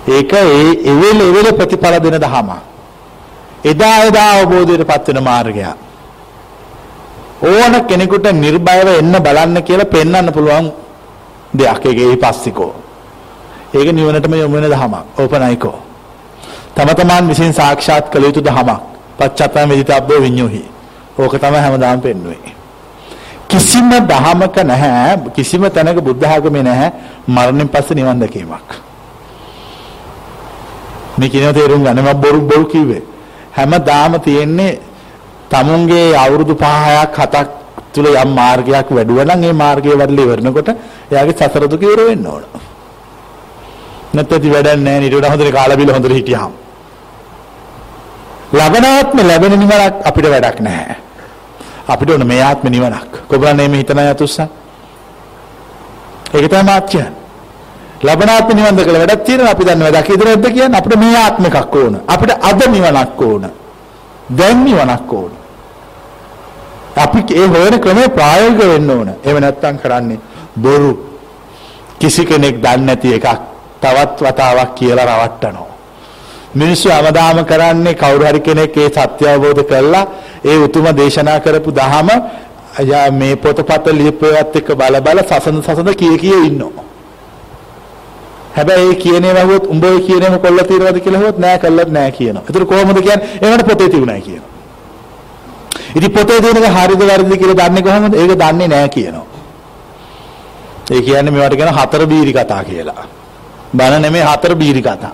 [0.09, 2.49] ඒක ඒ එවෙල එවෙල ප්‍රතිඵල දෙන දහම
[3.65, 5.63] එදා එදා අවබෝධයටපත් වෙන මාර්ගය
[7.43, 10.67] ඕන කෙනෙකුට නිර්භයව එන්න බලන්න කියලා පෙන්වන්න පුළුවන්
[11.53, 12.73] දෙයක් ඒක ඒ පස්සිකෝ
[13.75, 15.77] ඒක නිවනටම යොමු වෙන දහමක් ඕපනයිකෝ
[16.75, 18.81] තම තමන් විසින් සාක්ෂාත් කළ යුතු දහමක්.
[19.17, 20.63] පච්චත්තම විදිතබ්බෝ විඤ්ඤෝහි.
[21.17, 22.51] ඕක තමයි හැමදාම පෙන්වන්නේ.
[23.47, 26.91] කිසිම දහමක නැහැ කිසිම තැනක බුද්ධ ආගමේ නැහැ
[27.27, 28.69] මරණයෙන් පස්සේ නිවන් දැකීමක්.
[31.17, 33.03] මේ කියන තේරුම් ගන්න මම බොරු බොරු කිව්වේ.
[33.57, 34.79] හැමදාම තියෙන්නේ
[35.49, 37.47] තමුන්ගේ අවුරුදු 5ක් 7ක්
[37.93, 40.69] තුල යම් මාර්ගයක් වැඩුවා නම් ඒ මාර්ගයේ වැඩල ඉවරනකොට
[41.11, 42.43] එයාගේ සසර දුක ඉවර වෙන්න ඕන.
[44.15, 46.53] නැත්නම් වැඩක් නැහැ ඊට වඩා හොඳට කාලා බිල හොඳට හිටියාම.
[48.53, 50.95] ලබනාත්ම ලැබෙන නිවනක් අපිට වැඩක් නැහැ.
[51.87, 53.11] අපිට ඕන මේ ආත්ම නිවනක්.
[53.29, 54.47] කොබලන්නේ මේ හිතන යතුස්සා.
[56.33, 57.24] ඒක තමයි මාත් කියන්නේ.
[58.01, 61.75] ලබනාත්ම නිවන් දැකලා වැඩක් තියෙනවා අපි දන්න වැඩක් ඉදිරිය නැද්ද කියන්නේ අපිට මේ ආත්ම එකක්
[61.75, 61.93] ඕන.
[62.07, 63.43] අපිට අද නිවනක් ඕන.
[64.29, 65.31] දැන් නිවනක් ඕන.
[66.95, 69.09] අපි ඒ හොයන ක්‍රමය ප්‍රායෝගික වෙන්න ඕන.
[69.23, 70.19] එහෙම නැත්නම් කරන්නේ
[70.55, 70.91] බොරු.
[71.99, 73.27] කිසි කෙනෙක් දන්නේ නැති එකක්
[73.81, 75.75] තවත් වතාවක් කියලා රවට්ටනවා.
[76.55, 80.05] මිනිස්සු අවදාම කරන්නේ කවුරු හරි කෙනෙක් ඒ සත්‍ය අවබෝධ කරලා
[80.43, 82.09] ඒ උතුම දේශනා කරපු දහම
[83.11, 86.84] මේ පොතපත ලියපුවත් එක්ක බල බල සසඳ සසඳ කිය කිය ඉන්නවා.
[88.57, 92.43] හැබැයි ඒ කියනේ වහුවොත් උඹ ඔය කියනේම කොල්ල తీරවද කියලා හොත් නෑ කළත් නෑ කියනවා.
[92.47, 93.27] ඒතර කොහොමද කියන්නේ?
[93.45, 94.49] ඒකට පොතේ තිබුණා කියනවා.
[95.97, 98.13] ඉතින් පොතේ තියෙන එක හරිද වැරදිද කියලා දන්නේ කොහොමද?
[98.21, 99.25] ඒක දන්නේ නෑ කියනවා.
[100.93, 103.05] ඒ කියන්නේ මේවට කියන හතර බීරි කතා කියලා.
[103.77, 105.13] බන නෙමෙයි හතර බීරි කතා.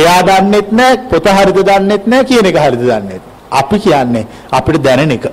[0.00, 3.22] එයා දන්නෙත් නෑ පොත හරිද දන්නෙත් නෑ කියන එක හරිද දන්නෙත්.
[3.50, 4.26] අපි කියන්නේ
[4.58, 5.26] අපිට දැනෙන එක.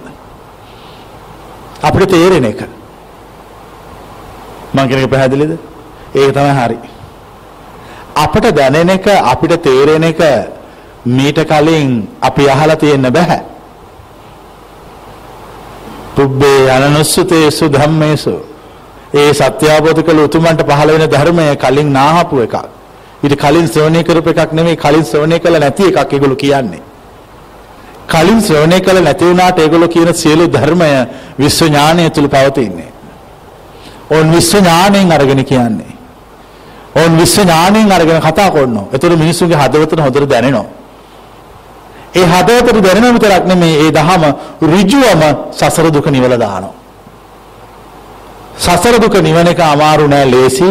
[1.83, 2.61] අපිට තේරෙන එක.
[4.73, 5.53] මං කියන එක පැහැදිලිද?
[6.15, 6.77] ඒක තමයි හරි.
[8.15, 10.21] අපිට දැනෙන එක අපිට තේරෙන එක
[11.07, 13.39] මීට කලින් අපි අහලා තියෙන්න බෑ.
[16.15, 18.35] පුබ්බේ අනනුස්සතේසු ධම්මේසු
[19.13, 22.55] ඒ සත්‍ය අවබෝධ කළ උතුමන්ට පහළ වෙන ධර්මය කලින් නාහපු එකක්.
[23.23, 26.81] ඊට කලින් ශ්‍රවණය කරපු එකක් නෙමෙයි කලින් ශ්‍රවණය කළ නැති එකක් ඒගොල්ලෝ කියන්නේ.
[28.07, 30.89] කලින් ශ්‍රවණය කළ නැති වුණාට ඒගොල්ලෝ කියන සියලු ධර්මය
[31.39, 32.91] විශ්ව ඥානය තුල පවතින්නේ.
[34.11, 35.92] ඕන් විශ්ව ඥාණයෙන් අරගෙන කියන්නේ.
[36.95, 38.85] ඕන් විශ්ව ඥාණයෙන් අරගෙන කතා කරනවා.
[38.93, 40.65] ඒතර මිනිස්සුන්ගේ හදවතට හොඳට දැනෙනවා.
[42.15, 44.23] ඒ හදවතට දැනෙන විතරක් නෙමෙයි ඒ දහම
[44.63, 45.21] ඍජුවම
[45.51, 46.73] සසර දුක නිවල දානවා.
[48.57, 50.69] සසර දුක නිවන එක අමාරු නෑ ලේසි.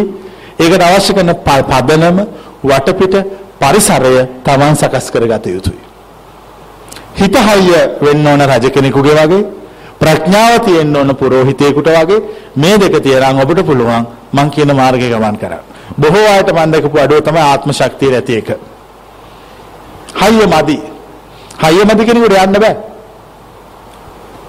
[0.59, 1.33] ඒකට අවශ්‍ය කරන
[1.71, 2.19] පදනම
[2.63, 3.15] වටපිට
[3.61, 4.15] පරිසරය
[4.45, 5.83] Taman සකස් කරගත යුතුයි.
[7.15, 9.43] හිත හයිය වෙන්න ඕන රජ කෙනෙකුගේ වගේ
[10.01, 12.23] ප්‍රඥාව තියෙන්න ඕන පුරোহিතයෙකුට වගේ
[12.57, 15.72] මේ දෙක තියරන් ඔබට පුළුවන් මං කියන මාර්ගය ගමන් කරන්න.
[15.99, 18.49] බොහෝ අයට මම දැකපු අඩුව තමයි ආත්ම ශක්තිය නැති එක.
[20.21, 20.79] හයිය මදි.
[21.65, 22.77] හයිය මදි කෙනෙකුට යන්න බෑ.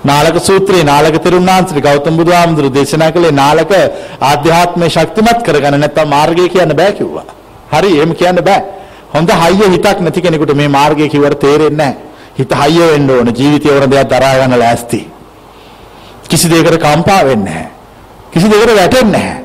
[0.04, 3.72] නාලක සූත්‍රයේ නාලක තෙරුණාන්සේ ගෞතම බුදුහාමුදුරු දේශනා කළේ නාලක
[4.22, 7.28] ආධ්‍යාත්මය ශක්තිමත් කරගන්න නැත්නම් මාර්ගය කියන්න බෑ කිව්වා.
[7.72, 8.64] හරි එහෙම කියන්න බෑ.
[9.14, 11.98] හොඳ හයිය හිතක් නැති කෙනෙකුට මේ මාර්ගය කිව්වට තේරෙන්නේ නැහැ.
[12.38, 15.02] හිත හයිය වෙන්න ඕන ජීවිතය වර දෙයක් දරා ගන්න ලෑස්ති.
[16.30, 17.72] කිසි දෙයකට කම්පා වෙන්නේ නැහැ.
[18.32, 19.43] කිසි දෙයකට වැටෙන්නේ නැහැ.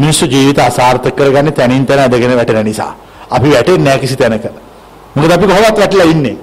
[0.00, 2.92] මිනිස්සු ජීවිත අසාර්ථක කරගන්නේ තනින් තන ඇදගෙන වැටෙන නිසා.
[3.30, 4.46] අපි වැටෙන්නේ නැහැ කිසි තැනක.
[5.14, 6.36] මොකද අපි කොහොමවත් වැටලා ඉන්නේ.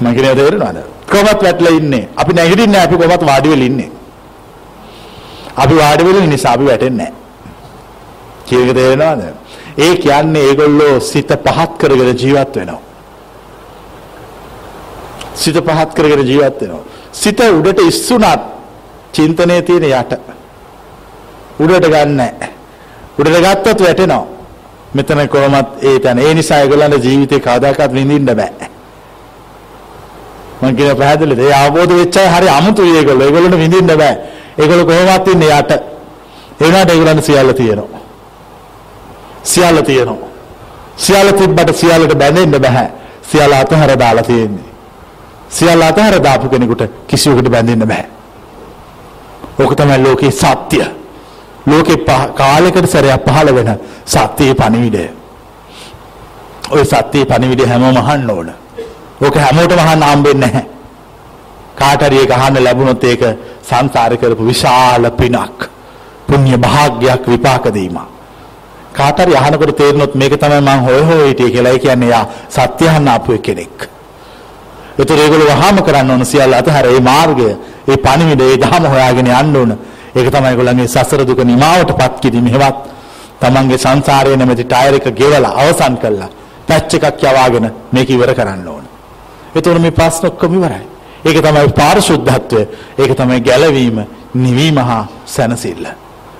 [0.00, 0.78] මම කියන්නේ තේරෙනවද?
[1.10, 2.04] කොහොමවත් වැටලා ඉන්නේ.
[2.16, 3.90] අපි නැගිටින්නේ නැහැ අපි කොහොමවත් වාඩි වෙලා ඉන්නේ.
[5.56, 7.14] අපි වාඩි වෙලා නිසා අපි වැටෙන්නේ නැහැ.
[8.46, 9.22] කියන එක තේරෙනවද?
[9.78, 12.80] ඒ කියන්නේ ඒගොල්ලෝ සිත පහත් කරගෙන ජීවත් වෙනවා.
[15.34, 16.84] සිත පහත් කරගෙන ජීවත් වෙනවා.
[17.12, 18.40] සිත උඩට ඉස්සුණත්
[19.12, 20.25] චින්තනයේ තියෙන යට.
[21.60, 22.20] උඩට ගන්න
[23.18, 24.24] උඩට ගත්තොත් වැටෙනවා.
[24.94, 26.18] මෙතන කොහොමත් ඒ තැන.
[26.18, 28.68] ඒ නිසා ඒගොල්ලන්ට ජීවිතේ කවදාකවත් විඳින්න බෑ.
[30.62, 31.38] මම කියන පැහැදිලිද?
[31.38, 33.26] ඒ අවබෝධ වෙච්ච අය හරි අමුතුයි ඒගොල්ලෝ.
[33.26, 34.14] ඒගොල්ලන්ට විඳින්න බෑ.
[34.58, 35.70] ඒගොල්ලෝ කොහොමවත් ඉන්නේ යට.
[35.70, 38.02] ඒ වුණාට ඒගොල්ලන්ට සියල්ල තියෙනවා.
[39.42, 40.30] සියල්ල තියෙනවා.
[40.96, 42.86] සියල්ල තිබ්බට සියල්ලට බැඳෙන්න බෑ.
[43.30, 44.70] සියල්ල අතහැර දාලා තියෙන්නේ.
[45.48, 48.06] සියල්ල අතහැර දාපු කෙනෙකුට කිසිවෙකුට බැඳෙන්න බෑ.
[49.60, 50.84] ඕක තමයි ලෝකේ සත්‍ය.
[51.66, 51.98] ලෝකේ
[52.34, 53.70] කාලයකට සැරයක් පහළ වෙන
[54.06, 55.04] සත්‍යයේ පණිවිඩය.
[56.70, 58.50] ওই සත්‍යයේ පණිවිඩය හැමෝම අහන්න ඕන.
[59.20, 60.64] ඕක හැමෝටම අහන්න හම්බෙන්නේ නැහැ.
[61.74, 63.22] කාට හරි ඒක අහන්න ලැබුණොත් ඒක
[63.62, 65.58] සංසාරේ කරපු විශාල පිනක්.
[66.28, 68.08] පුණ්‍ය භාග්යක් විපාක දීමක්.
[68.92, 71.72] කාට හරි අහනකොට තේරෙනොත් මේක තමයි මං හොය හොය හිටියේ කියලා.
[71.72, 73.76] ඒ කියන්නේ යා සත්‍ය අහන්න ආපු කෙනෙක්.
[74.98, 77.48] ඒතර ඒගොල්ලෝ වහාම කරන්න ඕන සියල්ල අතහැර ඒ මාර්ගය,
[77.88, 79.70] ඒ පණිවිඩය, ඒ ධහම හොයාගෙන යන්න ඕන.
[80.16, 82.46] ඒක තමයි ඒගොල්ලන්ගේ සසර දුක නිමාවටපත් කිරීම.
[82.46, 82.76] හෙවත්
[83.40, 86.30] තමන්ගේ සංසාරයේ නැමැති ටයර් එක ගෙවලා අවසන් කළා.
[86.68, 88.84] පැච් එකක් යවාගෙන මේක ඉවර කරන්න ඕන.
[89.54, 90.84] එතකොට මේ ප්‍රශ්න ඔක්කොම ඉවරයි.
[91.24, 92.62] ඒක තමයි පාරිශුද්ධත්වය.
[92.98, 93.98] ඒක තමයි ගැලවීම,
[94.34, 95.86] නිවීම හා සැනසෙල්ල.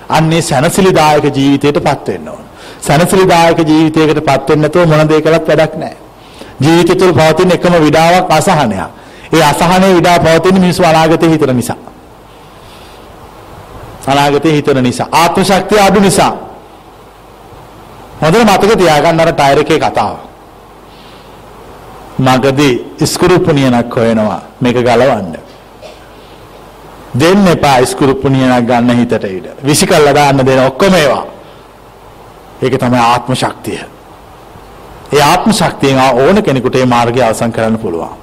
[0.09, 2.43] අන්නේ සැනසිලිදායක ජීවිතයටපත් වෙන්න ඕන.
[2.81, 5.97] සනසිරිදායක ජීවිතයකට පත් වෙන්න නැතුව මොන දේ කළත් වැඩක් නැහැ.
[6.61, 8.81] ජීවිතය තුළ පවතින එකම විඩාවක් අසහනයක්.
[9.33, 11.77] ඒ අසහනේ විඩාව පවතින මිනිස්සු අනාගතේ හිතන නිසා.
[14.07, 15.07] අනාගතේ හිතන නිසා.
[15.11, 16.33] ආත්ම ශක්තිය අඩු නිසා.
[18.21, 20.15] හොඳට මතක තියාගන්න අර ටයර් එකේ කතාව.
[22.19, 25.37] මගදී ස්ක්‍රූප්පුනියනක් හොයනවා මේක ගලවන්න.
[27.19, 29.47] දෙන්න එපා ස්ක්‍රූප්පුනියනක් ගන්න හිතට ඉඩ.
[29.65, 31.25] විසිකල්ලා දාන්න දෙන ඔක්කොම ඒවා.
[32.61, 33.79] ඒක තමයි ආත්ම ශක්තිය.
[35.13, 38.15] ඒ ආත්ම ශක්තියෙන් ඕන කෙනෙකුට ඒ මාර්ගය අවසන් කරන්න පුළුවන්.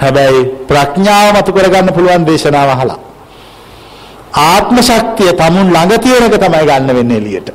[0.00, 2.98] හැබැයි ප්‍රඥාව මතු කරගන්න පුළුවන් දේශනාව අහලා.
[4.34, 7.48] ආත්ම ශක්තිය tamun ළඟ තියෙන එක තමයි ගන්න වෙන්නේ එළියට.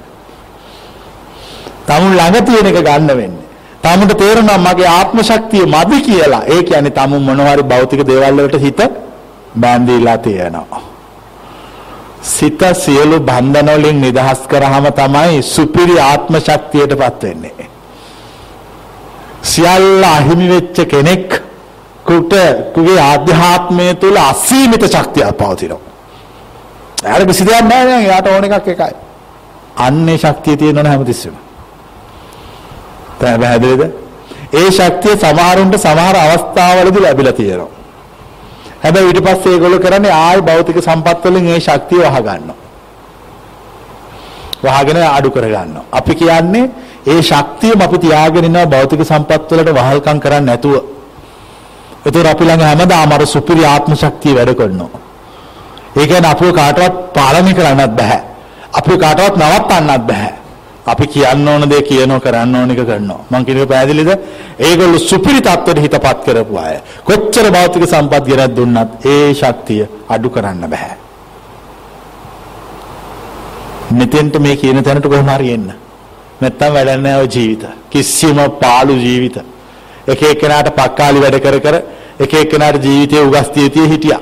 [1.86, 3.48] tamun ළඟ තියෙන එක ගන්න වෙන්නේ.
[3.82, 6.44] tamunට තේරෙනවා මගේ ආත්ම ශක්තිය මදි කියලා.
[6.48, 8.80] ඒ කියන්නේ tamun මොනවා හරි භෞතික දේවල් වලට හිත
[9.62, 10.82] බැඳීලා තියෙනවා.
[12.22, 17.70] සිත සියලු බන්ධන වලින් නිදහස් කරාම තමයි සුපිරි ආත්ම ශක්තියටපත් වෙන්නේ.
[19.44, 21.42] සියල්ල අහිමි වෙච්ච කෙනෙක්
[22.08, 22.34] කුට
[22.74, 25.89] තුගේ ආධ්‍යාත්මය තුල අසීමිත ශක්තියක් පවතිනවා.
[27.04, 28.02] එයාට කිසි දෙයක් නැහැ නේද?
[28.02, 28.94] එයාට ඕන එකක් එකයි.
[29.78, 31.36] අන්නේ ශක්තිය තියෙනවනේ හැමතිස්සෙම.
[33.22, 33.84] දැන් පැහැදිලිද?
[34.54, 37.72] ඒ ශක්තිය සමහරුන්ට සමහර අවස්ථාවලදී ලැබිලා තියෙනවා.
[38.84, 42.58] හැබැයි ඊට පස්සේ ඒගොල්ලෝ කරන්නේ ආයි භෞතික සම්පත් වලින් ඒ ශක්තිය වහ ගන්නවා.
[44.64, 45.86] වහගෙන අඩු කර ගන්නවා.
[45.92, 46.66] අපි කියන්නේ
[47.08, 50.76] ඒ ශක්තියම අපි තියාගෙන ඉන්නවා භෞතික සම්පත් වලට වහල්කම් කරන්නේ නැතුව.
[52.06, 55.09] ඒතර අපි ළඟ හැමදාම අර සුපිරි ආත්ම ශක්තිය වැඩ කරනවා.
[55.98, 58.20] ඒ කියන්නේ අපිව කාටවත් පාලනය කරන්නත් බෑ.
[58.74, 60.40] අපිව කාටවත් නවත්තන්නත් බෑ.
[60.86, 63.26] අපි කියන්න ඕන දේ කියනවා කරන්න ඕන එක කරනවා.
[63.32, 64.12] මං කියන එක පැහැදිලිද?
[64.60, 66.78] ඒගොල්ලෝ සුපිරි තත්ත්වෙට හිතපත් කරපු අය.
[67.04, 70.96] කොච්චර භෞතික සම්පත් ගෙනත් දුන්නත් ඒ ශක්තිය අඩු කරන්න බෑ.
[73.92, 75.70] මෙතෙන්ට මේ කියන තැනට කොහොම හරි එන්න.
[76.42, 77.64] නැත්තම් වැඩක් නැහැ ඔය ජීවිත.
[77.90, 79.38] කිසිම පාළු ජීවිත.
[80.08, 81.76] එක එක්කෙනාට පක්කාලි වැඩ කර කර
[82.20, 84.22] එක එක්කෙනාට ජීවිතේ උගස් තියතිය හිටියා.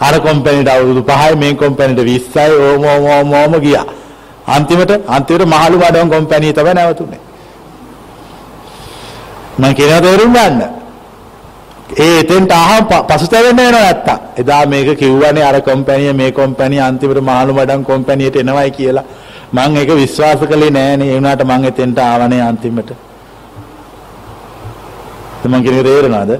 [0.00, 3.86] අර කොම්පැනිට අවුරුදු 5යි මේ කොම්පැනිට 20යි ඕම ඕම ඕම ගියා.
[4.46, 7.20] අන්තිමට අන්තිමට මහලු බඩවන් කොම්පැනි තමයි නැවතුනේ.
[9.58, 10.62] මම කියනවා තේරුම් ගන්න.
[11.98, 14.18] ඒ එතෙන්ට අහම පසුතැවෙන්න වෙනව නැත්තම්.
[14.40, 19.04] එදා මේක කිව්වනේ අර කොම්පැනිය මේ කොම්පැනිය අන්තිමට මහලු බඩවන් කොම්පැනියට එනවයි කියලා.
[19.52, 21.08] මම ඒක විශ්වාස කළේ නෑනේ.
[21.10, 22.90] ඒ වුණාට මම එතෙන්ට ආවනේ අන්තිමට.
[25.44, 26.32] මම කියන්නේ තේරෙනවද?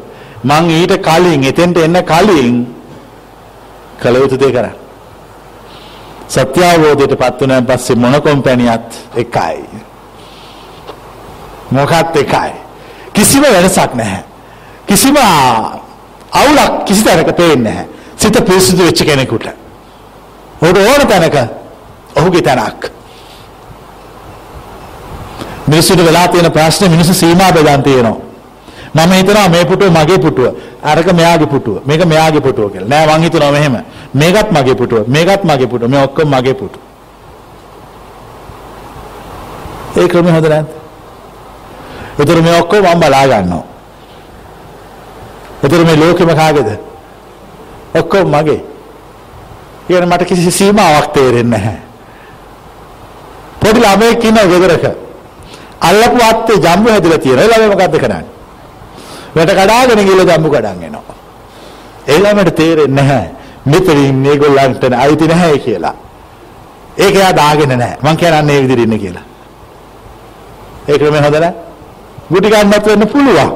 [0.45, 2.74] මං ඊට කලින් එතෙන්ට එන්න කලින්
[4.03, 4.75] කළ යුතු දේ කරා.
[6.29, 9.59] සත්‍ය අවබෝධයට පත් වුණාන් පස්සේ මොන කොම්පැනියත් එකයි.
[11.71, 12.53] මොකක්ද එකයි.
[13.13, 14.25] කිසිම වෙනසක් නැහැ.
[14.87, 15.17] කිසිම
[16.33, 17.89] අවුලක් කිසි තැනක පේන්නේ නැහැ.
[18.17, 19.47] සිත පිරිසිදු වෙච්ච කෙනෙකුට.
[20.63, 21.37] ඔහුට ඕන තැනක
[22.17, 22.91] ඔහුගේ තැනක්.
[25.67, 28.34] මිනිස්සුන්ට වෙලා තියෙන ප්‍රශ්නේ මිනිස්සු සීමා බෙදන් තියෙනවා.
[28.95, 30.55] මම හිතනවා මේ පුටුව මගේ පුටුව.
[30.83, 31.77] අරක මෙයාගේ පුටුව.
[31.87, 32.89] මේක මෙයාගේ පුටුව කියලා.
[32.89, 33.77] නෑ මං හිතනවා මෙහෙම.
[34.15, 35.09] මේකත් මගේ පුටුව.
[35.09, 35.89] මේකත් මගේ පුටුව.
[35.91, 36.83] මේ ඔක්කොම මගේ පුටුව.
[39.97, 40.69] ඒ ක්‍රමය හොඳ නැද්ද?
[42.19, 43.65] ඒතර මේ ඔක්කොම මම බලා ගන්නවා.
[45.63, 46.71] ඒතර මේ ලෝකෙම කාගේද?
[47.95, 48.61] ඔක්කොම මගේ.
[49.87, 51.79] කියන මට කිසි සීමාවක් තේරෙන්නේ නැහැ.
[53.61, 54.85] පොඩි ළමයෙක් ඉන්නවා ගෙදරක.
[55.81, 57.45] අල්ලපු අත්තේ ජම්බු හැදලා තියෙනවා.
[57.45, 58.34] ඒ ළමයා මොකද්ද කරන්නේ?
[59.37, 61.17] වැට කඩාගෙන ගිහලා ජම්බු කඩන් එනවා.
[62.09, 63.29] ඒ ළමයට තේරෙන්නේ නැහැ.
[63.65, 65.95] මෙතනින් මේගොල්ලන්ට අයිති නැහැ කියලා.
[66.99, 67.99] ඒක එයා දාගෙන නැහැ.
[68.03, 69.23] මං කියන්නේ ඒ විදිහට ඉන්න කියලා.
[70.89, 71.55] ඒ ක්‍රමය හොඳ නැහැ.
[72.33, 73.53] ගුටි ගන්නත් වෙන්න පුළුවන්.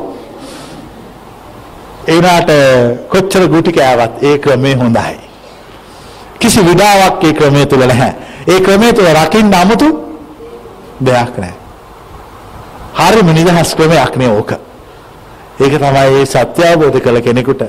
[2.09, 2.51] ඒ වුණාට
[3.09, 5.17] කොච්චර ගුටි කෑවත් ඒ ක්‍රමය හොඳයි.
[6.39, 8.15] කිසි විඩාවක් ඒ ක්‍රමය තුල නැහැ.
[8.49, 9.89] ඒ ක්‍රමය තුල රකින්න 아무තු
[11.05, 11.57] දෙයක් නැහැ.
[12.95, 14.68] හරිම නිදහස් ක්‍රමයක් නේ ඕක.
[15.61, 17.63] ඒක තමයි මේ සත්‍ය අවබෝධ කළ කෙනෙකුට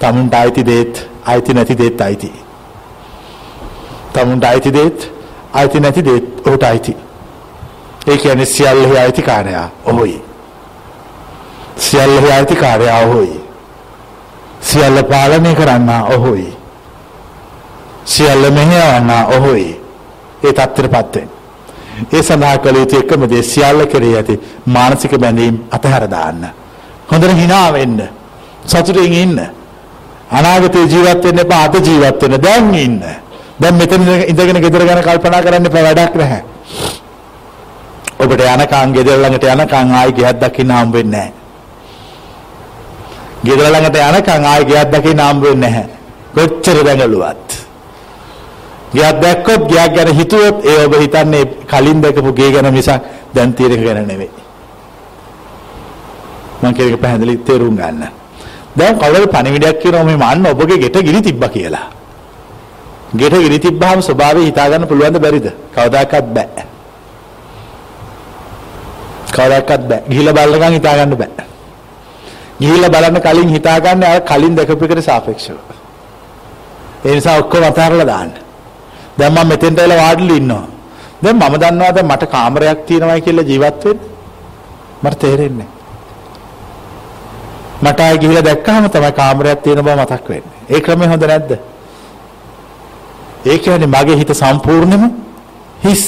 [0.00, 0.94] තමුන්ට අයිති දේත්
[1.26, 2.32] අයිති නැති දේත් අයිති.
[4.14, 5.10] තමුන්ට අයිති දේත්
[5.54, 6.96] අයිති නැති දේත් ඔහුට අයිති.
[8.08, 10.22] ඒ කියන්නේ සියල්ලෙහි අයිතිකාරයා ඔහුයි.
[11.76, 13.40] සියල්ලෙහි අයිතිකාරයා ඔහුයි.
[14.60, 16.56] සියල්ල පාලනය කරන්නා ඔහුයි.
[18.04, 19.80] සියල්ල මෙහෙයවන්නා ඔහුයි.
[20.44, 21.30] ඒ தත්තරපත් වෙන්න.
[22.12, 26.61] ඒ සඳහා කළ යුතු එකම දේ සියල්ල කෙරෙහි ඇති මානසික බැඳීම් අතහැර දාන්න.
[27.12, 27.98] හොඳට hina වෙන්න.
[28.66, 29.40] සතුටින් ඉන්න.
[30.30, 32.42] අනාගතේ ජීවත් වෙන්න එපා අද ජීවත් වෙන්න.
[32.42, 33.04] දැන් ඉන්න.
[33.60, 36.42] දැන් මෙතන ඉඳගෙන ගෙදර ගැන කල්පනා කරන්න එපා වැඩක් නැහැ.
[38.18, 41.32] ඔබට යනකම් ගෙදර ළඟට යනකම් ආයි ගෙයක් දකින්න හම්බ වෙන්නේ නැහැ.
[43.44, 45.86] ගෙදර ළඟට යනකම් ආයි ගෙයක් දකින්න හම්බ වෙන්නේ නැහැ.
[46.34, 47.48] කොච්චර දැඟලුවත්.
[48.94, 53.02] ගයක් දැක්කොත් ගයක් ගැන හිතුවොත් ඒ ඔබ හිතන්නේ කලින් දැකපු ගේ ගැන මිසක්
[53.34, 54.41] දැන් තියෙන එක ගැන නෙවෙයි.
[56.62, 58.02] මම කියන එක පැහැදිලි තේරුම් ගන්න.
[58.76, 61.86] දැන් කවුරුද පණිවිඩයක් කියනවා මේ මන්න ඔබගේ ගෙට ගිනි තිබ්බා කියලා.
[63.14, 65.46] ගෙට ගිනි තිබ්බාම ස්වභාවය හිතා ගන්න පුළුවන්ද බැරිද?
[65.74, 66.62] කවදාකවත් බෑ.
[69.34, 70.02] කවදාකවත් බෑ.
[70.10, 71.44] ගිහිල්ලා බලනකම් හිතා ගන්න බෑ.
[72.60, 75.58] ගිහිල්ලා බලන්න කලින් හිතා ගන්න අර කලින් දැකපු එකට සාපේක්ෂව.
[77.04, 78.32] ඒ නිසා ඔක්කොම අතහැරලා දාන්න.
[79.18, 80.66] දැන් මම මෙතෙන්ට වෙලා වාඩිලා ඉන්නවා.
[81.22, 84.00] දැන් මම දන්නවා දැන් මට කාමරයක් තියෙනවයි කියලා ජීවත් වෙන්න.
[85.02, 85.81] මට තේරෙන්නේ
[87.82, 90.58] මට ආයෙ ගිහිල්ලා දැක්කහම තමයි කාමරයක් තියෙන බව මතක් වෙන්නේ.
[90.70, 91.52] ඒ ක්‍රමය හොඳ නැද්ද?
[93.46, 95.10] ඒ කියන්නේ මගේ හිත සම්පූර්ණයෙන්ම
[95.84, 96.04] හිස්.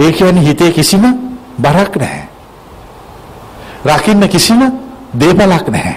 [0.00, 1.04] ඒ කියන්නේ හිතේ කිසිම
[1.58, 2.24] බරක් නැහැ.
[3.86, 4.60] රකින්න කිසිම
[5.20, 5.96] දේපලක් නැහැ.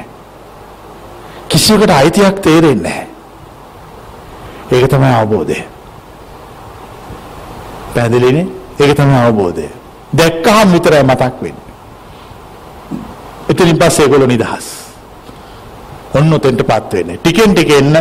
[1.49, 3.07] කිසියකට අයිතියක් තේරෙන්නේ නැහැ.
[4.71, 5.59] ඒක තමයි අවබෝධය.
[7.93, 8.47] පැහැදිලිනේ?
[8.79, 9.76] ඒක තමයි අවබෝධය.
[10.13, 11.65] දැක්කහම විතරයි මතක් වෙන්නේ.
[13.49, 14.67] එතනින් පස්සේ ඒගොල්ලෝ නිදහස්.
[16.13, 17.17] ඔන්න උතෙන්ටපත් වෙන්නේ.
[17.17, 17.97] ටිකෙන් ටික එන්න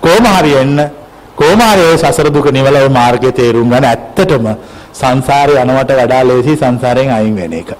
[0.00, 0.90] කොහොම හරි එන්න
[1.36, 4.48] කොහොම හරි ඒ සසර දුක නිවලව මාර්ගය තේරුම් ගන්න ඇත්තටම
[4.92, 7.70] සංසාරේ යනවට වඩා ලේසි සංසාරයෙන් අයින් වෙන එක.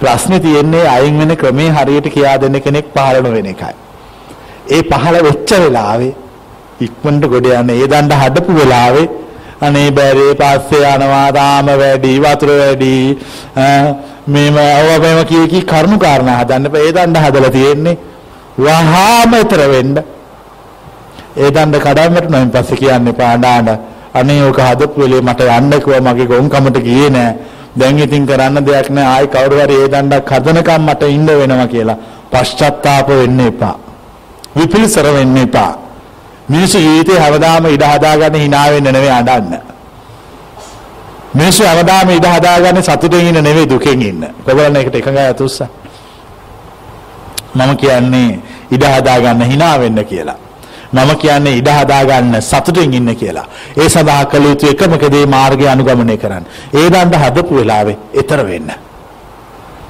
[0.00, 3.74] ප්‍රශ්නේ තියෙන්නේ අයින් වෙන ක්‍රමේ හරියට කියා දෙන්න කෙනෙක් පහළ නොවෙන එකයි.
[4.70, 6.14] ඒ පහළ වෙච්ච වෙලාවේ
[6.80, 9.06] ඉක්මනට ගොඩ යන ඒ දණ්ඩ හදපු වෙලාවේ
[9.60, 12.94] අනේ බැරේ පස්සේ යනවා තාම වැඩි වතුර වැඩි.
[14.26, 16.86] මේම අවවම කී කී කරුණු කාරණා හදන්න බෑ.
[16.88, 17.98] ඒ දණ්ඩ හදලා තියෙන්නේ
[18.58, 19.96] වහාම ඊතර වෙන්න.
[21.36, 23.68] ඒ දණ්ඩ කඩන්නට නම් පස්සේ කියන්නේ පාඩාඩ
[24.14, 26.00] අනේ ඔක හදපු වෙලේ මට යන්න කිව්වා.
[26.08, 27.34] මගේ ගොන්කමට ගියේ නෑ.
[27.78, 29.06] දැන් ඉතින් කරන්න දෙයක් නෑ.
[29.14, 31.98] ආයි කවුරු හරි ඒ දණ්ඩක් හදනකම් මට ඉන්න වෙනවා කියලා.
[32.32, 33.76] පශ්චාත්තාප වෙන්න එපා.
[34.56, 35.83] විපිලිසර වෙන්න එපා.
[36.48, 39.60] මිනිස්සු ජීවිතේ හැමදාම ඉඩ හදාගන්න hina වෙන්න නෙවෙයි අඬන්න.
[41.34, 44.22] මිනිස්සු හැමදාම ඉඩ හදාගන්න සතුටෙන් ඉන්න නෙවෙයි දුකෙන් ඉන්න.
[44.44, 45.62] කොබලන එකට එකඟයි අතුස්ස.
[47.54, 48.38] මම කියන්නේ
[48.70, 50.38] ඉඩ හදාගන්න hina වෙන්න කියලා.
[50.92, 53.46] මම කියන්නේ ඉඩ හදාගන්න සතුටෙන් ඉන්න කියලා.
[53.76, 56.44] ඒ සඳහා කළ යුතු එකම දේ මාර්ගය අනුගමනය කරන්න.
[56.74, 58.83] ඒ දණ්ඩ හදපු වෙලාවේ ඊතර වෙන්න.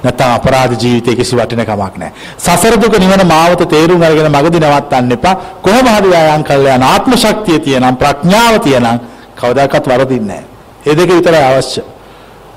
[0.05, 2.11] නැත්නම් අපරාධ ජීවිතේ කිසි වටිනකමක් නැහැ.
[2.37, 5.35] සසර දුක නිවන මාවත තේරුම් අරගෙන මගදී නවත්තන්න එපා.
[5.61, 8.97] කොහොම හරි ආයම් කළා යන ආත්ම ශක්තිය තියෙනම් ප්‍රඥාව තියෙනම්
[9.35, 10.45] කවදාකවත් වරදින්නේ නැහැ.
[10.85, 11.81] ඒ දෙක විතරයි අවශ්‍ය.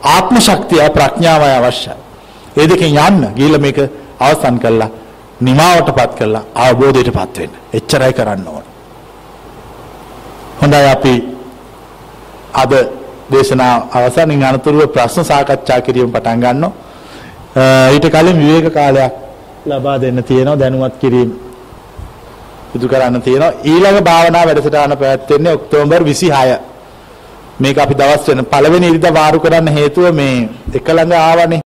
[0.06, 1.96] ආත්ම ශක්තිය ප්‍රඥාවයි අවශ්‍යයි.
[2.56, 3.78] ඒ දෙකෙන් යන්න ගිහිල්ලා මේක
[4.20, 4.90] අවසන් කළා
[5.40, 7.52] නිමාවටපත් කළා අවබෝධයටපත් වෙන්න.
[7.72, 8.64] එච්චරයි කරන්න ඕන.
[10.60, 11.14] හොඳයි අපි
[12.54, 12.72] අද
[13.30, 16.72] දේශනා අවසනින් අනතුරුව ප්‍රශ්න සාකච්ඡා කිරීම පටන් ගන්නවා.
[17.56, 19.12] ඊට කලින් විවේක කාලයක්
[19.66, 21.30] ලබා දෙන්න තියෙනවා දැනුවත් කිරීම.
[22.72, 23.52] සිදු කරන්න තියෙනවා.
[23.64, 26.58] ඊළඟ භාවනා වැඩසටහන පැවැත්වෙන්නේ ඔක්තෝබර් 26
[27.60, 31.48] මේක අපි දවස් වෙන පළවෙනි ඉරිදා වාරු කරන්න හේතුව මේ එක ළඟ ආවනේ.